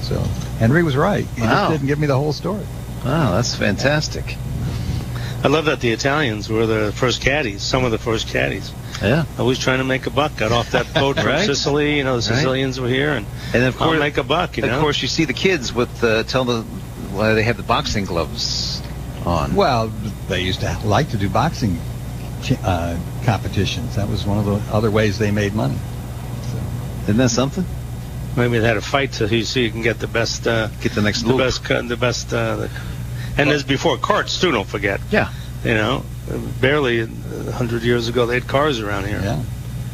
So 0.00 0.18
Henry 0.58 0.82
was 0.82 0.96
right. 0.96 1.26
He 1.36 1.42
Wow. 1.42 1.48
just 1.48 1.70
didn't 1.72 1.86
give 1.86 1.98
me 1.98 2.06
the 2.06 2.16
whole 2.16 2.32
story. 2.32 2.64
Wow, 3.04 3.32
that's 3.32 3.54
fantastic. 3.54 4.36
I 5.42 5.48
love 5.48 5.66
that 5.66 5.80
the 5.80 5.90
Italians 5.90 6.48
were 6.48 6.66
the 6.66 6.92
first 6.92 7.22
caddies, 7.22 7.62
some 7.62 7.84
of 7.84 7.92
the 7.92 7.98
first 7.98 8.28
caddies. 8.28 8.72
Yeah. 9.00 9.24
Always 9.38 9.58
trying 9.60 9.78
to 9.78 9.84
make 9.84 10.06
a 10.06 10.10
buck. 10.10 10.36
Got 10.36 10.50
off 10.50 10.72
that 10.72 10.92
boat 10.92 11.16
from 11.16 11.26
Right. 11.36 11.46
Sicily. 11.46 11.96
You 11.98 12.04
know, 12.04 12.18
the 12.18 12.28
Right. 12.28 12.36
Sicilians 12.38 12.80
were 12.80 12.88
here, 12.88 13.12
and 13.12 13.24
And 13.54 13.62
of 13.64 13.80
I'll 13.80 13.88
course, 13.88 14.00
make 14.00 14.16
a 14.16 14.24
buck. 14.24 14.56
You 14.56 14.64
know, 14.66 14.74
of 14.74 14.80
course, 14.80 15.00
you 15.00 15.06
see 15.06 15.24
the 15.24 15.32
kids 15.32 15.72
with 15.72 16.02
uh, 16.02 16.24
tell 16.24 16.44
the 16.44 16.64
well, 17.12 17.34
they 17.36 17.44
have 17.44 17.56
the 17.56 17.62
boxing 17.62 18.04
gloves 18.04 18.82
on. 19.24 19.54
Well, 19.54 19.92
they 20.28 20.42
used 20.42 20.60
to 20.60 20.78
like 20.84 21.10
to 21.10 21.16
do 21.16 21.28
boxing 21.28 21.78
uh, 22.64 22.98
competitions. 23.24 23.94
That 23.94 24.08
was 24.08 24.26
one 24.26 24.38
of 24.38 24.44
the 24.46 24.74
other 24.74 24.90
ways 24.90 25.18
they 25.18 25.30
made 25.30 25.54
money. 25.54 25.78
Isn't 27.04 27.16
that 27.18 27.30
something? 27.30 27.64
Maybe 28.38 28.58
they 28.58 28.66
had 28.66 28.76
a 28.76 28.80
fight 28.80 29.12
to 29.14 29.28
see 29.28 29.44
so 29.44 29.60
you 29.60 29.70
can 29.70 29.82
get 29.82 29.98
the 29.98 30.06
best, 30.06 30.46
uh, 30.46 30.68
Get 30.80 30.92
the 30.92 31.02
next 31.02 31.22
the 31.22 31.28
loop. 31.28 31.38
best, 31.38 31.64
cut- 31.64 31.86
the 31.88 31.96
best. 31.96 32.32
Uh, 32.32 32.56
the, 32.56 32.70
and 33.36 33.50
there's 33.50 33.62
before 33.64 33.96
carts 33.98 34.40
too. 34.40 34.50
Don't 34.50 34.66
forget. 34.68 35.00
Yeah. 35.10 35.32
You 35.64 35.74
know, 35.74 36.04
barely 36.60 37.00
a 37.00 37.06
hundred 37.52 37.82
years 37.82 38.08
ago 38.08 38.26
they 38.26 38.34
had 38.34 38.46
cars 38.48 38.80
around 38.80 39.06
here. 39.06 39.20
Yeah. 39.22 39.42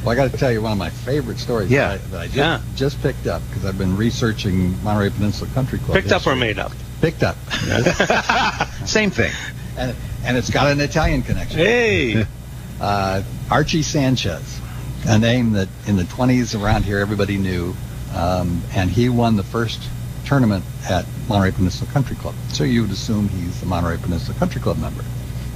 Well, 0.02 0.10
I 0.12 0.14
got 0.16 0.30
to 0.30 0.36
tell 0.36 0.52
you 0.52 0.60
one 0.60 0.72
of 0.72 0.78
my 0.78 0.90
favorite 0.90 1.38
stories 1.38 1.70
Yeah. 1.70 1.96
that 1.96 2.00
I, 2.04 2.06
that 2.08 2.20
I 2.20 2.24
just, 2.26 2.36
Yeah. 2.36 2.60
just 2.76 3.02
picked 3.02 3.26
up 3.26 3.42
because 3.48 3.64
I've 3.64 3.78
been 3.78 3.96
researching 3.96 4.82
Monterey 4.84 5.10
Peninsula 5.10 5.50
Country 5.54 5.78
Club. 5.78 5.94
Picked 5.96 6.12
up 6.12 6.26
or 6.26 6.36
made 6.36 6.58
up? 6.58 6.72
Picked 7.00 7.22
up. 7.22 7.36
Same 8.86 9.10
thing. 9.10 9.32
and, 9.78 9.96
and 10.24 10.36
it's 10.36 10.50
got 10.50 10.70
an 10.70 10.80
Italian 10.80 11.22
connection. 11.22 11.58
Hey, 11.58 12.26
Uh, 12.80 13.22
Archie 13.52 13.82
Sanchez, 13.82 14.60
a 15.06 15.16
name 15.16 15.52
that 15.52 15.68
in 15.86 15.94
the 15.94 16.02
20s 16.02 16.60
around 16.60 16.82
here 16.84 16.98
everybody 16.98 17.38
knew, 17.38 17.72
um, 18.14 18.62
and 18.74 18.90
he 18.90 19.08
won 19.08 19.36
the 19.36 19.42
first 19.42 19.88
tournament 20.24 20.64
at 20.88 21.04
Monterey 21.28 21.50
Peninsula 21.52 21.90
Country 21.92 22.16
Club. 22.16 22.34
So 22.48 22.64
you 22.64 22.82
would 22.82 22.90
assume 22.90 23.28
he's 23.28 23.62
a 23.62 23.66
Monterey 23.66 23.98
Peninsula 23.98 24.38
Country 24.38 24.60
Club 24.60 24.78
member. 24.78 25.04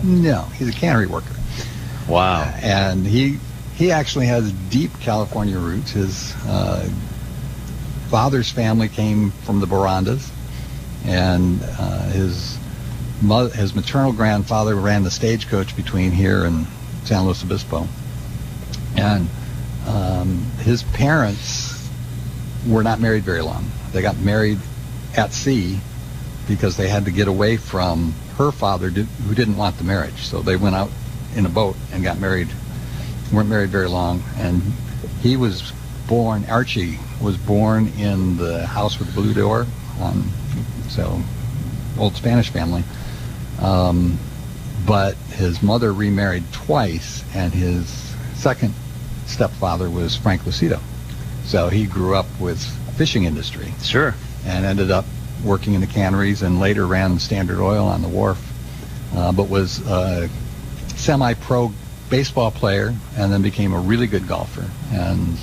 No, 0.02 0.42
he's 0.54 0.68
a 0.68 0.72
cannery 0.72 1.06
worker, 1.06 1.34
Wow. 2.08 2.42
and 2.62 3.06
he 3.06 3.38
he 3.76 3.90
actually 3.92 4.26
has 4.26 4.52
deep 4.52 4.90
California 5.00 5.58
roots. 5.58 5.92
His 5.92 6.34
uh, 6.46 6.88
father's 8.08 8.50
family 8.50 8.88
came 8.88 9.30
from 9.30 9.60
the 9.60 9.66
Borondas, 9.66 10.30
and 11.04 11.60
uh, 11.78 12.02
his 12.10 12.58
mo- 13.22 13.48
his 13.48 13.74
maternal 13.74 14.12
grandfather 14.12 14.74
ran 14.76 15.02
the 15.02 15.10
stagecoach 15.10 15.76
between 15.76 16.10
here 16.12 16.44
and 16.44 16.66
San 17.04 17.24
Luis 17.24 17.42
Obispo, 17.42 17.86
and 18.96 19.28
um, 19.86 20.42
his 20.60 20.82
parents 20.82 21.67
were 22.66 22.82
not 22.82 23.00
married 23.00 23.22
very 23.22 23.42
long. 23.42 23.70
They 23.92 24.02
got 24.02 24.18
married 24.18 24.58
at 25.16 25.32
sea 25.32 25.80
because 26.46 26.76
they 26.76 26.88
had 26.88 27.04
to 27.04 27.10
get 27.10 27.28
away 27.28 27.56
from 27.56 28.14
her 28.36 28.50
father, 28.52 28.88
who 28.88 29.34
didn't 29.34 29.56
want 29.56 29.76
the 29.78 29.84
marriage. 29.84 30.22
So 30.22 30.40
they 30.40 30.56
went 30.56 30.74
out 30.74 30.90
in 31.36 31.44
a 31.44 31.48
boat 31.48 31.76
and 31.92 32.02
got 32.02 32.18
married. 32.18 32.48
weren't 33.32 33.48
married 33.48 33.70
very 33.70 33.88
long, 33.88 34.22
and 34.36 34.62
he 35.20 35.36
was 35.36 35.72
born. 36.06 36.46
Archie 36.46 36.98
was 37.20 37.36
born 37.36 37.88
in 37.98 38.36
the 38.36 38.66
house 38.66 38.98
with 38.98 39.08
the 39.08 39.20
blue 39.20 39.34
door. 39.34 39.66
Um, 40.00 40.30
so 40.88 41.20
old 41.98 42.16
Spanish 42.16 42.48
family. 42.48 42.82
Um, 43.60 44.18
but 44.86 45.16
his 45.32 45.62
mother 45.62 45.92
remarried 45.92 46.44
twice, 46.52 47.24
and 47.34 47.52
his 47.52 47.88
second 48.34 48.72
stepfather 49.26 49.90
was 49.90 50.16
Frank 50.16 50.42
Lucido. 50.42 50.80
So 51.48 51.68
he 51.68 51.86
grew 51.86 52.14
up 52.14 52.26
with 52.38 52.62
fishing 52.98 53.24
industry 53.24 53.72
Sure. 53.82 54.14
and 54.44 54.66
ended 54.66 54.90
up 54.90 55.06
working 55.42 55.72
in 55.72 55.80
the 55.80 55.86
canneries 55.86 56.42
and 56.42 56.60
later 56.60 56.86
ran 56.86 57.18
Standard 57.18 57.58
Oil 57.58 57.86
on 57.86 58.02
the 58.02 58.08
wharf, 58.08 58.38
uh, 59.16 59.32
but 59.32 59.48
was 59.48 59.80
a 59.86 60.28
semi-pro 60.96 61.72
baseball 62.10 62.50
player 62.50 62.94
and 63.16 63.32
then 63.32 63.40
became 63.40 63.72
a 63.72 63.78
really 63.78 64.06
good 64.06 64.28
golfer 64.28 64.66
and 64.92 65.38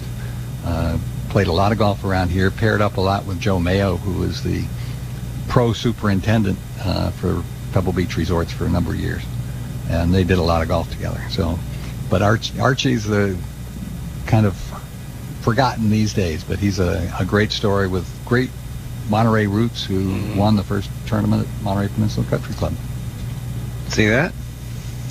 uh, 0.64 0.96
played 1.30 1.48
a 1.48 1.52
lot 1.52 1.72
of 1.72 1.80
golf 1.80 2.04
around 2.04 2.30
here. 2.30 2.52
Paired 2.52 2.82
up 2.82 2.98
a 2.98 3.02
lot 3.02 3.26
with 3.26 3.40
Joe 3.40 3.60
Mayo, 3.60 3.98
who 3.98 4.20
was 4.20 4.44
the 4.44 4.64
pro 5.48 5.74
superintendent 5.74 6.60
uh, 6.84 7.10
for 7.12 7.44
Pebble 7.74 7.94
Beach 7.94 8.16
Resorts 8.16 8.52
for 8.52 8.66
a 8.66 8.70
number 8.70 8.92
of 8.92 9.00
years, 9.00 9.24
and 9.90 10.14
they 10.14 10.24
did 10.24 10.38
a 10.38 10.44
lot 10.44 10.62
of 10.62 10.68
golf 10.68 10.92
together. 10.92 11.22
So, 11.32 11.58
but 12.12 12.22
Arch, 12.22 12.56
Archie's 12.60 13.06
the 13.06 13.36
kind 14.28 14.46
of 14.46 14.65
forgotten 15.46 15.92
these 15.92 16.12
days, 16.12 16.44
but 16.44 16.58
he's 16.58 16.80
a, 16.80 17.14
a 17.20 17.24
great 17.24 17.52
story 17.52 17.88
with 17.88 18.06
great 18.26 18.50
Monterey 19.10 19.46
roots 19.46 19.86
who 19.86 20.10
mm-hmm. 20.10 20.38
won 20.38 20.56
the 20.56 20.64
first 20.64 20.90
tournament 21.06 21.48
at 21.48 21.64
Monterey 21.64 21.88
Peninsula 21.88 22.26
Country 22.26 22.56
Club. 22.56 22.74
See 23.90 24.08
that? 24.08 24.34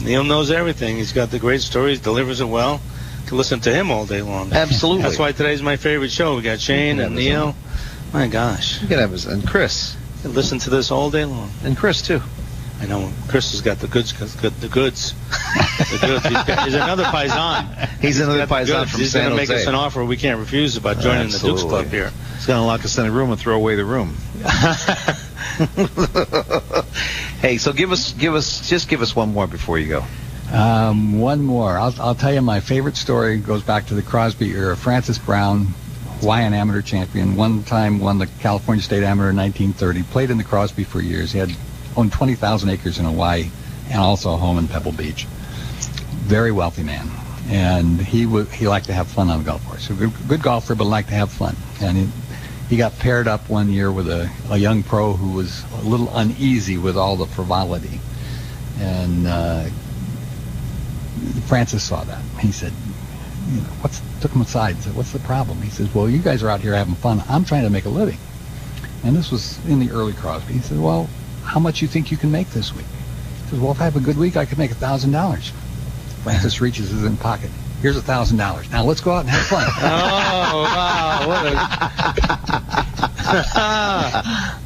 Neal 0.03 0.24
knows 0.24 0.51
everything. 0.51 0.97
He's 0.97 1.12
got 1.12 1.30
the 1.30 1.39
great 1.39 1.61
stories, 1.61 2.01
delivers 2.01 2.41
it 2.41 2.49
well. 2.49 2.80
Can 3.26 3.39
listen 3.39 3.61
to 3.61 3.72
him 3.72 3.93
all 3.93 4.07
day 4.07 4.22
long. 4.22 4.53
Absolutely. 4.53 5.05
That's 5.05 5.20
why 5.20 5.30
today's 5.30 5.62
my 5.62 5.76
favorite 5.76 6.11
show. 6.11 6.35
We 6.35 6.43
got 6.43 6.59
Shane 6.59 6.99
and 6.99 7.14
Neal. 7.14 7.55
My 8.12 8.26
gosh, 8.26 8.82
You 8.82 8.89
can 8.89 8.99
have 8.99 9.12
his, 9.12 9.26
and 9.26 9.47
Chris. 9.47 9.97
can 10.22 10.35
listen 10.35 10.59
to 10.61 10.70
this 10.70 10.91
all 10.91 11.11
day 11.11 11.24
long. 11.24 11.51
And 11.62 11.76
Chris, 11.76 12.03
too. 12.03 12.20
I 12.80 12.86
know 12.86 13.10
Chris 13.28 13.52
has 13.52 13.60
got 13.60 13.78
the 13.78 13.86
goods. 13.86 14.12
Good, 14.12 14.52
the 14.60 14.68
goods. 14.68 15.12
the 15.12 15.98
goods. 16.00 16.24
He's, 16.24 16.44
got, 16.44 16.64
he's 16.64 16.74
another 16.74 17.04
paisan. 17.04 17.88
He's 18.00 18.20
another 18.20 18.46
got 18.46 18.48
paisan 18.48 18.86
from 18.86 19.00
He's 19.00 19.12
San 19.12 19.24
gonna 19.24 19.36
make 19.36 19.48
us 19.48 19.66
an 19.66 19.74
offer 19.74 20.04
we 20.04 20.18
can't 20.18 20.38
refuse 20.38 20.76
about 20.76 20.98
joining 20.98 21.30
the 21.30 21.38
Dukes 21.38 21.62
Club 21.62 21.86
here. 21.86 22.12
He's 22.44 22.46
going 22.46 22.60
to 22.60 22.66
lock 22.66 22.84
us 22.84 22.98
in 22.98 23.06
a 23.06 23.10
room 23.10 23.30
and 23.30 23.40
throw 23.40 23.56
away 23.56 23.74
the 23.74 23.86
room. 23.86 24.14
hey, 27.40 27.56
so 27.56 27.72
give 27.72 27.90
us, 27.90 28.12
give 28.12 28.34
us, 28.34 28.68
just 28.68 28.86
give 28.86 29.00
us 29.00 29.16
one 29.16 29.32
more 29.32 29.46
before 29.46 29.78
you 29.78 29.88
go. 29.88 30.04
Um, 30.52 31.20
one 31.20 31.42
more. 31.42 31.78
I'll, 31.78 31.94
I'll 31.98 32.14
tell 32.14 32.34
you 32.34 32.42
my 32.42 32.60
favorite 32.60 32.98
story 32.98 33.38
goes 33.38 33.62
back 33.62 33.86
to 33.86 33.94
the 33.94 34.02
Crosby 34.02 34.50
era. 34.50 34.76
Francis 34.76 35.16
Brown, 35.16 35.68
Hawaiian 36.20 36.52
amateur 36.52 36.82
champion, 36.82 37.34
one 37.34 37.62
time 37.62 37.98
won 37.98 38.18
the 38.18 38.26
California 38.26 38.82
State 38.82 39.04
Amateur 39.04 39.30
in 39.30 39.36
1930. 39.36 40.02
Played 40.02 40.30
in 40.30 40.36
the 40.36 40.44
Crosby 40.44 40.84
for 40.84 41.00
years. 41.00 41.32
He 41.32 41.38
had 41.38 41.48
owned 41.97 42.12
20,000 42.12 42.68
acres 42.68 42.99
in 42.99 43.05
Hawaii 43.05 43.51
and 43.90 44.01
also 44.01 44.34
a 44.34 44.36
home 44.36 44.59
in 44.59 44.68
Pebble 44.68 44.92
Beach. 44.92 45.24
Very 46.24 46.53
wealthy 46.53 46.82
man, 46.82 47.09
and 47.49 48.01
he 48.01 48.24
would 48.24 48.49
he 48.49 48.66
liked 48.66 48.86
to 48.86 48.95
have 48.95 49.09
fun 49.09 49.28
on 49.28 49.38
the 49.38 49.45
golf 49.45 49.64
course. 49.66 49.88
Good, 49.88 50.12
good 50.26 50.42
golfer, 50.42 50.74
but 50.74 50.84
liked 50.84 51.09
to 51.11 51.14
have 51.14 51.30
fun. 51.30 51.55
And 51.82 51.99
he, 51.99 52.09
he 52.70 52.76
got 52.76 52.99
paired 52.99 53.28
up 53.28 53.49
one 53.51 53.70
year 53.70 53.92
with 53.92 54.09
a, 54.09 54.30
a 54.49 54.57
young 54.57 54.82
pro 54.82 55.12
who 55.12 55.32
was 55.32 55.64
a 55.74 55.82
little 55.82 56.09
uneasy 56.16 56.78
with 56.78 56.97
all 56.97 57.16
the 57.16 57.26
frivolity. 57.26 58.01
And 58.78 59.26
uh, 59.26 59.64
Francis 61.47 61.84
saw 61.84 62.05
that. 62.05 62.22
He 62.40 62.53
said, 62.53 62.72
you 63.51 63.61
know, 63.61 63.68
what's 63.82 64.01
took 64.20 64.32
him 64.32 64.40
aside 64.40 64.74
and 64.76 64.82
said, 64.82 64.97
what's 64.97 65.12
the 65.12 65.18
problem? 65.18 65.61
He 65.61 65.68
says, 65.68 65.95
well, 65.95 66.09
you 66.09 66.18
guys 66.18 66.42
are 66.42 66.49
out 66.49 66.62
here 66.62 66.74
having 66.74 66.95
fun. 66.95 67.22
I'm 67.28 67.45
trying 67.45 67.64
to 67.64 67.70
make 67.70 67.84
a 67.84 67.90
living. 67.90 68.16
And 69.05 69.14
this 69.14 69.30
was 69.30 69.62
in 69.66 69.80
the 69.80 69.90
early 69.90 70.14
Crosby. 70.14 70.55
He 70.55 70.61
said, 70.61 70.80
well, 70.80 71.11
how 71.45 71.61
much 71.61 71.80
you 71.82 71.88
think 71.88 72.11
you 72.11 72.16
can 72.16 72.30
make 72.32 72.49
this 72.51 72.72
week? 72.74 72.86
He 73.45 73.51
says, 73.51 73.61
well, 73.61 73.72
if 73.72 73.80
I 73.80 73.84
have 73.84 73.97
a 73.97 74.01
good 74.01 74.16
week, 74.18 74.36
I 74.36 74.45
could 74.47 74.59
make 74.59 74.70
a 74.70 74.74
thousand 74.76 75.12
dollars. 75.12 75.53
Francis 76.22 76.61
reaches 76.61 76.90
his 76.90 77.05
in 77.05 77.16
pocket. 77.16 77.51
Here's 77.82 77.97
a 77.99 78.03
thousand 78.03 78.38
dollars. 78.38 78.70
Now 78.70 78.84
let's 78.84 79.01
go 79.03 79.12
out 79.12 79.20
and 79.20 79.28
have 79.30 79.47
fun. 79.47 79.66
Oh 79.76 80.62
wow! 80.62 81.28
What 81.28 81.45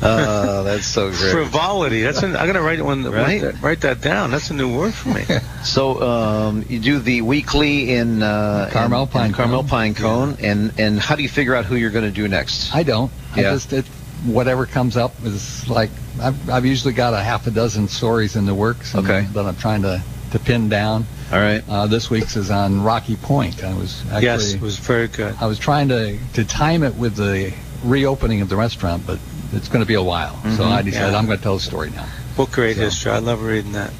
Oh, 0.00 0.62
that's 0.62 0.86
so 0.86 1.10
great. 1.10 1.32
frivolity. 1.32 2.02
That's 2.02 2.22
an, 2.22 2.36
I'm 2.36 2.46
gonna 2.46 2.62
write 2.62 2.80
one. 2.80 3.02
Right? 3.04 3.12
Write, 3.12 3.40
that, 3.40 3.60
write 3.62 3.80
that 3.80 4.00
down. 4.00 4.30
That's 4.30 4.48
a 4.50 4.54
new 4.54 4.72
word 4.74 4.94
for 4.94 5.08
me. 5.10 5.24
So 5.64 6.00
um, 6.00 6.64
you 6.68 6.78
do 6.78 7.00
the 7.00 7.20
weekly 7.22 7.92
in 7.92 8.22
uh, 8.22 8.68
Carmel 8.72 9.06
Pine 9.08 9.26
in 9.26 9.32
Carmel 9.32 9.62
Cone. 9.62 9.68
Pine 9.68 9.94
Cone, 9.94 10.36
and 10.40 10.72
and 10.78 10.98
how 11.00 11.16
do 11.16 11.22
you 11.22 11.28
figure 11.28 11.54
out 11.54 11.64
who 11.66 11.74
you're 11.76 11.90
going 11.90 12.04
to 12.06 12.10
do 12.12 12.26
next? 12.28 12.72
I 12.74 12.84
don't. 12.84 13.10
I 13.34 13.40
Yeah. 13.40 13.50
just 13.50 13.72
it, 13.72 13.84
whatever 14.26 14.66
comes 14.66 14.96
up 14.96 15.12
is 15.24 15.68
like 15.68 15.90
I've, 16.20 16.50
I've 16.50 16.66
usually 16.66 16.94
got 16.94 17.14
a 17.14 17.20
half 17.20 17.46
a 17.46 17.50
dozen 17.50 17.88
stories 17.88 18.36
in 18.36 18.46
the 18.46 18.54
works. 18.54 18.94
and- 18.94 19.04
Okay. 19.08 19.26
That 19.32 19.46
I'm 19.46 19.56
trying 19.56 19.82
to 19.82 20.02
to 20.32 20.38
pin 20.38 20.68
down. 20.68 21.06
All 21.32 21.38
right. 21.38 21.62
Uh, 21.68 21.86
this 21.86 22.10
week's 22.10 22.36
is 22.36 22.50
on 22.50 22.82
Rocky 22.82 23.16
Point. 23.16 23.62
I 23.64 23.72
was 23.74 24.02
actually 24.06 24.22
yes, 24.24 24.52
it 24.54 24.60
was 24.60 24.78
very 24.78 25.08
good. 25.08 25.34
I 25.40 25.46
was 25.46 25.58
trying 25.58 25.88
to 25.88 26.18
to 26.34 26.44
time 26.44 26.82
it 26.82 26.94
with 26.96 27.16
the 27.16 27.52
reopening 27.84 28.40
of 28.42 28.48
the 28.48 28.56
restaurant, 28.56 29.06
but 29.06 29.18
it's 29.52 29.68
going 29.68 29.80
to 29.82 29.86
be 29.86 29.94
a 29.94 30.02
while. 30.02 30.34
So 30.56 30.64
I 30.64 30.82
decided 30.82 31.12
Yeah. 31.12 31.18
I'm 31.18 31.26
going 31.26 31.38
to 31.38 31.42
tell 31.42 31.54
the 31.54 31.62
story 31.62 31.90
now. 31.90 32.06
Book 32.36 32.50
great 32.52 32.76
So- 32.76 32.82
history. 32.82 33.12
I 33.12 33.18
love 33.18 33.42
reading 33.42 33.72
that. 33.72 33.92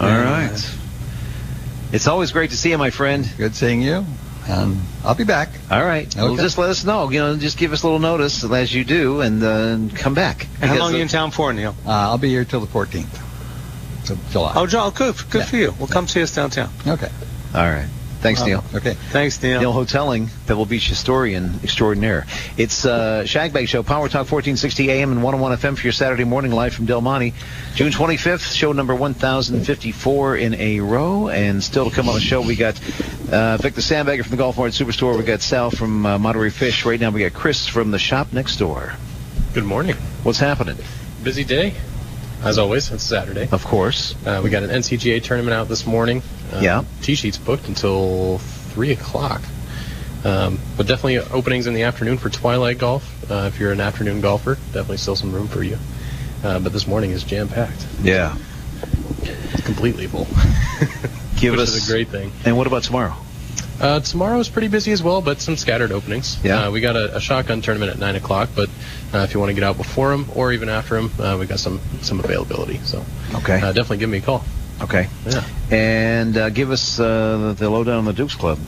All 0.00 0.08
Yeah. 0.08 0.48
right. 0.50 0.70
It's 1.92 2.06
always 2.08 2.32
great 2.32 2.50
to 2.50 2.56
see 2.56 2.70
you, 2.70 2.78
my 2.78 2.90
friend. 2.90 3.26
Good 3.38 3.54
seeing 3.54 3.80
you, 3.80 4.04
and 4.48 4.80
I'll 5.04 5.14
be 5.14 5.24
back. 5.24 5.50
All 5.70 5.84
right. 5.84 6.14
Well, 6.16 6.36
just 6.36 6.58
let 6.58 6.70
us 6.70 6.84
know. 6.84 7.10
You 7.10 7.20
know, 7.20 7.36
just 7.36 7.58
give 7.58 7.72
us 7.72 7.82
a 7.82 7.86
little 7.86 7.98
notice 8.00 8.44
as 8.44 8.72
you 8.74 8.84
do, 8.84 9.20
and 9.20 9.42
uh, 9.42 9.78
come 9.96 10.14
back. 10.14 10.46
And 10.60 10.70
how 10.70 10.78
long 10.78 10.92
are 10.92 10.96
you 10.96 11.02
in 11.02 11.08
town 11.08 11.30
for, 11.30 11.52
Neal? 11.52 11.74
Uh, 11.86 11.90
I'll 11.90 12.18
be 12.18 12.28
here 12.28 12.44
till 12.44 12.60
the 12.60 12.66
14th 12.66 13.22
of 14.10 14.30
July. 14.30 14.52
Oh, 14.54 14.66
Joel, 14.66 14.90
good, 14.92 15.14
good 15.30 15.40
Yeah. 15.40 15.44
for 15.46 15.56
you. 15.56 15.74
Well, 15.78 15.88
come 15.88 16.06
see 16.08 16.22
us 16.22 16.34
downtown. 16.34 16.70
okay. 16.86 17.10
All 17.54 17.62
right. 17.68 17.88
Thanks, 18.26 18.44
Neal. 18.44 18.64
Okay. 18.74 18.94
Thanks, 18.94 19.40
Neal. 19.40 19.60
Neal 19.60 19.72
Hotelling, 19.72 20.28
Pebble 20.48 20.66
Beach 20.66 20.88
historian 20.88 21.60
extraordinaire. 21.62 22.26
It's 22.56 22.84
uh, 22.84 23.22
Shagbag 23.22 23.68
Show, 23.68 23.84
Power 23.84 24.08
Talk 24.08 24.28
1460 24.28 24.90
AM 24.90 25.12
and 25.12 25.22
101 25.22 25.56
FM 25.56 25.78
for 25.78 25.84
your 25.84 25.92
Saturday 25.92 26.24
morning 26.24 26.50
live 26.50 26.74
from 26.74 26.86
Del 26.86 27.00
Monte. 27.00 27.34
June 27.76 27.92
25th, 27.92 28.52
show 28.52 28.72
number 28.72 28.96
1054 28.96 30.38
in 30.38 30.54
a 30.54 30.80
row. 30.80 31.28
And 31.28 31.62
still 31.62 31.88
to 31.88 31.94
come 31.94 32.08
on 32.08 32.16
the 32.16 32.20
show, 32.20 32.42
we 32.42 32.56
got 32.56 32.74
uh, 33.30 33.58
Victor 33.58 33.80
Sandbagger 33.80 34.22
from 34.22 34.32
the 34.32 34.38
Golf 34.38 34.58
Mart 34.58 34.72
Superstore. 34.72 35.16
We 35.16 35.22
got 35.22 35.40
Sal 35.40 35.70
from 35.70 36.04
uh, 36.04 36.18
Monterey 36.18 36.50
Fish. 36.50 36.84
Right 36.84 36.98
now, 36.98 37.10
we 37.10 37.20
got 37.20 37.32
Chris 37.32 37.68
from 37.68 37.92
the 37.92 37.98
shop 38.00 38.32
next 38.32 38.56
door. 38.56 38.94
Good 39.54 39.64
morning. 39.64 39.94
What's 40.24 40.40
happening? 40.40 40.78
Busy 41.22 41.44
day, 41.44 41.74
as 42.42 42.58
always. 42.58 42.90
It's 42.90 43.02
Saturday. 43.02 43.48
Of 43.50 43.64
course. 43.64 44.14
Uh, 44.26 44.40
we 44.42 44.50
got 44.50 44.62
an 44.62 44.70
NCGA 44.70 45.22
tournament 45.22 45.54
out 45.54 45.68
this 45.68 45.86
morning. 45.86 46.22
Uh, 46.52 46.60
Yeah. 46.62 46.84
Tee 47.02 47.14
sheets 47.14 47.38
booked 47.38 47.68
until 47.68 48.38
three 48.38 48.92
o'clock. 48.92 49.42
Um, 50.24 50.58
but 50.76 50.86
definitely 50.86 51.18
openings 51.18 51.66
in 51.66 51.74
the 51.74 51.82
afternoon 51.84 52.18
for 52.18 52.30
twilight 52.30 52.78
golf. 52.78 53.30
Uh, 53.30 53.44
if 53.52 53.60
you're 53.60 53.72
an 53.72 53.80
afternoon 53.80 54.20
golfer, 54.20 54.54
definitely 54.72 54.96
still 54.96 55.16
some 55.16 55.32
room 55.32 55.46
for 55.48 55.62
you. 55.62 55.78
Uh, 56.42 56.58
but 56.58 56.72
this 56.72 56.86
morning 56.86 57.10
is 57.12 57.22
jam 57.24 57.48
packed. 57.48 57.86
Yeah. 58.02 58.36
It's 59.22 59.62
completely 59.64 60.06
full. 60.06 60.26
Give 61.38 61.52
which 61.52 61.60
us 61.60 61.86
a 61.88 61.90
great 61.90 62.08
thing. 62.08 62.32
And 62.44 62.56
what 62.56 62.66
about 62.66 62.82
tomorrow? 62.82 63.14
Uh, 63.80 64.00
tomorrow 64.00 64.38
is 64.38 64.48
pretty 64.48 64.68
busy 64.68 64.92
as 64.92 65.02
well, 65.02 65.20
but 65.20 65.40
some 65.40 65.56
scattered 65.56 65.92
openings. 65.92 66.42
Yeah. 66.42 66.66
Uh, 66.66 66.70
we 66.70 66.80
got 66.80 66.96
a, 66.96 67.16
a 67.16 67.20
shotgun 67.20 67.60
tournament 67.60 67.90
at 67.92 67.98
nine 67.98 68.16
o'clock, 68.16 68.48
but 68.54 68.68
uh, 69.12 69.18
if 69.18 69.34
you 69.34 69.40
want 69.40 69.50
to 69.50 69.54
get 69.54 69.64
out 69.64 69.76
before 69.76 70.10
them 70.10 70.28
or 70.34 70.52
even 70.52 70.68
after 70.68 70.94
them, 71.00 71.10
uh, 71.20 71.36
we 71.38 71.46
got 71.46 71.58
some 71.58 71.80
some 72.00 72.20
availability. 72.20 72.78
So 72.78 73.04
Okay. 73.34 73.56
uh, 73.60 73.72
definitely 73.72 73.98
give 73.98 74.08
me 74.10 74.18
a 74.18 74.22
call. 74.22 74.44
Okay. 74.80 75.08
Yeah. 75.26 75.44
And 75.70 76.36
uh, 76.36 76.50
give 76.50 76.70
us 76.70 76.98
uh, 77.00 77.54
the, 77.56 77.68
lowdown 77.70 77.98
on 77.98 78.04
the 78.04 78.12
Dukes 78.12 78.34
Club. 78.34 78.58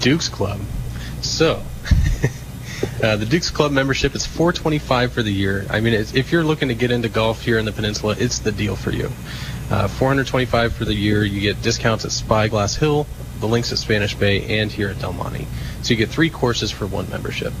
Dukes 0.00 0.28
Club. 0.28 0.60
So, 1.22 1.62
uh, 3.02 3.16
the 3.16 3.26
Dukes 3.26 3.50
Club 3.50 3.72
membership 3.72 4.14
is 4.14 4.26
425 4.26 5.12
for 5.12 5.22
the 5.22 5.32
year. 5.32 5.66
I 5.70 5.80
mean, 5.80 5.94
it's, 5.94 6.14
if 6.14 6.32
you're 6.32 6.44
looking 6.44 6.68
to 6.68 6.74
get 6.74 6.90
into 6.90 7.08
golf 7.08 7.42
here 7.42 7.58
in 7.58 7.64
the 7.64 7.72
peninsula, 7.72 8.14
it's 8.18 8.40
the 8.40 8.52
deal 8.52 8.76
for 8.76 8.90
you. 8.92 9.10
Uh, 9.70 9.88
425 9.88 10.74
for 10.74 10.84
the 10.84 10.94
year. 10.94 11.24
You 11.24 11.40
get 11.40 11.60
discounts 11.62 12.04
at 12.04 12.12
Spyglass 12.12 12.76
Hill, 12.76 13.06
the 13.40 13.48
links 13.48 13.72
at 13.72 13.78
Spanish 13.78 14.14
Bay, 14.14 14.60
and 14.60 14.70
here 14.70 14.88
at 14.88 14.98
Del 14.98 15.12
Monte. 15.12 15.46
So 15.82 15.90
you 15.90 15.96
get 15.96 16.08
three 16.08 16.30
courses 16.30 16.70
for 16.70 16.86
one 16.86 17.08
membership. 17.10 17.52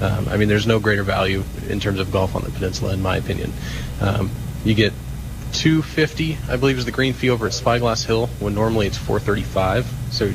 Um, 0.00 0.28
I 0.28 0.36
mean, 0.36 0.48
there's 0.48 0.66
no 0.66 0.80
greater 0.80 1.02
value 1.04 1.42
in 1.68 1.78
terms 1.80 2.00
of 2.00 2.10
golf 2.10 2.34
on 2.34 2.42
the 2.42 2.50
peninsula, 2.50 2.92
in 2.92 3.02
my 3.02 3.16
opinion. 3.16 3.52
Um, 4.00 4.30
you 4.64 4.74
get 4.74 4.92
250, 5.52 6.38
I 6.48 6.56
believe, 6.56 6.78
is 6.78 6.84
the 6.84 6.90
green 6.90 7.12
fee 7.12 7.30
over 7.30 7.46
at 7.46 7.52
Spyglass 7.52 8.04
Hill, 8.04 8.26
when 8.40 8.54
normally 8.54 8.86
it's 8.86 8.96
435. 8.98 9.86
So, 10.10 10.32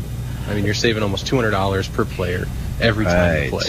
I 0.47 0.53
mean, 0.55 0.63
you're 0.65 0.73
saving 0.73 1.03
almost 1.03 1.25
$200 1.27 1.93
per 1.93 2.05
player 2.05 2.45
every 2.79 3.05
time 3.05 3.15
Right. 3.15 3.43
you 3.45 3.49
play. 3.49 3.65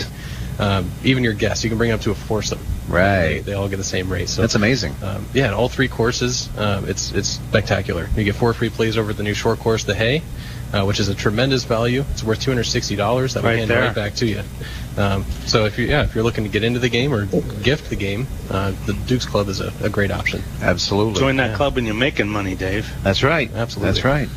Um, 0.61 0.91
even 1.05 1.22
your 1.24 1.35
guests, 1.35 1.62
you 1.64 1.70
can 1.70 1.79
bring 1.79 1.91
up 1.93 2.01
to 2.03 2.11
a 2.11 2.14
foursome. 2.14 2.59
Right. 2.89 3.29
They, 3.29 3.39
they 3.41 3.53
all 3.55 3.68
get 3.68 3.76
the 3.76 3.85
same 3.85 4.11
rate. 4.11 4.29
So 4.29 4.41
That's 4.43 4.55
amazing. 4.57 4.95
um, 5.03 5.24
yeah, 5.33 5.47
and 5.47 5.55
all 5.55 5.68
three 5.68 5.89
courses, 5.89 6.49
um, 6.59 6.89
it's 6.89 7.12
it's 7.12 7.29
spectacular. 7.29 8.09
You 8.16 8.24
get 8.24 8.35
four 8.35 8.53
free 8.55 8.70
plays 8.70 8.97
over 8.99 9.12
the 9.12 9.22
new 9.22 9.35
short 9.35 9.59
course, 9.61 9.85
the 9.85 9.95
Hay, 9.95 10.22
uh, 10.73 10.85
which 10.85 11.01
is 11.01 11.09
a 11.09 11.14
tremendous 11.14 11.64
value. 11.64 12.05
It's 12.12 12.23
worth 12.23 12.41
two 12.41 12.51
hundred 12.51 12.64
sixty 12.64 12.97
dollars. 12.97 13.35
That 13.35 13.43
we 13.43 13.51
Right 13.51 13.59
hand 13.59 13.71
there. 13.71 13.83
right 13.83 13.95
back 13.95 14.14
to 14.16 14.27
you. 14.27 14.43
Um, 14.97 15.25
so 15.47 15.64
if 15.66 15.79
you 15.79 15.87
yeah, 15.87 16.03
if 16.05 16.14
you're 16.14 16.25
looking 16.25 16.45
to 16.45 16.51
get 16.51 16.64
into 16.64 16.81
the 16.81 16.89
game 16.89 17.12
or 17.14 17.25
gift 17.62 17.89
the 17.91 17.97
game, 17.97 18.27
uh, 18.51 18.73
the 18.87 18.93
Dukes 18.95 19.27
Club 19.27 19.49
is 19.49 19.61
a, 19.61 19.73
a 19.83 19.89
great 19.89 20.11
option. 20.11 20.43
Absolutely. 20.61 21.21
Join 21.21 21.37
that 21.37 21.51
Yeah. 21.51 21.57
club 21.57 21.77
and 21.79 21.87
you're 21.87 21.95
making 21.97 22.29
money, 22.29 22.55
Dave. 22.57 22.91
That's 23.03 23.23
right. 23.23 23.51
Absolutely. 23.55 23.93
That's 23.93 24.05
right. 24.05 24.29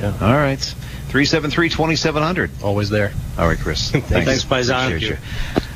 Yeah. 0.00 0.14
All 0.20 0.34
right. 0.34 0.58
373-2700. 1.10 2.62
Always 2.62 2.88
there. 2.90 3.12
All 3.38 3.46
right, 3.46 3.58
Chris. 3.58 3.90
Thanks. 3.90 4.08
Thanks, 4.08 4.44
Paisan. 4.44 4.86
Appreciate 4.88 5.10
you. 5.10 5.16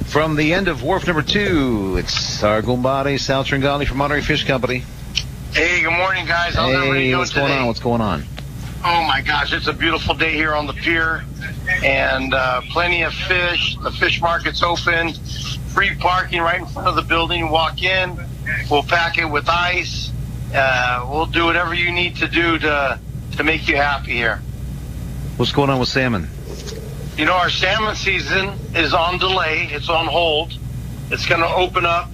From 0.07 0.37
the 0.37 0.55
end 0.55 0.69
of 0.69 0.83
wharf 0.83 1.07
number 1.07 1.23
two, 1.23 1.97
it's 1.99 2.43
our 2.43 2.63
Gumbari, 2.63 3.19
Sal 3.21 3.45
Tringali 3.45 3.87
from 3.87 3.99
Monterey 3.99 4.23
Fish 4.23 4.45
Company. 4.45 4.83
Hey, 5.53 5.83
good 5.83 5.91
morning, 5.93 6.27
guys. 6.27 6.55
How's 6.55 6.75
everybody 6.75 7.01
Hey, 7.01 7.07
doing 7.09 7.19
what's 7.19 7.31
today? 7.33 7.47
going 7.49 7.59
on? 7.59 7.67
What's 7.67 7.81
going 7.81 8.01
on? 8.01 8.25
Oh 8.89 9.03
my 9.03 9.21
gosh, 9.21 9.53
it's 9.53 9.67
a 9.67 9.73
beautiful 9.73 10.15
day 10.15 10.33
here 10.33 10.55
on 10.55 10.69
the 10.69 10.73
pier, 10.73 11.25
and 11.83 12.33
uh, 12.33 12.61
plenty 12.71 13.03
of 13.03 13.13
fish. 13.13 13.77
The 13.83 13.91
fish 13.91 14.21
market's 14.21 14.63
open. 14.63 15.13
Free 15.75 15.97
parking 15.97 16.41
right 16.41 16.61
in 16.61 16.67
front 16.67 16.87
of 16.87 16.95
the 16.95 17.03
building. 17.03 17.51
Walk 17.51 17.83
in. 17.83 18.17
We'll 18.71 18.85
pack 18.85 19.19
it 19.19 19.25
with 19.25 19.49
ice. 19.49 20.13
Uh, 20.55 21.05
we'll 21.11 21.27
do 21.27 21.47
whatever 21.47 21.75
you 21.75 21.91
need 21.91 22.15
to 22.19 22.29
do 22.29 22.61
to 22.61 23.01
to 23.37 23.43
make 23.43 23.67
you 23.67 23.75
happy 23.75 24.13
here. 24.13 24.41
What's 25.37 25.51
going 25.51 25.69
on 25.69 25.81
with 25.81 25.89
salmon? 25.89 26.29
You 27.19 27.25
know, 27.25 27.35
our 27.35 27.51
salmon 27.51 27.97
season 27.97 28.57
is 28.73 28.95
on 28.95 29.19
delay. 29.19 29.69
It's 29.69 29.89
on 29.89 30.07
hold. 30.07 30.57
It's 31.11 31.27
going 31.27 31.41
to 31.41 31.53
open 31.53 31.85
up 31.85 32.13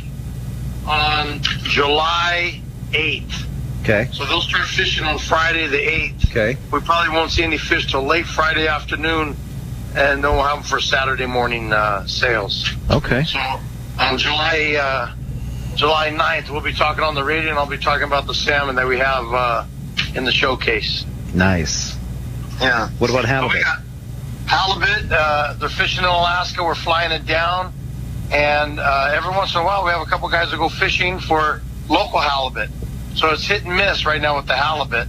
on 0.87 1.41
July 1.64 2.62
8th. 2.93 3.47
Okay. 3.83 4.09
So 4.12 4.24
they'll 4.24 4.41
start 4.41 4.68
fishing 4.68 5.05
on 5.05 5.18
Friday 5.18 5.66
the 5.66 5.76
8th. 5.76 6.30
Okay. 6.30 6.57
We 6.72 6.80
probably 6.80 7.14
won't 7.14 7.33
see 7.33 7.43
any 7.43 7.59
fish 7.59 7.91
till 7.91 8.05
late 8.05 8.26
Friday 8.26 8.68
afternoon, 8.68 9.37
and 9.97 10.22
then 10.22 10.33
we'll 10.33 10.45
have 10.45 10.59
them 10.59 10.62
for 10.62 10.80
Saturday 10.80 11.26
morning 11.26 11.72
uh, 11.72 12.07
sales. 12.07 12.70
Okay. 12.91 13.24
So 13.24 13.41
on 13.99 14.18
July 14.18 14.76
uh, 14.80 15.14
July 15.74 16.11
9th, 16.11 16.51
we'll 16.51 16.61
be 16.61 16.72
talking 16.72 17.03
on 17.03 17.16
the 17.16 17.24
radio, 17.24 17.51
and 17.51 17.59
I'll 17.59 17.66
be 17.66 17.76
talking 17.76 18.07
about 18.07 18.26
the 18.28 18.35
salmon 18.35 18.76
that 18.76 18.87
we 18.87 18.99
have 18.99 19.33
uh, 19.33 19.64
in 20.14 20.24
the 20.24 20.33
showcase. 20.33 21.05
Nice. 21.35 21.97
Yeah. 22.61 22.89
What 22.99 23.11
about 23.11 23.24
halibut? 23.24 23.64
halibut. 24.47 25.11
Uh, 25.11 25.55
they're 25.55 25.68
fishing 25.68 26.05
in 26.05 26.11
Alaska. 26.11 26.62
We're 26.62 26.76
flying 26.76 27.11
it 27.11 27.26
down, 27.26 27.72
and 28.30 28.78
uh, 28.78 29.11
every 29.12 29.30
once 29.30 29.55
in 29.57 29.61
a 29.61 29.64
while 29.64 29.85
we 29.85 29.91
have 29.91 30.03
a 30.03 30.11
couple 30.11 30.28
guys 30.28 30.53
that 30.53 30.59
go 30.59 30.68
fishing 30.68 31.18
for 31.18 31.62
local 31.89 32.20
halibut. 32.20 32.70
So 33.15 33.31
it's 33.31 33.47
hit 33.47 33.65
and 33.65 33.77
miss 33.77 34.07
right 34.07 34.21
now 34.21 34.37
with 34.37 34.47
the 34.47 34.57
halibut. 34.57 35.09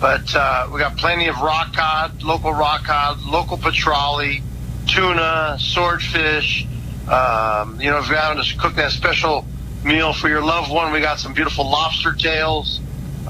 But 0.00 0.34
uh, 0.34 0.68
we 0.72 0.78
got 0.78 0.96
plenty 0.96 1.28
of 1.28 1.40
rock 1.40 1.74
cod, 1.74 2.22
local 2.22 2.52
rock 2.52 2.84
cod, 2.84 3.20
local 3.22 3.58
petrale, 3.58 4.40
tuna, 4.86 5.56
swordfish. 5.58 6.66
Um, 7.08 7.80
you 7.80 7.90
know, 7.90 7.98
if 7.98 8.08
you're 8.08 8.16
having 8.16 8.42
to 8.42 8.58
cook 8.58 8.76
that 8.76 8.92
special 8.92 9.44
meal 9.84 10.12
for 10.12 10.28
your 10.28 10.42
loved 10.42 10.70
one, 10.70 10.92
we 10.92 11.00
got 11.00 11.18
some 11.18 11.34
beautiful 11.34 11.68
lobster 11.68 12.14
tails. 12.14 12.80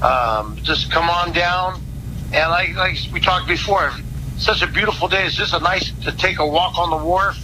Um, 0.01 0.57
just 0.63 0.91
come 0.91 1.09
on 1.09 1.33
down. 1.33 1.81
And 2.33 2.49
like, 2.49 2.75
like 2.75 2.97
we 3.11 3.19
talked 3.19 3.47
before, 3.47 3.91
such 4.37 4.61
a 4.61 4.67
beautiful 4.67 5.07
day. 5.07 5.25
It's 5.25 5.35
just 5.35 5.53
a 5.53 5.59
nice 5.59 5.91
to 6.03 6.11
take 6.11 6.39
a 6.39 6.47
walk 6.47 6.77
on 6.77 6.89
the 6.89 7.05
wharf 7.05 7.37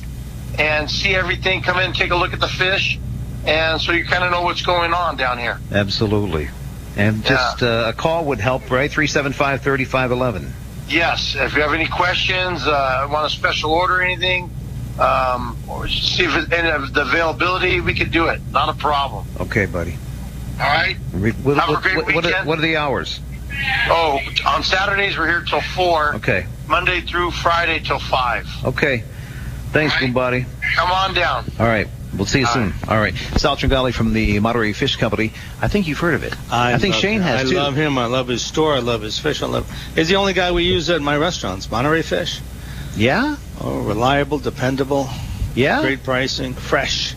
and 0.57 0.89
see 0.89 1.15
everything. 1.15 1.61
Come 1.61 1.80
in, 1.80 1.93
take 1.93 2.11
a 2.11 2.15
look 2.15 2.34
at 2.34 2.39
the 2.39 2.47
fish, 2.47 2.99
and 3.47 3.81
so 3.81 3.91
you 3.93 4.05
kind 4.05 4.23
of 4.23 4.31
know 4.31 4.41
what's 4.41 4.61
going 4.61 4.93
on 4.93 5.17
down 5.17 5.37
here. 5.39 5.59
Absolutely. 5.71 6.49
And 6.95 7.23
just 7.23 7.61
uh, 7.61 7.85
a 7.87 7.93
call 7.93 8.25
would 8.25 8.39
help, 8.39 8.69
right? 8.71 8.89
375-3511. 8.89 10.51
Yes, 10.89 11.35
if 11.37 11.55
you 11.55 11.61
have 11.61 11.73
any 11.73 11.87
questions, 11.87 12.65
uh, 12.65 13.07
want 13.11 13.25
a 13.27 13.29
special 13.29 13.71
order 13.71 14.01
anything, 14.01 14.49
um, 14.99 15.57
or 15.67 15.87
see 15.87 16.23
if 16.23 16.35
it, 16.35 16.53
any 16.53 16.69
of 16.69 16.93
the 16.93 17.01
availability, 17.03 17.81
we 17.81 17.93
could 17.93 18.11
do 18.11 18.27
it. 18.27 18.41
Not 18.51 18.69
a 18.69 18.73
problem. 18.73 19.27
Okay, 19.39 19.65
buddy. 19.65 19.97
All 20.59 20.65
right. 20.65 20.95
Have 20.95 21.23
a 21.23 21.81
great 21.81 21.95
what- 21.97 22.05
what 22.05 22.25
are, 22.25 22.27
weekend. 22.27 22.47
what 22.47 22.57
are 22.57 22.63
the 22.63 22.77
hours? 22.77 23.19
Oh, 23.89 24.19
on 24.45 24.63
Saturdays 24.63 25.17
we're 25.17 25.27
here 25.27 25.41
till 25.41 25.61
four. 25.61 26.15
Okay. 26.15 26.45
Monday 26.67 27.01
through 27.01 27.31
Friday 27.31 27.79
till 27.79 27.99
five. 27.99 28.47
Okay. 28.65 29.03
Thanks, 29.71 29.93
right. 30.01 30.13
Gumbari. 30.13 30.45
Come 30.75 30.91
on 30.91 31.13
down. 31.13 31.45
All 31.59 31.65
right. 31.65 31.87
We'll 32.18 32.26
see 32.26 32.39
you 32.39 32.47
All 32.47 32.53
soon. 32.53 32.74
All 32.88 32.97
right. 32.97 33.15
Sal 33.38 33.55
Tringali 33.55 33.93
from 33.93 34.11
the 34.13 34.39
Monterey 34.39 34.74
Fish 34.74 34.95
Company. 34.95 35.32
I 35.61 35.68
think 35.68 35.88
you've 35.88 35.99
heard 35.99 36.15
of 36.15 36.24
it. 36.24 36.36
I, 36.51 36.78
think 36.80 36.95
Shane 36.95 37.18
him. 37.18 37.22
has 37.24 37.47
I 37.47 37.49
too. 37.51 37.55
love 37.57 37.76
him. 37.76 37.97
I 37.97 38.05
love 38.07 38.28
his 38.28 38.41
store. 38.43 38.74
I 38.74 38.80
love 38.80 39.01
his 39.01 39.20
fish. 39.20 39.41
I 39.43 39.45
love. 39.45 39.72
He's 39.95 40.07
the 40.09 40.15
only 40.15 40.34
guy 40.34 40.51
we 40.51 40.63
use 40.63 40.89
at 40.89 41.01
my 41.01 41.15
restaurants. 41.18 41.70
Monterey 41.70 42.01
Fish. 42.01 42.41
Yeah? 42.95 43.38
Oh, 43.61 43.80
reliable, 43.82 44.39
dependable, 44.39 45.07
Yeah? 45.53 45.82
great 45.82 46.03
pricing, 46.03 46.53
fresh. 46.55 47.15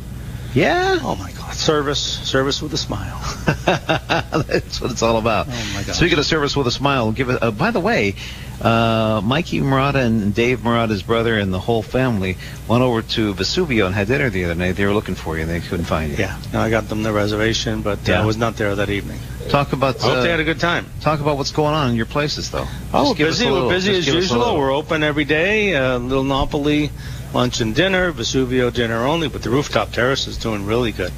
Yeah? 0.53 0.99
Oh 1.03 1.17
my 1.17 1.33
God, 1.33 1.55
service, 1.55 2.01
service 2.01 2.61
with 2.61 2.75
a 2.75 2.77
smile. 2.77 3.19
That's 3.67 4.81
what 4.81 4.91
it's 4.91 5.03
all 5.03 5.17
about. 5.17 5.47
Oh, 5.49 5.71
my 5.75 5.83
gosh. 5.83 5.97
Speaking 5.97 6.19
of 6.19 6.27
service 6.27 6.55
with 6.57 6.67
a 6.67 6.71
smile, 6.71 7.13
give 7.13 7.31
it. 7.31 7.43
Uh, 7.43 7.51
by 7.51 7.71
the 7.71 7.81
way, 7.81 8.17
uh, 8.61 9.21
Mikey 9.25 9.61
Murata 9.61 10.01
and 10.01 10.35
Dave 10.35 10.61
Murata's 10.65 11.03
brother 11.03 11.39
and 11.39 11.53
the 11.53 11.59
whole 11.59 11.83
family 11.83 12.37
went 12.69 12.83
over 12.83 13.03
to 13.03 13.35
Vesuvio 13.35 13.87
and 13.87 13.95
had 13.95 14.09
dinner 14.09 14.29
the 14.31 14.45
other 14.45 14.55
night. 14.55 14.73
They 14.73 14.85
were 14.85 14.93
looking 14.93 15.15
for 15.15 15.37
you 15.37 15.43
and 15.43 15.51
they 15.51 15.61
couldn't 15.61 15.87
find 15.87 16.11
you. 16.13 16.19
Yeah, 16.19 16.39
no, 16.53 16.61
I 16.61 16.71
got 16.71 16.89
them 16.89 17.03
the 17.03 17.13
reservation, 17.13 17.83
but 17.83 18.01
uh, 18.09 18.13
Yeah. 18.13 18.23
I 18.23 18.25
was 18.27 18.37
not 18.37 18.57
there 18.57 18.75
that 18.75 18.91
evening. 18.91 19.19
Talk 19.49 19.73
about. 19.73 19.97
I 20.01 20.03
hope 20.09 20.17
uh, 20.19 20.23
they 20.23 20.31
had 20.31 20.41
a 20.41 20.45
good 20.45 20.61
time. 20.61 20.87
talk 21.01 21.21
about 21.21 21.37
what's 21.37 21.53
going 21.53 21.75
on 21.75 21.91
in 21.91 21.97
your 21.97 22.07
places, 22.07 22.51
though. 22.51 22.67
Oh, 22.93 23.15
busy. 23.15 23.47
little- 23.49 23.69
We're 23.69 23.75
busy 23.75 23.97
as 23.97 24.05
give 24.05 24.15
us 24.17 24.31
a 24.31 24.35
usual. 24.35 24.57
We're 24.59 24.73
open 24.73 25.03
every 25.03 25.25
day. 25.25 25.75
Uh, 25.75 25.99
little 25.99 26.25
Napoli, 26.25 26.91
lunch 27.33 27.61
and 27.61 27.75
dinner. 27.75 28.13
Vesuvio 28.13 28.73
dinner 28.73 29.05
only, 29.07 29.29
but 29.29 29.43
the 29.43 29.51
rooftop 29.51 29.91
terrace 29.93 30.27
is 30.27 30.37
doing 30.37 30.67
really 30.67 30.93
good. 30.93 31.13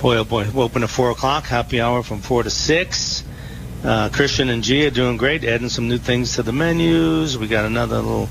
Boy, 0.00 0.16
oh 0.16 0.24
boy, 0.24 0.50
we're 0.52 0.64
open 0.64 0.82
at 0.82 0.90
four 0.90 1.10
o'clock. 1.12 1.44
Happy 1.44 1.80
hour 1.80 2.02
from 2.02 2.20
four 2.20 2.42
to 2.42 2.50
six. 2.50 3.11
Uh, 3.84 4.08
Christian 4.10 4.48
and 4.48 4.62
Gia 4.62 4.90
doing 4.90 5.16
great, 5.16 5.44
adding 5.44 5.68
some 5.68 5.88
new 5.88 5.98
things 5.98 6.36
to 6.36 6.42
the 6.42 6.52
menus. 6.52 7.36
We 7.36 7.48
got 7.48 7.64
another 7.64 7.96
little. 7.96 8.28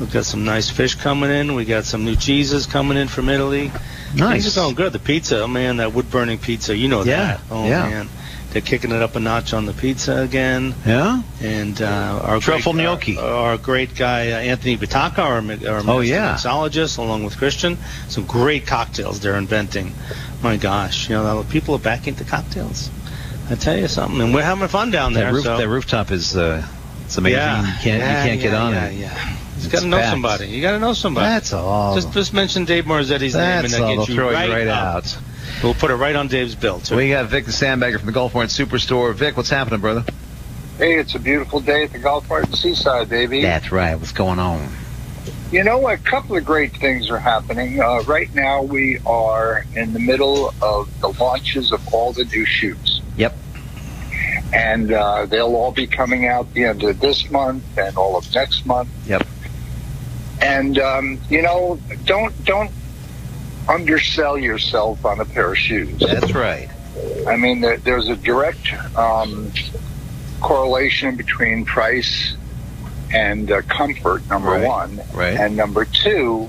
We've 0.00 0.12
got 0.12 0.24
some 0.24 0.44
nice 0.44 0.68
fish 0.68 0.94
coming 0.96 1.30
in. 1.30 1.54
We 1.54 1.64
got 1.64 1.84
some 1.84 2.04
new 2.04 2.16
cheeses 2.16 2.66
coming 2.66 2.98
in 2.98 3.08
from 3.08 3.28
Italy. 3.28 3.70
Nice. 4.14 4.42
Things 4.42 4.58
are 4.58 4.60
going 4.62 4.74
good. 4.74 4.92
The 4.92 4.98
pizza, 4.98 5.42
oh 5.42 5.46
man, 5.46 5.76
that 5.78 5.92
wood 5.94 6.10
burning 6.10 6.38
pizza, 6.38 6.76
you 6.76 6.88
know 6.88 7.02
Yeah, 7.04 7.16
that. 7.36 7.40
Oh 7.50 7.66
yeah. 7.66 7.88
man, 7.88 8.08
they're 8.50 8.60
kicking 8.62 8.90
it 8.90 9.00
up 9.00 9.16
a 9.16 9.20
notch 9.20 9.54
on 9.54 9.64
the 9.64 9.72
pizza 9.72 10.16
again. 10.18 10.74
Yeah. 10.84 11.22
And 11.40 11.80
uh, 11.80 12.20
our 12.24 12.40
Truffle 12.40 12.72
great, 12.72 12.84
gnocchi. 12.84 13.16
our, 13.18 13.24
our 13.52 13.58
great 13.58 13.94
guy 13.94 14.32
uh, 14.32 14.36
Anthony 14.38 14.76
Vitaka, 14.76 15.18
our, 15.20 15.74
our 15.74 15.82
Oh, 15.86 16.00
yeah. 16.00 16.34
mixologist, 16.34 16.98
along 16.98 17.24
with 17.24 17.36
Christian, 17.38 17.78
some 18.08 18.24
great 18.26 18.66
cocktails 18.66 19.20
they're 19.20 19.36
inventing. 19.36 19.94
My 20.42 20.56
gosh, 20.56 21.08
you 21.08 21.14
know 21.14 21.44
people 21.48 21.74
are 21.76 21.78
back 21.78 22.08
into 22.08 22.24
cocktails. 22.24 22.90
I 23.50 23.54
tell 23.54 23.76
you 23.76 23.88
something, 23.88 24.20
and 24.20 24.34
we're 24.34 24.42
having 24.42 24.66
fun 24.68 24.90
down 24.90 25.12
there. 25.12 25.26
That, 25.26 25.34
roof, 25.34 25.44
so. 25.44 25.56
that 25.56 25.68
rooftop 25.68 26.10
is. 26.10 26.36
Uh, 26.36 26.66
it's 27.04 27.18
amazing. 27.18 27.38
Yeah, 27.38 27.60
You 27.60 27.80
can't. 27.80 27.84
yeah, 27.84 28.24
you 28.24 28.30
can't 28.30 28.40
get 28.40 28.54
on 28.54 28.72
yeah, 28.72 28.86
it. 28.86 28.94
Yeah, 28.94 29.36
You 29.58 29.68
got 29.68 29.80
to 29.80 29.86
know 29.86 29.98
fact. 29.98 30.10
somebody. 30.10 30.46
You 30.46 30.62
got 30.62 30.72
to 30.72 30.78
know 30.78 30.94
somebody. 30.94 31.26
That's 31.26 31.52
all. 31.52 31.94
Just 31.94 32.12
just 32.12 32.32
mention 32.32 32.64
Dave 32.64 32.84
Marzetti's 32.84 33.34
name 33.34 33.42
and 33.42 33.64
That's 33.64 33.78
that 33.78 33.96
gets 33.96 34.08
you 34.08 34.14
throw 34.14 34.32
right, 34.32 34.48
you 34.48 34.54
right 34.54 34.68
out. 34.68 35.18
We'll 35.62 35.74
put 35.74 35.90
it 35.90 35.96
right 35.96 36.16
on 36.16 36.28
Dave's 36.28 36.54
bill 36.54 36.80
too. 36.80 36.96
We 36.96 37.10
got 37.10 37.26
Vic 37.26 37.44
the 37.44 37.52
Sandbagger 37.52 37.98
from 37.98 38.06
the 38.06 38.12
Golf 38.12 38.34
Mart 38.34 38.48
Superstore. 38.48 39.14
Vic, 39.14 39.36
what's 39.36 39.50
happening, 39.50 39.80
brother? 39.80 40.04
Hey, 40.78 40.98
it's 40.98 41.14
a 41.14 41.18
beautiful 41.18 41.60
day 41.60 41.84
at 41.84 41.92
the 41.92 41.98
Golf 41.98 42.28
Mart 42.28 42.46
in 42.46 42.54
Seaside, 42.54 43.08
baby. 43.08 43.42
That's 43.42 43.70
right. 43.70 43.94
What's 43.94 44.12
going 44.12 44.38
on? 44.38 44.68
You 45.52 45.62
know, 45.62 45.86
a 45.86 45.98
couple 45.98 46.36
of 46.36 46.44
great 46.44 46.74
things 46.74 47.10
are 47.10 47.18
happening. 47.18 47.80
Uh, 47.80 48.00
right 48.04 48.34
now, 48.34 48.62
we 48.62 48.98
are 49.04 49.64
in 49.76 49.92
the 49.92 50.00
middle 50.00 50.54
of 50.62 51.00
the 51.00 51.08
launches 51.08 51.72
of 51.72 51.92
all 51.92 52.12
the 52.12 52.24
new 52.24 52.46
shoes. 52.46 52.91
And 54.52 54.92
uh, 54.92 55.26
they'll 55.26 55.54
all 55.56 55.72
be 55.72 55.86
coming 55.86 56.26
out 56.26 56.52
the 56.52 56.64
end 56.64 56.82
of 56.82 57.00
this 57.00 57.30
month 57.30 57.64
and 57.78 57.96
all 57.96 58.16
of 58.16 58.34
next 58.34 58.66
month. 58.66 58.90
Yep. 59.06 59.26
And 60.42 60.78
um, 60.78 61.18
you 61.30 61.40
know, 61.42 61.78
don't 62.04 62.44
don't 62.44 62.70
undersell 63.68 64.36
yourself 64.36 65.04
on 65.06 65.20
a 65.20 65.24
pair 65.24 65.52
of 65.52 65.58
shoes. 65.58 65.98
That's 66.00 66.32
right. 66.34 66.68
I 67.26 67.36
mean, 67.36 67.60
there, 67.62 67.78
there's 67.78 68.08
a 68.08 68.16
direct 68.16 68.72
um, 68.96 69.50
correlation 70.40 71.16
between 71.16 71.64
price 71.64 72.36
and 73.14 73.50
uh, 73.50 73.62
comfort. 73.62 74.28
Number 74.28 74.50
Right. 74.50 74.66
one, 74.66 75.00
Right. 75.14 75.38
and 75.38 75.56
number 75.56 75.84
two, 75.86 76.48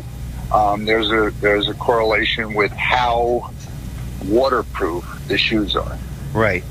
um, 0.51 0.85
there's 0.85 1.09
a 1.11 1.31
there's 1.39 1.69
a 1.69 1.73
correlation 1.75 2.53
with 2.55 2.71
how 2.71 3.51
waterproof 4.27 5.05
the 5.27 5.37
shoes 5.37 5.75
are. 5.75 5.97
Right. 6.33 6.63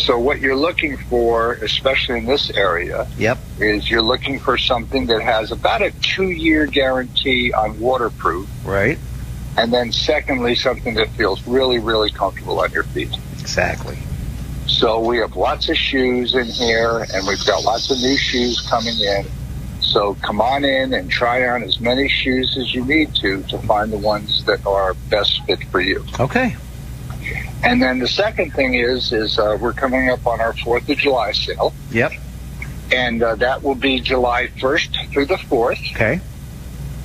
So 0.00 0.18
what 0.18 0.40
you're 0.40 0.56
looking 0.56 0.96
for, 0.96 1.52
especially 1.54 2.18
in 2.18 2.24
this 2.24 2.50
area, 2.50 3.06
Yep. 3.18 3.38
is 3.58 3.90
you're 3.90 4.02
looking 4.02 4.38
for 4.38 4.56
something 4.56 5.06
that 5.06 5.20
has 5.22 5.52
about 5.52 5.82
a 5.82 5.90
two-year 6.00 6.66
guarantee 6.66 7.52
on 7.52 7.78
waterproof, 7.78 8.48
Right. 8.64 8.98
and 9.58 9.72
then 9.72 9.92
secondly, 9.92 10.54
something 10.54 10.94
that 10.94 11.10
feels 11.10 11.46
really, 11.46 11.78
really 11.78 12.10
comfortable 12.10 12.60
on 12.60 12.72
your 12.72 12.84
feet. 12.84 13.14
Exactly. 13.40 13.98
So 14.66 15.00
we 15.00 15.18
have 15.18 15.36
lots 15.36 15.68
of 15.68 15.76
shoes 15.76 16.34
in 16.34 16.46
here, 16.46 17.06
and 17.12 17.26
we've 17.26 17.44
got 17.44 17.62
lots 17.64 17.90
of 17.90 17.98
new 17.98 18.16
shoes 18.16 18.60
coming 18.70 18.98
in. 18.98 19.26
So 19.80 20.14
come 20.22 20.40
on 20.40 20.64
in 20.64 20.94
and 20.94 21.10
try 21.10 21.46
on 21.48 21.62
as 21.62 21.78
many 21.80 22.08
shoes 22.08 22.56
as 22.56 22.72
you 22.74 22.84
need 22.84 23.14
to 23.16 23.42
to 23.44 23.58
find 23.58 23.92
the 23.92 23.98
ones 23.98 24.44
that 24.44 24.64
are 24.64 24.94
best 25.10 25.42
fit 25.44 25.62
for 25.64 25.80
you. 25.80 26.04
Okay. 26.18 26.56
And 27.62 27.82
then 27.82 27.98
the 27.98 28.08
second 28.08 28.52
thing 28.54 28.74
is, 28.74 29.12
is 29.12 29.38
uh, 29.38 29.58
we're 29.60 29.72
coming 29.74 30.08
up 30.08 30.26
on 30.26 30.40
our 30.40 30.54
Fourth 30.54 30.88
of 30.88 30.96
July 30.96 31.32
sale, 31.32 31.74
Yep. 31.90 32.12
and 32.92 33.22
uh, 33.22 33.34
that 33.36 33.62
will 33.62 33.74
be 33.74 34.00
July 34.00 34.48
1st 34.58 35.12
through 35.12 35.26
the 35.26 35.36
4th, 35.36 35.92
Okay. 35.94 36.20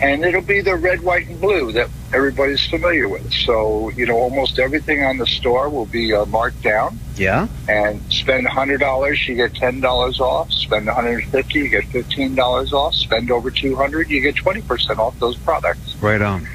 and 0.02 0.24
it'll 0.24 0.42
be 0.42 0.62
the 0.62 0.76
red, 0.76 1.02
white, 1.02 1.28
and 1.28 1.42
blue 1.42 1.74
that 1.74 1.90
everybody's 2.14 2.66
familiar 2.68 3.10
with. 3.10 3.34
So 3.34 3.90
you 3.92 4.06
know, 4.06 4.16
almost 4.18 4.58
everything 4.58 5.04
on 5.04 5.18
the 5.18 5.28
store 5.28 5.70
will 5.70 5.88
be 5.88 6.14
uh, 6.14 6.26
marked 6.26 6.62
down. 6.64 7.00
Yeah. 7.18 7.48
and 7.70 8.02
spend 8.12 8.46
hundred 8.48 8.80
dollars, 8.82 9.26
you 9.28 9.36
get 9.36 9.54
ten 9.56 9.80
dollars 9.82 10.20
off. 10.20 10.52
Spend 10.52 10.86
one 10.88 10.96
hundred 10.96 11.26
fifty, 11.26 11.60
you 11.60 11.70
get 11.70 11.86
fifteen 11.86 12.36
dollars 12.36 12.72
off. 12.74 12.94
Spend 12.94 13.30
over 13.32 13.52
two 13.52 13.76
hundred, 13.76 14.10
you 14.10 14.20
get 14.22 14.36
twenty 14.38 14.62
percent 14.62 15.00
off 15.00 15.18
those 15.20 15.38
products. 15.38 15.96
Right 16.02 16.22
on. 16.22 16.46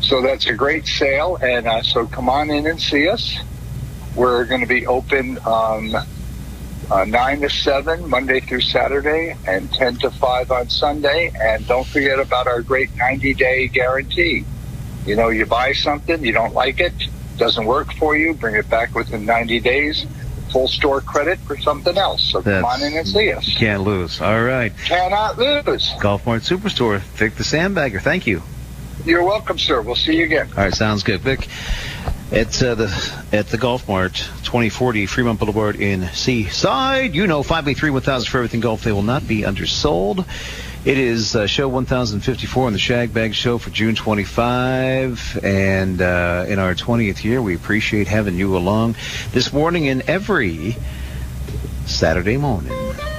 So 0.00 0.22
that's 0.22 0.46
a 0.46 0.54
great 0.54 0.86
sale, 0.86 1.36
and 1.40 1.66
uh, 1.66 1.82
so 1.82 2.06
come 2.06 2.28
on 2.28 2.50
in 2.50 2.66
and 2.66 2.80
see 2.80 3.08
us. 3.08 3.38
We're 4.16 4.44
going 4.44 4.62
to 4.62 4.66
be 4.66 4.86
open 4.86 5.38
um, 5.46 5.94
uh, 6.90 7.04
nine 7.04 7.40
to 7.42 7.50
seven 7.50 8.08
Monday 8.08 8.40
through 8.40 8.62
Saturday, 8.62 9.36
and 9.46 9.72
ten 9.72 9.96
to 9.96 10.10
five 10.10 10.50
on 10.50 10.68
Sunday. 10.68 11.30
And 11.40 11.66
don't 11.66 11.86
forget 11.86 12.18
about 12.18 12.46
our 12.46 12.62
great 12.62 12.94
ninety 12.96 13.34
day 13.34 13.68
guarantee. 13.68 14.44
You 15.06 15.16
know, 15.16 15.28
you 15.28 15.46
buy 15.46 15.72
something, 15.72 16.24
you 16.24 16.32
don't 16.32 16.54
like 16.54 16.80
it, 16.80 16.92
doesn't 17.36 17.64
work 17.64 17.92
for 17.94 18.16
you, 18.16 18.34
bring 18.34 18.54
it 18.54 18.68
back 18.68 18.94
within 18.94 19.24
90 19.24 19.60
days, 19.60 20.06
full 20.52 20.68
store 20.68 21.00
credit 21.00 21.38
for 21.40 21.56
something 21.56 21.96
else. 21.96 22.22
So 22.22 22.42
come 22.42 22.64
on 22.64 22.82
in 22.82 22.96
and 22.96 23.08
see 23.08 23.32
us. 23.32 23.56
Can't 23.56 23.82
lose. 23.82 24.20
All 24.20 24.42
right. 24.42 24.76
Cannot 24.84 25.38
lose. 25.38 25.90
Golf 26.00 26.26
Mart 26.26 26.42
Superstore. 26.42 27.00
Vic 27.00 27.34
the 27.36 27.44
Sandbagger. 27.44 28.00
Thank 28.00 28.26
you. 28.26 28.42
You're 29.04 29.24
welcome, 29.24 29.58
sir. 29.58 29.80
We'll 29.80 29.94
see 29.94 30.16
you 30.16 30.24
again. 30.24 30.48
All 30.56 30.64
right, 30.64 30.74
sounds 30.74 31.02
good. 31.02 31.20
Vic, 31.20 31.48
at 32.32 32.62
uh, 32.62 32.74
the 32.74 33.24
at 33.32 33.48
the 33.48 33.56
Golf 33.56 33.88
Mart, 33.88 34.14
2040 34.14 35.06
Fremont 35.06 35.38
Boulevard 35.38 35.76
in 35.76 36.06
Seaside. 36.08 37.14
You 37.14 37.26
know, 37.26 37.42
583 37.42 37.90
1000 37.90 38.30
for 38.30 38.38
everything 38.38 38.60
golf. 38.60 38.84
They 38.84 38.92
will 38.92 39.02
not 39.02 39.26
be 39.26 39.44
undersold. 39.44 40.24
It 40.84 40.96
is 40.96 41.36
uh, 41.36 41.46
show 41.46 41.68
1054 41.68 42.66
on 42.66 42.72
the 42.72 42.78
Shag 42.78 43.12
Bag 43.12 43.34
Show 43.34 43.58
for 43.58 43.68
June 43.68 43.94
25, 43.94 45.44
and 45.44 46.00
uh, 46.00 46.46
in 46.48 46.58
our 46.58 46.74
20th 46.74 47.22
year, 47.22 47.42
we 47.42 47.54
appreciate 47.54 48.08
having 48.08 48.36
you 48.36 48.56
along 48.56 48.96
this 49.32 49.52
morning 49.52 49.88
and 49.88 50.00
every 50.02 50.76
Saturday 51.84 52.38
morning 52.38 52.72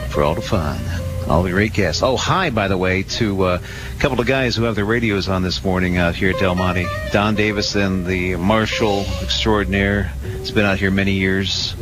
for 0.10 0.24
all 0.24 0.34
the 0.34 0.42
fun. 0.42 0.80
All 1.28 1.44
the 1.44 1.52
great 1.52 1.74
guests. 1.74 2.04
Oh, 2.04 2.18
hi, 2.18 2.50
by 2.50 2.68
the 2.68 2.78
way, 2.78 3.04
to 3.04 3.44
uh, 3.44 3.60
a 3.96 4.00
couple 4.00 4.20
of 4.20 4.28
guys 4.28 4.56
who 4.56 4.64
have 4.64 4.76
their 4.76 4.86
radios 4.86 5.30
on 5.30 5.44
this 5.44 5.64
morning 5.64 5.98
out 5.98 6.16
here 6.16 6.32
at 6.32 6.40
Del 6.40 6.56
Monte. 6.56 6.88
Don 7.12 7.36
Davis 7.36 7.76
and 7.76 8.06
the 8.06 8.36
Marshall 8.36 9.06
extraordinaire. 9.22 10.12
It's 10.24 10.52
been 10.52 10.66
out 10.66 10.78
here 10.78 10.92
many 10.92 11.14
years. 11.14 11.76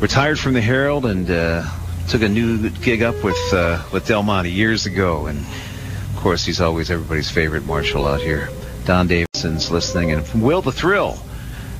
Retired 0.00 0.38
from 0.38 0.54
the 0.54 0.60
Herald 0.60 1.04
and 1.04 1.30
uh, 1.30 1.68
took 2.08 2.22
a 2.22 2.28
new 2.28 2.70
gig 2.70 3.02
up 3.02 3.22
with 3.22 3.36
uh, 3.52 3.82
with 3.92 4.06
Del 4.06 4.22
Monte 4.22 4.50
years 4.50 4.86
ago. 4.86 5.26
And 5.26 5.38
of 5.38 6.16
course, 6.16 6.44
he's 6.44 6.60
always 6.60 6.90
everybody's 6.90 7.30
favorite 7.30 7.66
Marshall 7.66 8.06
out 8.06 8.20
here. 8.20 8.48
Don 8.86 9.06
Davison's 9.06 9.70
listening, 9.70 10.12
and 10.12 10.42
Will 10.42 10.62
the 10.62 10.72
Thrill 10.72 11.12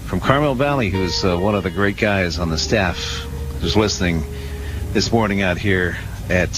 from 0.06 0.20
Carmel 0.20 0.54
Valley, 0.54 0.90
who's 0.90 1.24
uh, 1.24 1.38
one 1.38 1.54
of 1.54 1.62
the 1.62 1.70
great 1.70 1.96
guys 1.96 2.38
on 2.38 2.50
the 2.50 2.58
staff, 2.58 2.98
who's 3.60 3.76
listening 3.76 4.22
this 4.92 5.10
morning 5.10 5.40
out 5.40 5.56
here 5.56 5.96
at 6.30 6.50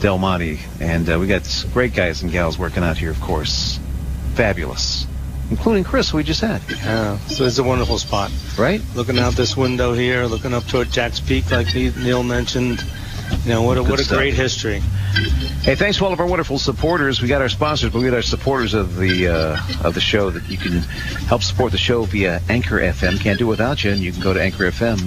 Del 0.00 0.18
Monte. 0.18 0.60
And 0.80 1.08
uh, 1.08 1.18
we 1.18 1.26
got 1.26 1.42
great 1.72 1.94
guys 1.94 2.22
and 2.22 2.30
gals 2.30 2.58
working 2.58 2.82
out 2.82 2.96
here, 2.96 3.10
of 3.10 3.20
course. 3.20 3.78
Fabulous. 4.34 5.06
Including 5.50 5.84
Chris, 5.84 6.12
we 6.12 6.22
just 6.22 6.42
had. 6.42 6.60
Yeah, 6.68 7.16
so 7.20 7.44
it's 7.44 7.58
a 7.58 7.64
wonderful 7.64 7.98
spot. 7.98 8.30
Right? 8.58 8.82
Looking 8.94 9.18
out 9.18 9.32
this 9.32 9.56
window 9.56 9.94
here, 9.94 10.26
looking 10.26 10.52
up 10.52 10.66
toward 10.66 10.90
Jack's 10.90 11.20
Peak, 11.20 11.50
like 11.50 11.74
Neal 11.74 12.22
mentioned. 12.22 12.84
You 13.44 13.50
know 13.50 13.62
what 13.62 13.76
a 13.78 13.82
Good 13.82 13.90
what 13.90 14.00
a 14.00 14.04
stuff. 14.04 14.18
great 14.18 14.34
history. 14.34 14.80
Hey, 15.62 15.74
thanks 15.74 15.98
to 15.98 16.04
all 16.04 16.12
of 16.12 16.20
our 16.20 16.26
wonderful 16.26 16.58
supporters. 16.58 17.20
We 17.20 17.28
got 17.28 17.42
our 17.42 17.48
sponsors, 17.48 17.90
but 17.92 17.98
we 17.98 18.04
got 18.06 18.14
our 18.14 18.22
supporters 18.22 18.72
of 18.74 18.96
the 18.96 19.28
uh, 19.28 19.86
of 19.86 19.94
the 19.94 20.00
show 20.00 20.30
that 20.30 20.48
you 20.48 20.56
can 20.56 20.78
help 21.28 21.42
support 21.42 21.72
the 21.72 21.78
show 21.78 22.04
via 22.04 22.40
Anchor 22.48 22.78
FM. 22.78 23.20
Can't 23.20 23.38
do 23.38 23.46
it 23.46 23.50
without 23.50 23.84
you, 23.84 23.90
and 23.90 24.00
you 24.00 24.12
can 24.12 24.20
go 24.22 24.32
to 24.32 24.40
Anchor 24.42 24.70
FM 24.70 24.98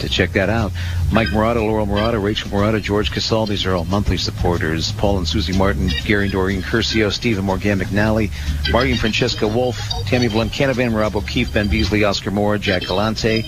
to 0.00 0.08
check 0.08 0.32
that 0.32 0.48
out. 0.48 0.72
Mike 1.12 1.30
Murata, 1.32 1.60
Laurel 1.60 1.86
Murata, 1.86 2.18
Rachel 2.18 2.50
Murata, 2.50 2.80
George 2.80 3.10
Casal. 3.10 3.46
These 3.46 3.66
are 3.66 3.74
all 3.74 3.84
monthly 3.84 4.16
supporters. 4.16 4.92
Paul 4.92 5.18
and 5.18 5.28
Susie 5.28 5.56
Martin, 5.56 5.90
Gary 6.04 6.24
and 6.24 6.32
Doreen 6.32 6.62
Curcio, 6.62 7.12
Stephen 7.12 7.44
Morgan 7.44 7.80
McNally, 7.80 8.30
Marty 8.72 8.92
and 8.92 9.00
Francesca 9.00 9.46
Wolf, 9.46 9.78
Tammy 10.06 10.28
Blunt 10.28 10.52
Canavan, 10.52 10.96
Rob 10.96 11.16
O'Keefe, 11.16 11.52
Ben 11.52 11.68
Beasley, 11.68 12.04
Oscar 12.04 12.30
Moore, 12.30 12.58
Jack 12.58 12.82
Galante, 12.82 13.42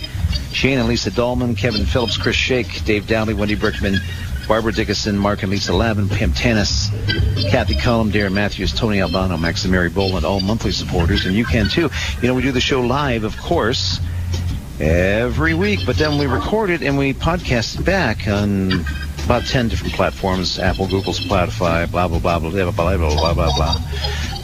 Shane 0.52 0.78
and 0.78 0.88
Lisa 0.88 1.10
Dolman, 1.10 1.54
Kevin 1.54 1.84
Phillips, 1.84 2.16
Chris 2.16 2.36
Shake, 2.36 2.84
Dave 2.84 3.06
Downey, 3.06 3.34
Wendy 3.34 3.56
Brickman, 3.56 3.98
Barbara 4.46 4.72
Dickinson, 4.72 5.18
Mark 5.18 5.42
and 5.42 5.50
Lisa 5.50 5.72
Lavin, 5.72 6.08
Pam 6.08 6.32
Tanis, 6.32 6.90
Kathy 7.50 7.74
Cullum, 7.74 8.12
Darren 8.12 8.32
Matthews, 8.32 8.72
Tony 8.72 9.00
Albano, 9.00 9.36
Max 9.36 9.64
and 9.64 9.72
Mary 9.72 9.88
Boland, 9.88 10.24
all 10.24 10.40
monthly 10.40 10.70
supporters, 10.70 11.26
and 11.26 11.34
you 11.34 11.44
can 11.44 11.68
too. 11.68 11.90
You 12.22 12.28
know, 12.28 12.34
we 12.34 12.42
do 12.42 12.52
the 12.52 12.60
show 12.60 12.80
live, 12.80 13.24
of 13.24 13.36
course, 13.38 13.98
every 14.80 15.54
week, 15.54 15.80
but 15.86 15.96
then 15.96 16.18
we 16.18 16.26
record 16.26 16.70
it 16.70 16.82
and 16.82 16.98
we 16.98 17.14
podcast 17.14 17.80
it 17.80 17.84
back 17.84 18.28
on 18.28 18.84
about 19.24 19.44
10 19.44 19.68
different 19.68 19.92
platforms, 19.94 20.58
Apple, 20.58 20.86
Google, 20.86 21.12
Spotify, 21.12 21.90
blah, 21.90 22.06
blah, 22.08 22.18
blah, 22.18 22.38
blah, 22.38 22.50
blah, 22.50 22.70
blah, 22.70 22.96
blah, 22.96 23.34
blah, 23.34 23.56
blah. 23.56 23.76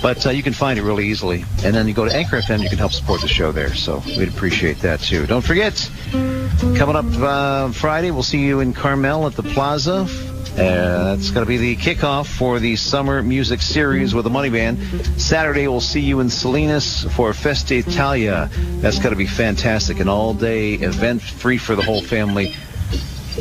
But 0.03 0.26
uh, 0.26 0.30
you 0.30 0.43
can 0.43 0.53
find 0.53 0.78
it 0.78 0.83
really 0.83 1.07
easily. 1.07 1.45
And 1.64 1.74
then 1.74 1.87
you 1.87 1.95
go 1.95 2.05
to 2.05 2.14
Anchor 2.14 2.39
FM, 2.41 2.62
you 2.62 2.68
can 2.68 2.78
help 2.78 2.93
support 2.93 3.20
the 3.20 3.28
show 3.28 3.53
there. 3.53 3.74
So 3.74 4.03
we'd 4.18 4.28
appreciate 4.28 4.78
that 4.80 5.01
too. 5.01 5.26
Don't 5.26 5.45
forget, 5.45 5.89
coming 6.11 6.97
up 6.97 7.05
uh, 7.18 7.70
Friday, 7.70 8.11
we'll 8.11 8.24
see 8.24 8.41
you 8.41 8.59
in 8.61 8.72
Carmel 8.72 9.26
at 9.26 9.35
the 9.35 9.45
Plaza. 9.45 10.09
Uh, 10.53 11.16
that's 11.16 11.30
going 11.30 11.44
to 11.44 11.48
be 11.48 11.57
the 11.57 11.76
kickoff 11.76 12.26
for 12.26 12.59
the 12.59 12.76
summer 12.76 13.22
music 13.22 13.62
series 13.62 14.14
with 14.14 14.24
the 14.24 14.30
Money 14.30 14.50
Band. 14.50 14.78
Saturday, 15.18 15.66
we'll 15.66 15.80
see 15.80 16.00
you 16.00 16.20
in 16.20 16.28
Salinas 16.28 17.05
for 17.14 17.32
Festa 17.32 17.76
Italia. 17.76 18.50
That's 18.80 18.98
going 18.98 19.12
to 19.12 19.16
be 19.16 19.26
fantastic. 19.26 19.98
An 19.98 20.11
all-day 20.11 20.74
event, 20.74 21.22
free 21.22 21.57
for 21.57 21.74
the 21.74 21.82
whole 21.82 22.03
family, 22.03 22.55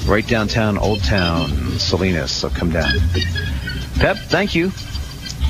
right 0.05 0.25
downtown 0.25 0.77
Old 0.77 1.03
Town, 1.03 1.49
Salinas. 1.79 2.31
So 2.31 2.49
come 2.49 2.71
down. 2.71 2.93
Pep, 3.95 4.15
thank 4.29 4.55
you. 4.55 4.71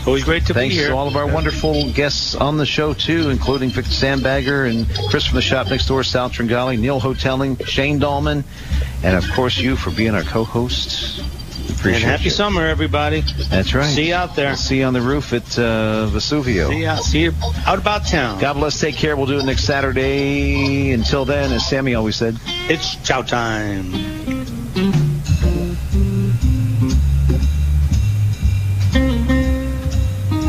Always 0.08 0.24
great 0.24 0.48
to 0.48 0.56
Thanks 0.56 0.74
be 0.74 0.80
here. 0.80 0.90
Thanks 0.90 0.94
to 0.94 0.98
all 0.98 1.08
of 1.08 1.16
our 1.16 1.32
wonderful 1.32 1.92
guests 1.92 2.34
on 2.34 2.58
the 2.58 2.66
show, 2.66 2.96
too, 2.96 3.30
including 3.30 3.70
Victor 3.70 3.92
Sandbagger 3.92 4.68
and 4.68 4.90
Chris 5.12 5.28
from 5.28 5.36
the 5.36 5.44
shop 5.44 5.70
next 5.70 5.86
door, 5.86 6.04
Sal 6.04 6.32
Tringali, 6.32 6.80
Neal 6.80 7.00
Hotelling, 7.00 7.64
Shane 7.66 8.00
Dolman, 8.00 8.44
and 9.04 9.16
of 9.16 9.30
course 9.34 9.60
you 9.60 9.76
for 9.76 9.92
being 9.92 10.16
our 10.16 10.24
co-host 10.24 11.24
Appreciate 11.72 12.04
and 12.04 12.12
happy 12.12 12.26
you. 12.26 12.30
summer, 12.30 12.66
everybody. 12.66 13.24
That's 13.50 13.74
right. 13.74 13.86
See 13.86 14.10
you 14.10 14.16
out 14.16 14.36
there. 14.36 14.56
See 14.56 14.80
you 14.80 14.86
on 14.86 14.94
the 14.94 15.02
roof 15.02 15.34
at 15.34 15.58
uh, 15.58 16.08
Vesuvio. 16.12 16.70
See 16.70 16.82
you, 16.82 16.98
see 16.98 17.24
you 17.24 17.34
out 17.66 17.80
about 17.80 18.06
town. 18.06 18.40
God 18.40 18.54
bless. 18.54 18.80
Take 18.80 18.96
care. 18.96 19.16
We'll 19.16 19.26
do 19.26 19.40
it 19.40 19.46
next 19.46 19.64
Saturday. 19.64 20.92
Until 20.92 21.26
then, 21.26 21.52
as 21.52 21.66
Sammy 21.68 21.96
always 21.96 22.16
said. 22.16 22.38
It's 22.46 22.96
chow 23.04 23.22
time. 23.22 24.41